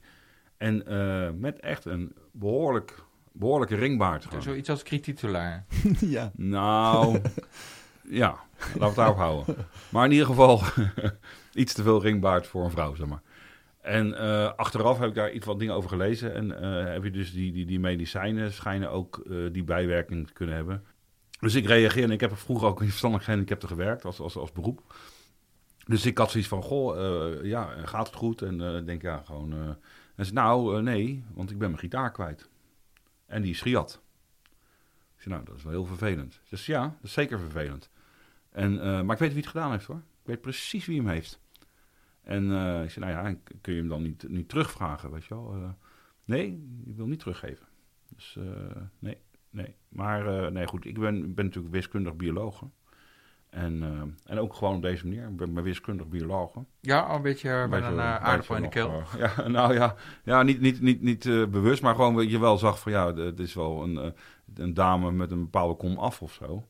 En 0.57 0.87
eh, 0.87 1.31
met 1.39 1.61
echt 1.61 1.85
een 1.85 2.13
behoorlijk, 2.33 3.05
behoorlijke 3.33 3.75
ringbaard. 3.75 4.25
Gewoon. 4.25 4.43
Zoiets 4.43 4.69
als 4.71 4.83
krititulaar. 4.83 5.65
ja. 6.01 6.31
Nou, 6.37 7.21
ja, 8.09 8.37
laten 8.67 8.89
we 8.89 8.95
daarop 8.95 9.17
houden. 9.17 9.57
Maar 9.89 10.05
in 10.05 10.13
ieder 10.13 10.27
geval 10.27 10.61
iets 11.53 11.73
te 11.73 11.83
veel 11.83 12.03
ringbaard 12.03 12.47
voor 12.47 12.65
een 12.65 12.71
vrouw, 12.71 12.95
zeg 12.95 13.07
maar. 13.07 13.23
En 13.83 14.19
eh, 14.19 14.53
achteraf 14.57 14.99
heb 14.99 15.09
ik 15.09 15.15
daar 15.15 15.33
iets 15.33 15.47
wat 15.47 15.59
dingen 15.59 15.75
over 15.75 15.89
gelezen. 15.89 16.35
En 16.35 16.61
eh, 16.61 16.93
heb 16.93 17.05
je 17.05 17.11
dus 17.11 17.33
die, 17.33 17.53
die, 17.53 17.67
die 17.67 17.81
medicijnen 17.81 18.53
schijnen 18.53 18.91
ook 18.91 19.19
eh, 19.19 19.37
die 19.53 19.65
bijwerking 19.65 20.27
te 20.27 20.33
kunnen 20.33 20.55
hebben. 20.55 20.85
Dus 21.41 21.55
ik 21.55 21.67
reageer 21.67 22.03
en 22.03 22.11
ik 22.11 22.21
heb 22.21 22.37
vroeger 22.37 22.69
ook 22.69 22.81
in 22.81 22.89
verstandelijk 22.89 23.29
gehandicapten 23.29 23.69
gewerkt 23.69 24.05
als, 24.05 24.21
als, 24.21 24.37
als 24.37 24.53
beroep. 24.53 24.95
Dus 25.85 26.07
ik 26.07 26.19
had 26.19 26.31
zoiets 26.31 26.49
van, 26.49 26.63
goh, 26.63 27.45
ja, 27.45 27.75
gaat 27.85 28.07
het 28.07 28.17
goed? 28.17 28.43
En 28.43 28.61
ik 28.61 28.87
denk, 28.87 29.03
ja, 29.03 29.23
gewoon... 29.27 29.77
en 30.17 30.27
ze 30.27 30.33
nou, 30.33 30.83
nee, 30.83 31.25
want 31.35 31.51
ik 31.51 31.59
ben 31.59 31.69
mijn 31.69 31.81
gitaar 31.81 32.13
kwijt. 32.13 32.49
En 33.27 33.43
die 33.43 33.51
is 33.51 33.61
gejat. 33.61 34.03
Ik 35.17 35.23
zei, 35.23 35.35
nou, 35.35 35.47
dat 35.47 35.57
is 35.57 35.63
wel 35.63 35.73
heel 35.73 35.85
vervelend. 35.85 36.41
Ze 36.45 36.57
zei, 36.57 36.79
ja, 36.79 36.85
dat 36.85 36.97
is 37.03 37.13
zeker 37.13 37.39
vervelend. 37.39 37.91
En, 38.53 38.81
eh, 38.81 39.03
maar 39.03 39.15
ik 39.15 39.19
weet 39.23 39.33
wie 39.33 39.43
het 39.43 39.51
gedaan 39.51 39.71
heeft, 39.71 39.87
hoor. 39.87 39.97
Ik 39.97 40.29
weet 40.29 40.41
precies 40.41 40.87
wie 40.87 40.97
hem 40.97 41.09
heeft. 41.09 41.41
En 42.23 42.53
eh, 42.53 42.83
ik 42.83 42.91
zei, 42.91 43.05
nou 43.05 43.27
ja, 43.27 43.37
kun 43.61 43.73
je 43.73 43.79
hem 43.79 43.89
dan 43.89 44.03
niet, 44.03 44.29
niet 44.29 44.49
terugvragen, 44.49 45.11
weet 45.11 45.25
je 45.25 45.35
wel? 45.35 45.53
Eh, 45.55 45.69
nee, 46.25 46.47
ik 46.87 46.97
wil 46.97 47.07
niet 47.07 47.19
teruggeven. 47.19 47.67
Dus 48.17 48.39
nee, 48.99 49.17
nee. 49.51 49.75
Maar 49.89 50.53
nee, 50.53 50.67
goed, 50.67 50.85
ik 50.85 50.99
ben, 50.99 51.35
ben 51.35 51.45
natuurlijk 51.45 51.75
wiskundig 51.75 52.17
bioloog. 52.17 52.65
En, 53.51 53.83
en 54.25 54.39
ook 54.39 54.55
gewoon 54.55 54.75
op 54.77 54.83
deze 54.83 55.07
manier. 55.07 55.29
Ik 55.29 55.37
ben, 55.37 55.55
ben 55.55 55.65
wiskundig 55.65 56.09
bioloog. 56.09 56.55
Ja, 56.81 57.01
al 57.01 57.17
een 57.17 57.23
beetje 57.23 57.51
met 57.51 57.71
Beetje- 57.71 57.87
een 57.87 57.99
eh, 57.99 58.17
aardappel 58.17 58.57
in 58.57 58.63
de 58.63 58.69
keel. 58.69 59.03
ja, 59.19 59.49
nou 59.49 59.75
ja, 59.75 59.95
ja 60.25 60.43
niet, 60.43 60.61
niet, 60.61 60.81
niet, 60.81 61.03
niet 61.03 61.23
bewust, 61.51 61.83
maar 61.83 61.95
gewoon 61.95 62.17
dat 62.17 62.31
je 62.31 62.39
wel 62.39 62.59
zag 62.59 62.81
van 62.81 62.93
ja, 62.93 63.15
het 63.15 63.41
is 63.41 63.55
wel 63.55 63.83
een, 63.83 64.15
een 64.55 64.75
dame 64.75 65.13
met 65.13 65.31
een 65.31 65.43
bepaalde 65.43 65.75
kom 65.75 65.99
af 65.99 66.23
of 66.23 66.33
zo. 66.33 66.67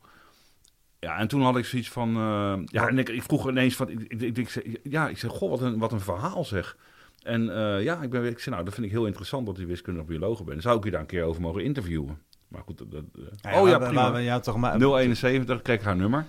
Ja, 1.06 1.18
en 1.18 1.28
toen 1.28 1.42
had 1.42 1.56
ik 1.56 1.64
zoiets 1.64 1.88
van, 1.90 2.16
eh, 2.16 2.54
ja, 2.64 2.88
en 2.88 2.98
ik, 2.98 3.08
ik 3.08 3.22
vroeg 3.22 3.48
ineens 3.48 3.76
van, 3.76 3.88
ik, 3.88 4.00
ik, 4.00 4.20
ik, 4.20 4.36
ik 4.38 4.48
zei, 4.48 4.76
ja, 4.82 5.08
ik 5.08 5.18
zei, 5.18 5.32
goh, 5.32 5.50
wat 5.50 5.60
een, 5.60 5.78
wat 5.78 5.92
een 5.92 6.00
verhaal 6.00 6.44
zeg. 6.44 6.76
En 7.22 7.56
eh, 7.56 7.82
ja, 7.82 8.02
ik, 8.02 8.10
ben, 8.10 8.24
ik 8.24 8.38
zei, 8.38 8.54
nou, 8.54 8.66
dat 8.66 8.74
vind 8.74 8.86
ik 8.86 8.92
heel 8.92 9.06
interessant 9.06 9.46
dat 9.46 9.58
u 9.58 9.66
wiskundig 9.66 10.04
bioloog 10.04 10.44
bent. 10.44 10.62
Zou 10.62 10.76
ik 10.78 10.84
u 10.84 10.90
daar 10.90 11.00
een 11.00 11.06
keer 11.06 11.24
over 11.24 11.40
mogen 11.42 11.64
interviewen? 11.64 12.18
Maar 12.48 12.62
goed, 12.62 12.78
dat, 12.78 12.90
dat, 12.90 13.02
eh, 13.14 13.52
Ja, 13.52 13.60
oh 13.60 13.68
ja, 13.68 13.78
maar- 13.78 13.88
prima. 13.88 14.10
maar- 14.10 14.22
ja, 14.22 14.40
toch 14.40 14.56
maar- 14.56 14.76
071, 14.80 15.62
kreeg 15.62 15.78
ik 15.78 15.84
haar 15.84 15.96
nummer. 15.96 16.24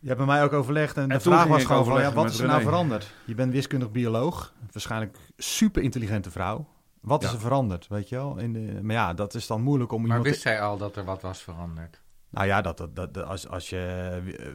Je 0.00 0.06
hebt 0.06 0.18
bij 0.18 0.28
mij 0.28 0.44
ook 0.44 0.52
overlegd 0.52 0.96
en, 0.96 1.02
En 1.02 1.08
de 1.08 1.20
vraag 1.20 1.46
was 1.46 1.64
gewoon 1.64 1.84
van, 1.84 2.00
ja, 2.00 2.12
wat 2.12 2.30
is 2.30 2.38
er 2.38 2.46
nou 2.46 2.62
veranderd? 2.62 3.14
Je 3.24 3.34
bent 3.34 3.52
wiskundig 3.52 3.90
bioloog, 3.90 4.52
waarschijnlijk 4.72 5.16
super 5.36 5.82
intelligente 5.82 6.30
vrouw. 6.30 6.66
Wat 7.00 7.22
is 7.22 7.32
er 7.32 7.40
veranderd, 7.40 7.88
weet 7.88 8.08
je 8.08 8.16
wel? 8.16 8.36
In 8.38 8.52
de, 8.52 8.78
maar 8.82 8.94
ja, 8.94 9.14
dat 9.14 9.34
is 9.34 9.46
dan 9.46 9.62
moeilijk 9.62 9.92
om 9.92 10.06
Maar 10.06 10.22
wist 10.22 10.34
te- 10.34 10.40
zij 10.40 10.60
al 10.60 10.76
dat 10.76 10.96
er 10.96 11.04
wat 11.04 11.22
was 11.22 11.42
veranderd? 11.42 12.02
Nou 12.34 12.46
ja, 12.46 12.60
dat, 12.60 12.76
dat, 12.78 12.96
dat, 12.96 13.16
als, 13.18 13.48
als 13.48 13.68
je 13.70 14.22
eh, 14.38 14.46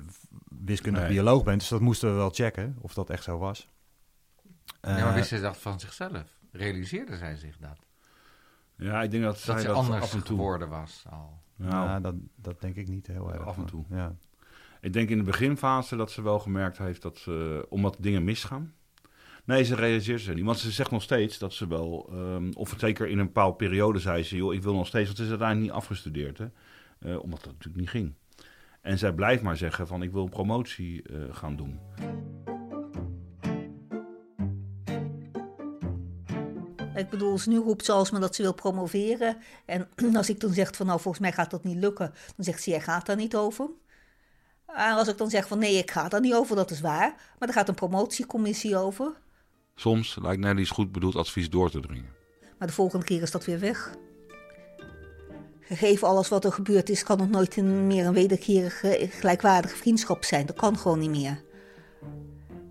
wiskundig 0.65 1.01
Nee. 1.01 1.11
bioloog 1.11 1.43
bent, 1.43 1.59
dus 1.59 1.69
dat 1.69 1.81
moesten 1.81 2.09
we 2.09 2.15
wel 2.15 2.29
checken 2.29 2.77
of 2.81 2.93
dat 2.93 3.09
echt 3.09 3.23
zo 3.23 3.37
was. 3.37 3.67
ja, 4.81 4.89
maar 4.93 5.07
Eh, 5.07 5.13
wist 5.13 5.29
zij 5.29 5.39
dat 5.39 5.57
van 5.57 5.79
zichzelf? 5.79 6.23
Realiseerde 6.51 7.17
zij 7.17 7.35
zich 7.35 7.57
dat? 7.57 7.77
Ja, 8.75 9.01
ik 9.01 9.11
denk 9.11 9.23
dat, 9.23 9.33
Dat 9.33 9.41
zij 9.41 9.59
ze 9.59 9.67
dat 9.67 9.75
anders 9.75 10.03
af 10.03 10.13
en 10.13 10.23
toe 10.23 10.37
geworden 10.37 10.69
was 10.69 11.03
al. 11.09 11.41
Nou, 11.55 12.01
dat, 12.01 12.15
dat 12.35 12.61
denk 12.61 12.75
ik 12.75 12.87
niet 12.87 13.07
heel 13.07 13.33
erg. 13.33 13.45
af 13.45 13.57
en 13.57 13.65
toe. 13.65 13.85
Ja. 13.89 14.15
Ik 14.81 14.93
denk 14.93 15.09
in 15.09 15.17
de 15.17 15.23
beginfase 15.23 15.95
dat 15.95 16.11
ze 16.11 16.21
wel 16.21 16.39
gemerkt 16.39 16.77
heeft 16.77 17.01
dat 17.01 17.17
ze, 17.17 17.65
omdat 17.69 17.95
dingen 17.99 18.23
misgaan. 18.23 18.73
Nee, 19.45 19.63
ze 19.63 19.75
realiseert 19.75 20.21
zich 20.21 20.35
niet. 20.35 20.45
Want 20.45 20.57
ze 20.57 20.71
zegt 20.71 20.91
nog 20.91 21.01
steeds 21.01 21.37
dat 21.37 21.53
ze 21.53 21.67
wel, 21.67 22.09
ehm, 22.11 22.51
of 22.53 22.73
zeker 22.77 23.07
in 23.07 23.19
een 23.19 23.25
bepaalde 23.25 23.55
periode 23.55 23.99
zei 23.99 24.23
ze, 24.23 24.35
joh, 24.35 24.53
ik 24.53 24.63
wil 24.63 24.73
nog 24.73 24.87
steeds, 24.87 25.05
want 25.05 25.17
ze 25.17 25.23
is 25.23 25.29
uiteindelijk 25.29 25.67
niet 25.71 25.77
afgestudeerd, 25.81 26.37
hè, 26.37 26.47
Eh, 26.99 27.23
omdat 27.23 27.43
dat 27.43 27.53
natuurlijk 27.53 27.79
niet 27.79 27.89
ging. 27.89 28.13
En 28.81 28.97
zij 28.97 29.13
blijft 29.13 29.43
maar 29.43 29.57
zeggen 29.57 29.87
van, 29.87 30.03
ik 30.03 30.11
wil 30.11 30.23
een 30.23 30.29
promotie 30.29 31.03
eh, 31.03 31.35
gaan 31.35 31.55
doen. 31.55 31.79
Ik 36.95 37.09
bedoel, 37.09 37.31
dus 37.31 37.45
nu 37.45 37.57
roept 37.57 37.85
ze 37.85 37.91
alsmaar 37.91 38.21
dat 38.21 38.35
ze 38.35 38.41
wil 38.41 38.53
promoveren. 38.53 39.37
En 39.65 39.89
als 40.15 40.29
ik 40.29 40.39
dan 40.39 40.53
zeg 40.53 40.75
van 40.75 40.85
nou, 40.85 40.99
volgens 40.99 41.23
mij 41.23 41.31
gaat 41.31 41.51
dat 41.51 41.63
niet 41.63 41.77
lukken, 41.77 42.13
dan 42.35 42.45
zegt 42.45 42.63
ze, 42.63 42.69
jij 42.69 42.81
gaat 42.81 43.05
daar 43.05 43.15
niet 43.15 43.35
over. 43.35 43.69
En 44.65 44.93
als 44.93 45.07
ik 45.07 45.17
dan 45.17 45.29
zeg 45.29 45.47
van 45.47 45.59
nee, 45.59 45.77
ik 45.77 45.91
ga 45.91 46.09
daar 46.09 46.21
niet 46.21 46.33
over, 46.33 46.55
dat 46.55 46.71
is 46.71 46.81
waar. 46.81 47.33
Maar 47.39 47.47
er 47.47 47.53
gaat 47.53 47.67
een 47.67 47.75
promotiecommissie 47.75 48.77
over. 48.77 49.13
Soms 49.75 50.17
lijkt 50.21 50.41
Nelly's 50.41 50.69
goed 50.69 50.91
bedoeld 50.91 51.15
advies 51.15 51.49
door 51.49 51.71
te 51.71 51.79
dringen. 51.79 52.09
Maar 52.57 52.67
de 52.67 52.73
volgende 52.73 53.05
keer 53.05 53.21
is 53.21 53.31
dat 53.31 53.45
weer 53.45 53.59
weg. 53.59 53.95
Gegeven 55.69 56.07
alles 56.07 56.29
wat 56.29 56.45
er 56.45 56.51
gebeurd 56.51 56.89
is, 56.89 57.03
kan 57.03 57.19
het 57.19 57.29
nooit 57.29 57.57
meer 57.61 58.05
een 58.05 58.13
wederkerige, 58.13 59.07
gelijkwaardige 59.09 59.75
vriendschap 59.75 60.23
zijn. 60.23 60.45
Dat 60.45 60.55
kan 60.55 60.77
gewoon 60.77 60.99
niet 60.99 61.09
meer. 61.09 61.41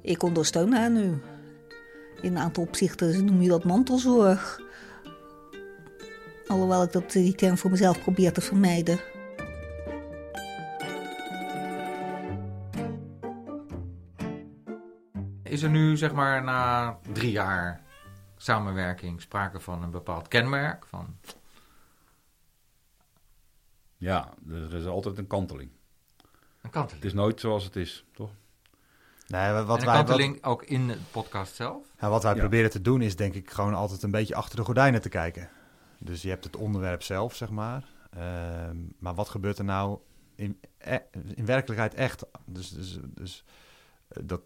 Ik 0.03 0.23
ondersteun 0.23 0.73
haar 0.73 0.91
nu. 0.91 1.23
In 2.21 2.37
een 2.37 2.39
aantal 2.39 2.63
opzichten 2.63 3.25
noem 3.25 3.41
je 3.41 3.49
dat 3.49 3.65
mantelzorg. 3.65 4.61
Alhoewel 6.47 6.83
ik 6.83 6.93
dat, 6.93 7.11
die 7.11 7.35
term 7.35 7.59
voor 7.59 7.71
mezelf 7.71 8.03
probeer 8.03 8.33
te 8.33 8.41
vermijden. 8.41 9.01
Is 15.43 15.63
er 15.63 15.71
nu, 15.71 15.97
zeg 15.97 16.13
maar, 16.13 16.45
na 16.45 16.99
drie 17.13 17.31
jaar 17.31 17.81
samenwerking 18.37 19.21
sprake 19.21 19.61
van 19.61 19.83
een 19.83 19.91
bepaald 19.91 20.29
kenmerk? 20.29 20.87
Van 20.87 21.17
Ja, 23.99 24.35
er 24.49 24.75
is 24.75 24.87
altijd 24.87 25.19
een 25.19 25.27
kanteling. 25.27 25.71
Een 26.63 26.71
kanteling. 26.71 27.03
Het 27.03 27.05
is 27.05 27.13
nooit 27.13 27.41
zoals 27.41 27.65
het 27.65 27.77
is, 27.77 28.05
toch? 28.15 28.31
Nee, 29.27 29.53
wat 29.53 29.53
en 29.53 29.59
een 29.61 29.67
wij, 29.67 29.77
wat, 29.77 29.87
kanteling 30.07 30.45
ook 30.45 30.63
in 30.63 30.87
de 30.87 30.97
podcast 31.11 31.55
zelf? 31.55 31.87
ja, 32.01 32.09
wat 32.09 32.23
wij 32.23 32.33
Ja. 32.35 32.39
proberen 32.41 32.71
te 32.71 32.81
doen 32.83 33.03
is 33.03 33.17
denk 33.17 33.35
ik 33.35 33.51
gewoon 33.51 33.75
altijd 33.75 34.03
een 34.03 34.11
beetje 34.11 34.35
achter 34.35 34.57
de 34.57 34.65
gordijnen 34.65 35.01
te 35.01 35.09
kijken. 35.09 35.49
Dus 35.99 36.23
je 36.23 36.29
hebt 36.29 36.45
het 36.45 36.57
onderwerp 36.57 37.03
zelf, 37.03 37.35
zeg 37.35 37.51
maar. 37.51 37.85
Ehm, 38.11 38.77
maar 38.99 39.15
wat 39.15 39.29
gebeurt 39.29 39.59
er 39.59 39.65
nou 39.65 39.99
in, 40.35 40.61
e- 40.79 40.99
in 41.35 41.45
werkelijkheid 41.45 41.95
echt? 41.95 42.25
Dus, 42.47 42.71
dus, 42.71 42.99
dus 43.05 43.45
eh, 44.09 44.23
dat 44.27 44.41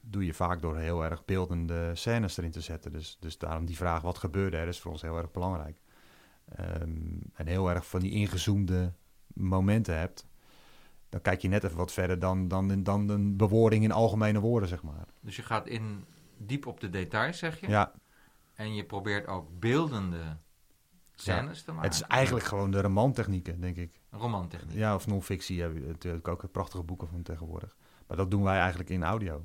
doe 0.00 0.26
je 0.26 0.34
vaak 0.34 0.62
door 0.62 0.76
heel 0.78 1.04
erg 1.04 1.24
beeldende 1.24 1.90
scènes 1.94 2.36
erin 2.36 2.50
te 2.50 2.60
zetten. 2.60 2.92
Dus, 2.92 3.16
dus 3.20 3.38
daarom 3.38 3.64
die 3.64 3.76
vraag, 3.76 4.02
wat 4.02 4.18
gebeurde 4.18 4.56
er, 4.56 4.68
is 4.68 4.80
voor 4.80 4.92
ons 4.92 5.02
heel 5.02 5.16
erg 5.18 5.30
belangrijk. 5.30 5.76
Ehm, 6.44 6.90
en 7.34 7.46
heel 7.46 7.70
erg 7.70 7.86
van 7.86 8.00
die 8.00 8.10
ingezoomde 8.10 8.92
momenten 9.26 9.98
hebt. 9.98 10.26
Dan 11.08 11.20
kijk 11.20 11.40
je 11.40 11.48
net 11.48 11.64
even 11.64 11.76
wat 11.76 11.92
verder 11.92 12.18
dan, 12.18 12.48
dan, 12.48 12.82
dan 12.82 13.08
een 13.08 13.36
bewoording 13.36 13.84
in 13.84 13.92
algemene 13.92 14.40
woorden, 14.40 14.68
zeg 14.68 14.82
maar. 14.82 15.06
Dus 15.20 15.36
je 15.36 15.42
gaat 15.42 15.66
in 15.66 16.04
diep 16.36 16.66
op 16.66 16.80
de 16.80 16.90
details, 16.90 17.38
zeg 17.38 17.60
je? 17.60 17.68
Ja. 17.68 17.92
En 18.54 18.74
je 18.74 18.84
probeert 18.84 19.26
ook 19.26 19.60
beeldende 19.60 20.36
scènes 21.14 21.58
Ja. 21.58 21.64
te 21.64 21.72
maken. 21.72 21.90
Het 21.90 21.94
is 22.00 22.06
eigenlijk 22.06 22.46
gewoon 22.46 22.70
de 22.70 22.80
romantechnieken, 22.80 23.60
denk 23.60 23.76
ik. 23.76 24.00
Romantechniek. 24.10 24.76
Ja, 24.76 24.94
of 24.94 25.06
non-fictie 25.06 25.60
heb 25.60 25.74
je 25.74 25.80
natuurlijk 25.80 26.28
ook 26.28 26.50
prachtige 26.52 26.82
boeken 26.82 27.08
van 27.08 27.22
tegenwoordig. 27.22 27.76
Maar 28.06 28.16
dat 28.16 28.30
doen 28.30 28.42
wij 28.42 28.58
eigenlijk 28.58 28.90
in 28.90 29.02
audio. 29.04 29.44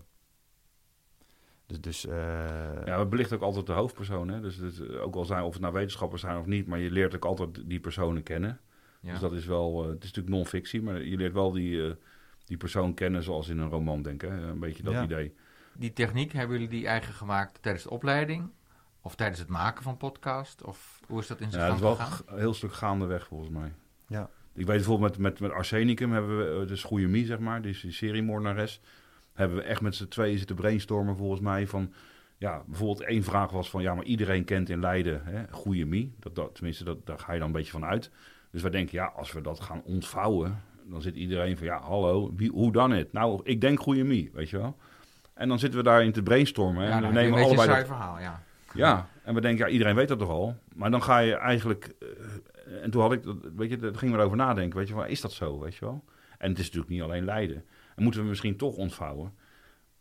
Dus, 1.69 1.81
dus 1.81 2.05
eh, 2.05 2.85
Ja, 2.85 2.99
we 2.99 3.05
belichten 3.05 3.37
ook 3.37 3.43
altijd 3.43 3.65
de 3.65 3.71
hoofdpersoon. 3.71 4.29
Hè? 4.29 4.41
Dus, 4.41 4.57
dus, 4.57 4.89
ook 4.89 5.15
al 5.15 5.25
zijn 5.25 5.43
of 5.43 5.53
het 5.53 5.61
nou 5.61 5.73
wetenschappers 5.73 6.21
zijn 6.21 6.37
of 6.37 6.45
niet, 6.45 6.67
maar 6.67 6.79
je 6.79 6.91
leert 6.91 7.15
ook 7.15 7.25
altijd 7.25 7.69
die 7.69 7.79
personen 7.79 8.23
kennen. 8.23 8.59
Ja. 8.99 9.11
Dus 9.11 9.19
dat 9.19 9.33
is 9.33 9.45
wel, 9.45 9.83
eh, 9.83 9.89
het 9.89 10.03
is 10.03 10.07
natuurlijk 10.11 10.35
non-fictie, 10.35 10.81
maar 10.81 11.01
je 11.03 11.17
leert 11.17 11.33
wel 11.33 11.51
die, 11.51 11.85
eh, 11.87 11.91
die 12.45 12.57
persoon 12.57 12.93
kennen 12.93 13.23
zoals 13.23 13.47
in 13.47 13.57
een 13.59 13.69
roman, 13.69 14.01
denk 14.01 14.23
ik. 14.23 14.29
Een 14.29 14.59
beetje 14.59 14.83
dat 14.83 14.93
Ja. 14.93 15.03
idee. 15.03 15.33
Die 15.73 15.93
techniek, 15.93 16.31
hebben 16.33 16.55
jullie 16.55 16.71
die 16.71 16.87
eigen 16.87 17.13
gemaakt 17.13 17.61
tijdens 17.61 17.83
de 17.83 17.89
opleiding? 17.89 18.49
Of 19.01 19.15
tijdens 19.15 19.39
het 19.39 19.49
maken 19.49 19.83
van 19.83 19.97
podcast? 19.97 20.63
Of 20.63 20.99
hoe 21.07 21.19
is 21.19 21.27
dat 21.27 21.39
in 21.39 21.51
zijn 21.51 21.63
Ja, 21.65 21.69
het 21.71 21.79
gang 21.81 21.91
is 21.91 21.97
wel 21.97 22.07
gegaan? 22.07 22.25
een 22.35 22.39
heel 22.39 22.53
stuk 22.53 22.73
gaandeweg 22.73 23.27
volgens 23.27 23.49
mij. 23.49 23.73
Ja. 24.07 24.29
Ik 24.53 24.65
weet 24.65 24.75
bijvoorbeeld 24.75 25.11
met, 25.11 25.19
met, 25.19 25.39
met 25.39 25.51
Arsenicum 25.51 26.11
hebben 26.11 26.37
we, 26.37 26.61
eh, 26.61 26.67
dus 26.67 26.83
Goeie 26.83 27.07
Mie, 27.07 27.25
zeg 27.25 27.39
maar, 27.39 27.61
die 27.61 27.71
is 27.71 27.81
die 27.81 27.91
seriemoordenares. 27.91 28.81
Hebben 29.39 29.57
we 29.57 29.63
echt 29.63 29.81
met 29.81 29.95
z'n 29.95 30.07
tweeën 30.07 30.37
zitten 30.37 30.55
brainstormen 30.55 31.15
volgens 31.17 31.41
mij 31.41 31.67
van... 31.67 31.93
Ja, 32.37 32.63
bijvoorbeeld 32.65 33.01
één 33.01 33.23
vraag 33.23 33.51
was 33.51 33.69
van, 33.69 33.81
ja, 33.81 33.93
maar 33.95 34.03
iedereen 34.03 34.43
kent 34.43 34.69
in 34.69 34.79
Leiden 34.79 35.21
hè, 35.23 35.43
Goeie 35.51 35.85
Mie. 35.85 36.13
Dat, 36.19 36.35
dat, 36.35 36.55
tenminste, 36.55 36.83
dat, 36.83 37.05
daar 37.05 37.19
ga 37.19 37.33
je 37.33 37.39
dan 37.39 37.47
een 37.47 37.53
beetje 37.53 37.71
van 37.71 37.85
uit. 37.85 38.11
Dus 38.51 38.61
wij 38.61 38.71
denken, 38.71 38.97
ja, 38.97 39.05
als 39.05 39.31
we 39.31 39.41
dat 39.41 39.59
gaan 39.59 39.81
ontvouwen, 39.83 40.61
dan 40.85 41.01
zit 41.01 41.15
iedereen 41.15 41.57
van, 41.57 41.67
ja, 41.67 41.79
hallo, 41.81 42.33
wie, 42.35 42.51
hoe 42.51 42.71
dan 42.71 42.91
het? 42.91 43.13
Nou, 43.13 43.41
ik 43.43 43.61
denk 43.61 43.79
Goeie 43.79 44.03
Mie, 44.03 44.29
weet 44.33 44.49
je 44.49 44.57
wel. 44.57 44.77
En 45.33 45.47
dan 45.47 45.59
zitten 45.59 45.79
we 45.79 45.85
daarin 45.85 46.11
te 46.11 46.23
brainstormen. 46.23 46.83
Ja, 46.87 46.95
en 46.95 47.01
we 47.01 47.07
nemen 47.07 47.39
een 47.39 47.45
allebei 47.45 47.51
een 47.51 47.55
dat- 47.67 47.75
saai 47.75 47.85
verhaal, 47.85 48.19
ja. 48.19 48.43
Ja, 48.73 49.07
en 49.23 49.33
we 49.33 49.41
denken, 49.41 49.65
ja, 49.65 49.71
iedereen 49.71 49.95
weet 49.95 50.07
dat 50.07 50.19
toch 50.19 50.29
al. 50.29 50.55
Maar 50.75 50.91
dan 50.91 51.03
ga 51.03 51.17
je 51.19 51.35
eigenlijk... 51.35 51.95
eh, 51.99 52.83
en 52.83 52.91
toen 52.91 53.01
had 53.01 53.11
ik, 53.11 53.23
dat- 53.23 53.35
weet 53.55 53.69
je, 53.69 53.77
daar 53.77 53.95
gingen 53.95 54.13
we 54.13 54.19
erover 54.19 54.37
nadenken. 54.37 54.77
Weet 54.77 54.87
je, 54.87 54.93
van, 54.93 55.07
is 55.07 55.21
dat 55.21 55.31
zo, 55.31 55.59
weet 55.59 55.75
je 55.75 55.85
wel? 55.85 56.03
En 56.37 56.49
het 56.49 56.59
is 56.59 56.65
natuurlijk 56.65 56.91
niet 56.91 57.01
alleen 57.01 57.25
Leiden. 57.25 57.63
En 57.99 58.05
moeten 58.05 58.21
we 58.21 58.27
misschien 58.27 58.57
toch 58.57 58.75
ontvouwen. 58.75 59.33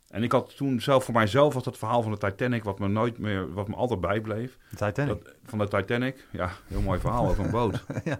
En 0.09 0.23
ik 0.23 0.33
had 0.33 0.57
toen 0.57 0.81
zelf, 0.81 1.05
voor 1.05 1.15
mijzelf 1.15 1.55
was 1.55 1.63
dat 1.63 1.79
verhaal 1.79 2.03
van 2.03 2.13
de 2.13 2.19
Titanic... 2.19 2.65
wat 2.65 2.79
me 2.79 2.89
nooit 2.89 3.19
meer, 3.19 3.53
wat 3.53 3.69
me 3.69 3.75
altijd 3.75 4.01
bijbleef. 4.01 4.59
De 4.71 4.77
Titanic? 4.77 5.25
Dat- 5.25 5.35
van 5.45 5.59
de 5.59 5.69
Titanic, 5.69 6.27
ja, 6.33 6.51
heel 6.67 6.81
mooi 6.81 7.01
verhaal 7.01 7.29
over 7.29 7.45
een 7.45 7.51
boot. 7.51 7.85
Ja. 8.05 8.19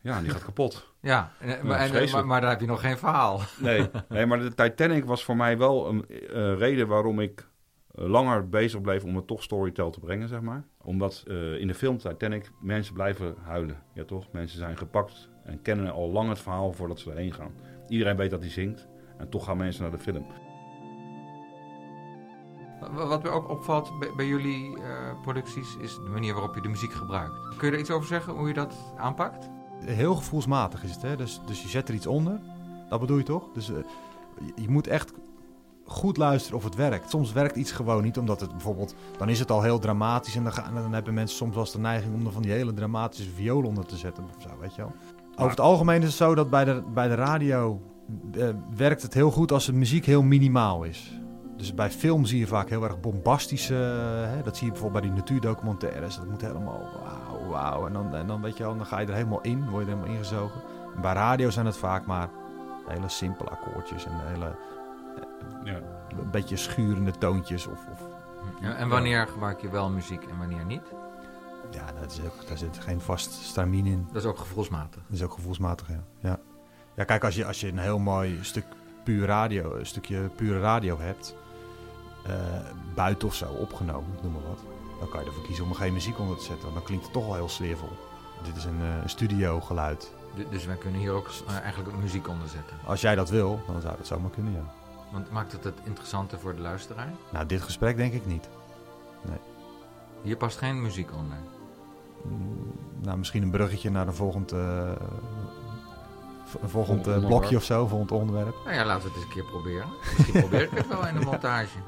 Ja, 0.00 0.20
die 0.20 0.30
gaat 0.30 0.44
kapot. 0.44 0.92
Ja, 1.00 1.32
en- 1.40 1.66
maar, 1.66 1.78
en- 1.94 2.26
maar 2.26 2.40
daar 2.40 2.50
heb 2.50 2.60
je 2.60 2.66
nog 2.66 2.80
geen 2.80 2.98
verhaal. 2.98 3.40
Nee, 3.60 3.90
nee, 4.08 4.26
maar 4.26 4.38
de 4.38 4.54
Titanic 4.54 5.04
was 5.04 5.24
voor 5.24 5.36
mij 5.36 5.58
wel 5.58 5.88
een 5.88 6.06
eh, 6.08 6.56
reden 6.58 6.86
waarom 6.88 7.20
ik 7.20 7.48
eh, 7.94 8.04
langer 8.04 8.48
bezig 8.48 8.80
bleef 8.80 9.04
om 9.04 9.16
het 9.16 9.26
toch 9.26 9.42
storytell 9.42 9.90
te 9.90 10.00
brengen, 10.00 10.28
zeg 10.28 10.40
maar. 10.40 10.64
Omdat 10.82 11.24
eh, 11.26 11.58
in 11.60 11.66
de 11.66 11.74
film 11.74 11.98
Titanic 11.98 12.50
mensen 12.60 12.94
blijven 12.94 13.34
huilen. 13.44 13.82
Ja, 13.94 14.04
toch? 14.04 14.26
Mensen 14.32 14.58
zijn 14.58 14.76
gepakt 14.76 15.28
en 15.44 15.62
kennen 15.62 15.92
al 15.92 16.10
lang 16.10 16.28
het 16.28 16.38
verhaal 16.38 16.72
voordat 16.72 16.98
ze 17.00 17.10
erheen 17.10 17.32
gaan. 17.34 17.52
Iedereen 17.88 18.16
weet 18.16 18.30
dat 18.30 18.40
hij 18.40 18.50
zingt 18.50 18.88
en 19.18 19.28
toch 19.28 19.44
gaan 19.44 19.56
mensen 19.56 19.82
naar 19.82 19.90
de 19.90 19.98
film. 19.98 20.26
Wa- 22.94 23.06
Wat 23.06 23.22
me 23.22 23.28
ook 23.28 23.48
opvalt 23.50 23.98
bij, 23.98 24.10
bij 24.16 24.26
jullie 24.26 24.76
eh, 24.82 25.20
producties 25.22 25.76
is 25.80 25.94
de 25.94 26.10
manier 26.12 26.32
waarop 26.34 26.54
je 26.54 26.60
de 26.60 26.68
muziek 26.68 26.92
gebruikt. 26.92 27.34
Kun 27.56 27.68
je 27.68 27.74
er 27.74 27.80
iets 27.80 27.90
over 27.90 28.06
zeggen, 28.08 28.32
hoe 28.32 28.48
je 28.48 28.54
dat 28.54 28.74
aanpakt? 28.96 29.48
Heel 29.84 30.14
gevoelsmatig 30.14 30.82
is 30.84 30.90
het, 30.90 31.02
hè? 31.02 31.16
Dus, 31.16 31.40
dus 31.46 31.62
je 31.62 31.68
zet 31.68 31.88
er 31.88 31.94
iets 31.94 32.06
onder. 32.06 32.40
Dat 32.88 33.00
bedoel 33.00 33.16
je 33.18 33.22
toch? 33.22 33.44
Dus 33.54 33.70
eh, 33.70 33.76
je, 34.40 34.52
je 34.62 34.68
moet 34.70 34.86
echt 34.86 35.12
goed 35.84 36.16
luisteren 36.16 36.58
of 36.58 36.64
het 36.64 36.74
werkt. 36.74 37.10
Soms 37.10 37.32
werkt 37.32 37.56
iets 37.56 37.72
gewoon 37.72 38.02
niet, 38.02 38.18
omdat 38.18 38.40
het 38.40 38.50
bijvoorbeeld... 38.50 38.94
Dan 39.18 39.28
is 39.28 39.38
het 39.38 39.50
al 39.50 39.62
heel 39.62 39.78
dramatisch 39.78 40.36
en 40.36 40.42
dan, 40.42 40.52
gaan, 40.52 40.74
dan 40.74 40.92
hebben 40.92 41.14
mensen 41.14 41.36
soms 41.36 41.54
wel 41.54 41.62
eens 41.62 41.72
de 41.72 41.78
neiging... 41.78 42.14
om 42.14 42.26
er 42.26 42.32
van 42.32 42.42
die 42.42 42.50
hele 42.52 42.74
dramatische 42.74 43.30
viool 43.30 43.62
onder 43.64 43.86
te 43.86 43.96
zetten 43.96 44.24
of 44.24 44.42
zo, 44.42 44.48
weet 44.60 44.74
je 44.74 44.82
wel. 44.82 44.92
Over 45.36 45.50
het 45.50 45.60
algemeen 45.60 45.98
is 46.00 46.06
het 46.06 46.16
zo 46.16 46.34
dat 46.34 46.50
bij 46.50 46.64
de, 46.64 46.82
bij 46.94 47.08
de 47.08 47.14
radio... 47.14 47.80
eh, 48.32 48.48
werkt 48.76 49.02
het 49.02 49.14
heel 49.14 49.30
goed 49.30 49.52
als 49.52 49.66
de 49.66 49.72
muziek 49.72 50.04
heel 50.04 50.22
minimaal 50.22 50.84
is. 50.84 51.20
Dus 51.56 51.74
bij 51.74 51.90
film 51.90 52.24
zie 52.24 52.38
je 52.38 52.46
vaak 52.46 52.68
heel 52.68 52.84
erg 52.84 53.00
bombastische... 53.00 53.74
eh, 53.74 54.36
hè, 54.36 54.42
dat 54.42 54.56
zie 54.56 54.66
je 54.66 54.72
bijvoorbeeld 54.72 55.02
bij 55.02 55.10
die 55.12 55.20
natuurdocumentaires. 55.20 56.16
Dat 56.16 56.26
moet 56.26 56.40
helemaal 56.40 56.80
wauw, 57.04 57.48
wauw. 57.48 57.86
En 57.86 57.92
dan, 57.92 58.14
en 58.14 58.26
dan, 58.26 58.40
weet 58.42 58.56
je 58.56 58.62
wel, 58.62 58.76
dan 58.76 58.86
ga 58.86 58.98
je 58.98 59.06
er 59.06 59.14
helemaal 59.14 59.40
in, 59.40 59.68
word 59.68 59.84
je 59.84 59.90
er 59.90 59.96
helemaal 59.96 60.16
ingezogen. 60.16 60.60
En 60.94 61.00
bij 61.00 61.12
radio 61.12 61.50
zijn 61.50 61.66
het 61.66 61.76
vaak 61.76 62.06
maar 62.06 62.28
hele 62.86 63.08
simpele 63.08 63.50
akkoordjes 63.50 64.04
en 64.04 64.12
hele... 64.26 64.56
Ja. 65.64 65.80
Een 66.18 66.30
beetje 66.30 66.56
schurende 66.56 67.10
toontjes 67.10 67.66
of... 67.66 67.86
of 67.92 68.02
En, 68.60 68.76
en 68.76 68.88
wanneer 68.88 69.26
gebruik 69.26 69.60
je 69.60 69.70
wel 69.70 69.90
muziek 69.90 70.24
en 70.24 70.38
wanneer 70.38 70.64
niet? 70.64 70.82
Ja, 71.70 71.84
dat 72.00 72.10
is 72.10 72.20
ook, 72.24 72.48
daar 72.48 72.58
zit 72.58 72.78
geen 72.78 73.00
vast 73.00 73.32
stramien 73.32 73.86
in. 73.86 74.06
Dat 74.12 74.22
is 74.22 74.28
ook 74.28 74.38
gevoelsmatig. 74.38 75.02
Dat 75.06 75.16
is 75.16 75.22
ook 75.22 75.32
gevoelsmatig, 75.32 75.88
ja. 75.88 76.04
Ja, 76.18 76.38
ja 76.98 77.04
kijk, 77.04 77.24
als 77.24 77.34
je, 77.34 77.44
als 77.46 77.60
je 77.60 77.68
een 77.68 77.78
heel 77.78 77.98
mooi 77.98 78.38
stuk 78.42 78.64
puur 79.04 79.26
radio, 79.26 79.74
een 79.74 79.86
stukje 79.86 80.20
pure 80.36 80.60
radio 80.60 80.98
hebt, 80.98 81.34
eh, 82.26 82.34
buiten 82.94 83.28
of 83.28 83.34
zo 83.34 83.44
opgenomen, 83.50 84.10
noem 84.22 84.32
maar 84.32 84.42
wat, 84.48 84.60
dan 84.98 85.08
kan 85.08 85.20
je 85.20 85.26
ervoor 85.26 85.44
kiezen 85.44 85.64
om 85.64 85.70
er 85.70 85.76
geen 85.76 85.92
muziek 85.92 86.18
onder 86.18 86.36
te 86.36 86.44
zetten, 86.44 86.62
want 86.62 86.74
dan 86.74 86.84
klinkt 86.84 87.04
het 87.04 87.12
toch 87.12 87.24
wel 87.26 87.34
heel 87.34 87.48
sfeervol. 87.48 87.88
Dit 88.44 88.56
is 88.56 88.64
een, 88.64 88.80
een 88.80 89.08
studio 89.10 89.60
geluid. 89.60 90.12
Du- 90.34 90.46
Dus 90.50 90.64
wij 90.66 90.76
kunnen 90.76 91.00
hier 91.00 91.12
ook 91.12 91.28
eh, 91.46 91.58
eigenlijk 91.60 91.94
ook 91.94 92.00
muziek 92.02 92.28
onder 92.28 92.48
zetten. 92.48 92.76
Als 92.86 93.00
jij 93.00 93.14
dat 93.14 93.30
wil, 93.30 93.60
dan 93.66 93.80
zou 93.80 93.96
dat 93.96 94.06
zomaar 94.06 94.30
kunnen, 94.30 94.52
ja. 94.52 94.72
Want 95.12 95.30
maakt 95.30 95.52
het 95.52 95.64
het 95.64 95.78
interessanter 95.84 96.38
voor 96.38 96.54
de 96.54 96.60
luisteraar? 96.60 97.12
Nou, 97.32 97.46
dit 97.46 97.62
gesprek 97.62 97.96
denk 97.96 98.12
ik 98.12 98.26
niet. 98.26 98.48
Nee. 99.22 99.38
Hier 100.22 100.36
past 100.36 100.58
geen 100.58 100.82
muziek 100.82 101.12
onder. 101.14 101.36
Mm, 102.24 102.72
Nou, 103.02 103.18
misschien 103.18 103.42
een 103.42 103.50
bruggetje 103.50 103.90
naar 103.90 104.06
een 104.06 104.14
volgend, 104.14 104.52
volgend 106.64 107.06
eh, 107.06 107.26
blokje 107.26 107.56
of 107.56 107.64
zo, 107.64 107.86
volgend 107.86 108.12
onderwerp. 108.12 108.54
Nou 108.64 108.76
ja, 108.76 108.84
laten 108.84 109.02
we 109.02 109.08
het 109.08 109.16
eens 109.16 109.24
een 109.26 109.30
keer 109.32 109.44
proberen. 109.50 109.86
Misschien 110.16 110.40
probeer 110.40 110.62
ik 110.62 110.70
het 110.70 110.88
wel 110.88 111.06
in 111.06 111.14
de 111.14 111.24
montage. 111.30 111.78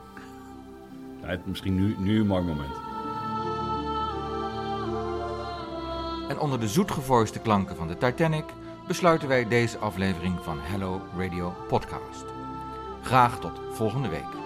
Ja, 1.23 1.27
het- 1.29 1.47
misschien 1.47 1.75
nu, 1.75 1.95
nu 1.99 2.21
een 2.21 2.27
mooi 2.27 2.43
moment. 2.43 2.75
En 6.29 6.39
onder 6.39 6.61
de 6.61 6.69
zoetgevoiste 6.69 7.39
klanken 7.39 7.77
van 7.77 7.89
de 7.89 7.99
Titanic 7.99 8.45
besluiten 8.87 9.29
wij 9.29 9.49
deze 9.49 9.79
aflevering 9.79 10.39
van 10.43 10.59
Hello 10.61 11.01
Radio 11.19 11.55
Podcast. 11.69 12.25
Graag 13.03 13.39
tot 13.41 13.61
volgende 13.73 14.09
week. 14.09 14.39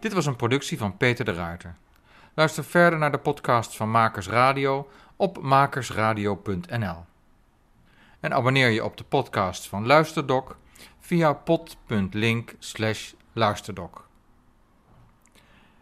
Dit 0.00 0.12
was 0.12 0.26
een 0.26 0.36
productie 0.36 0.78
van 0.78 0.96
Peter 0.96 1.24
de 1.24 1.32
Ruiter. 1.32 1.76
Luister 2.36 2.64
verder 2.64 2.98
naar 2.98 3.12
de 3.12 3.18
podcast 3.18 3.76
van 3.76 3.90
Makers 3.90 4.28
Radio 4.28 4.88
op 5.16 5.42
makersradio.nl. 5.42 7.04
En 8.20 8.34
abonneer 8.34 8.68
je 8.68 8.84
op 8.84 8.96
de 8.96 9.04
podcast 9.04 9.68
van 9.68 9.86
Luisterdoc 9.86 10.56
via 11.00 11.42
luisterdoc. 13.32 14.06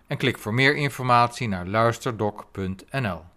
En 0.07 0.17
klik 0.17 0.39
voor 0.39 0.55
meer 0.55 0.77
informatie 0.77 1.49
naar 1.49 1.67
luisterdoc.nl. 1.67 3.34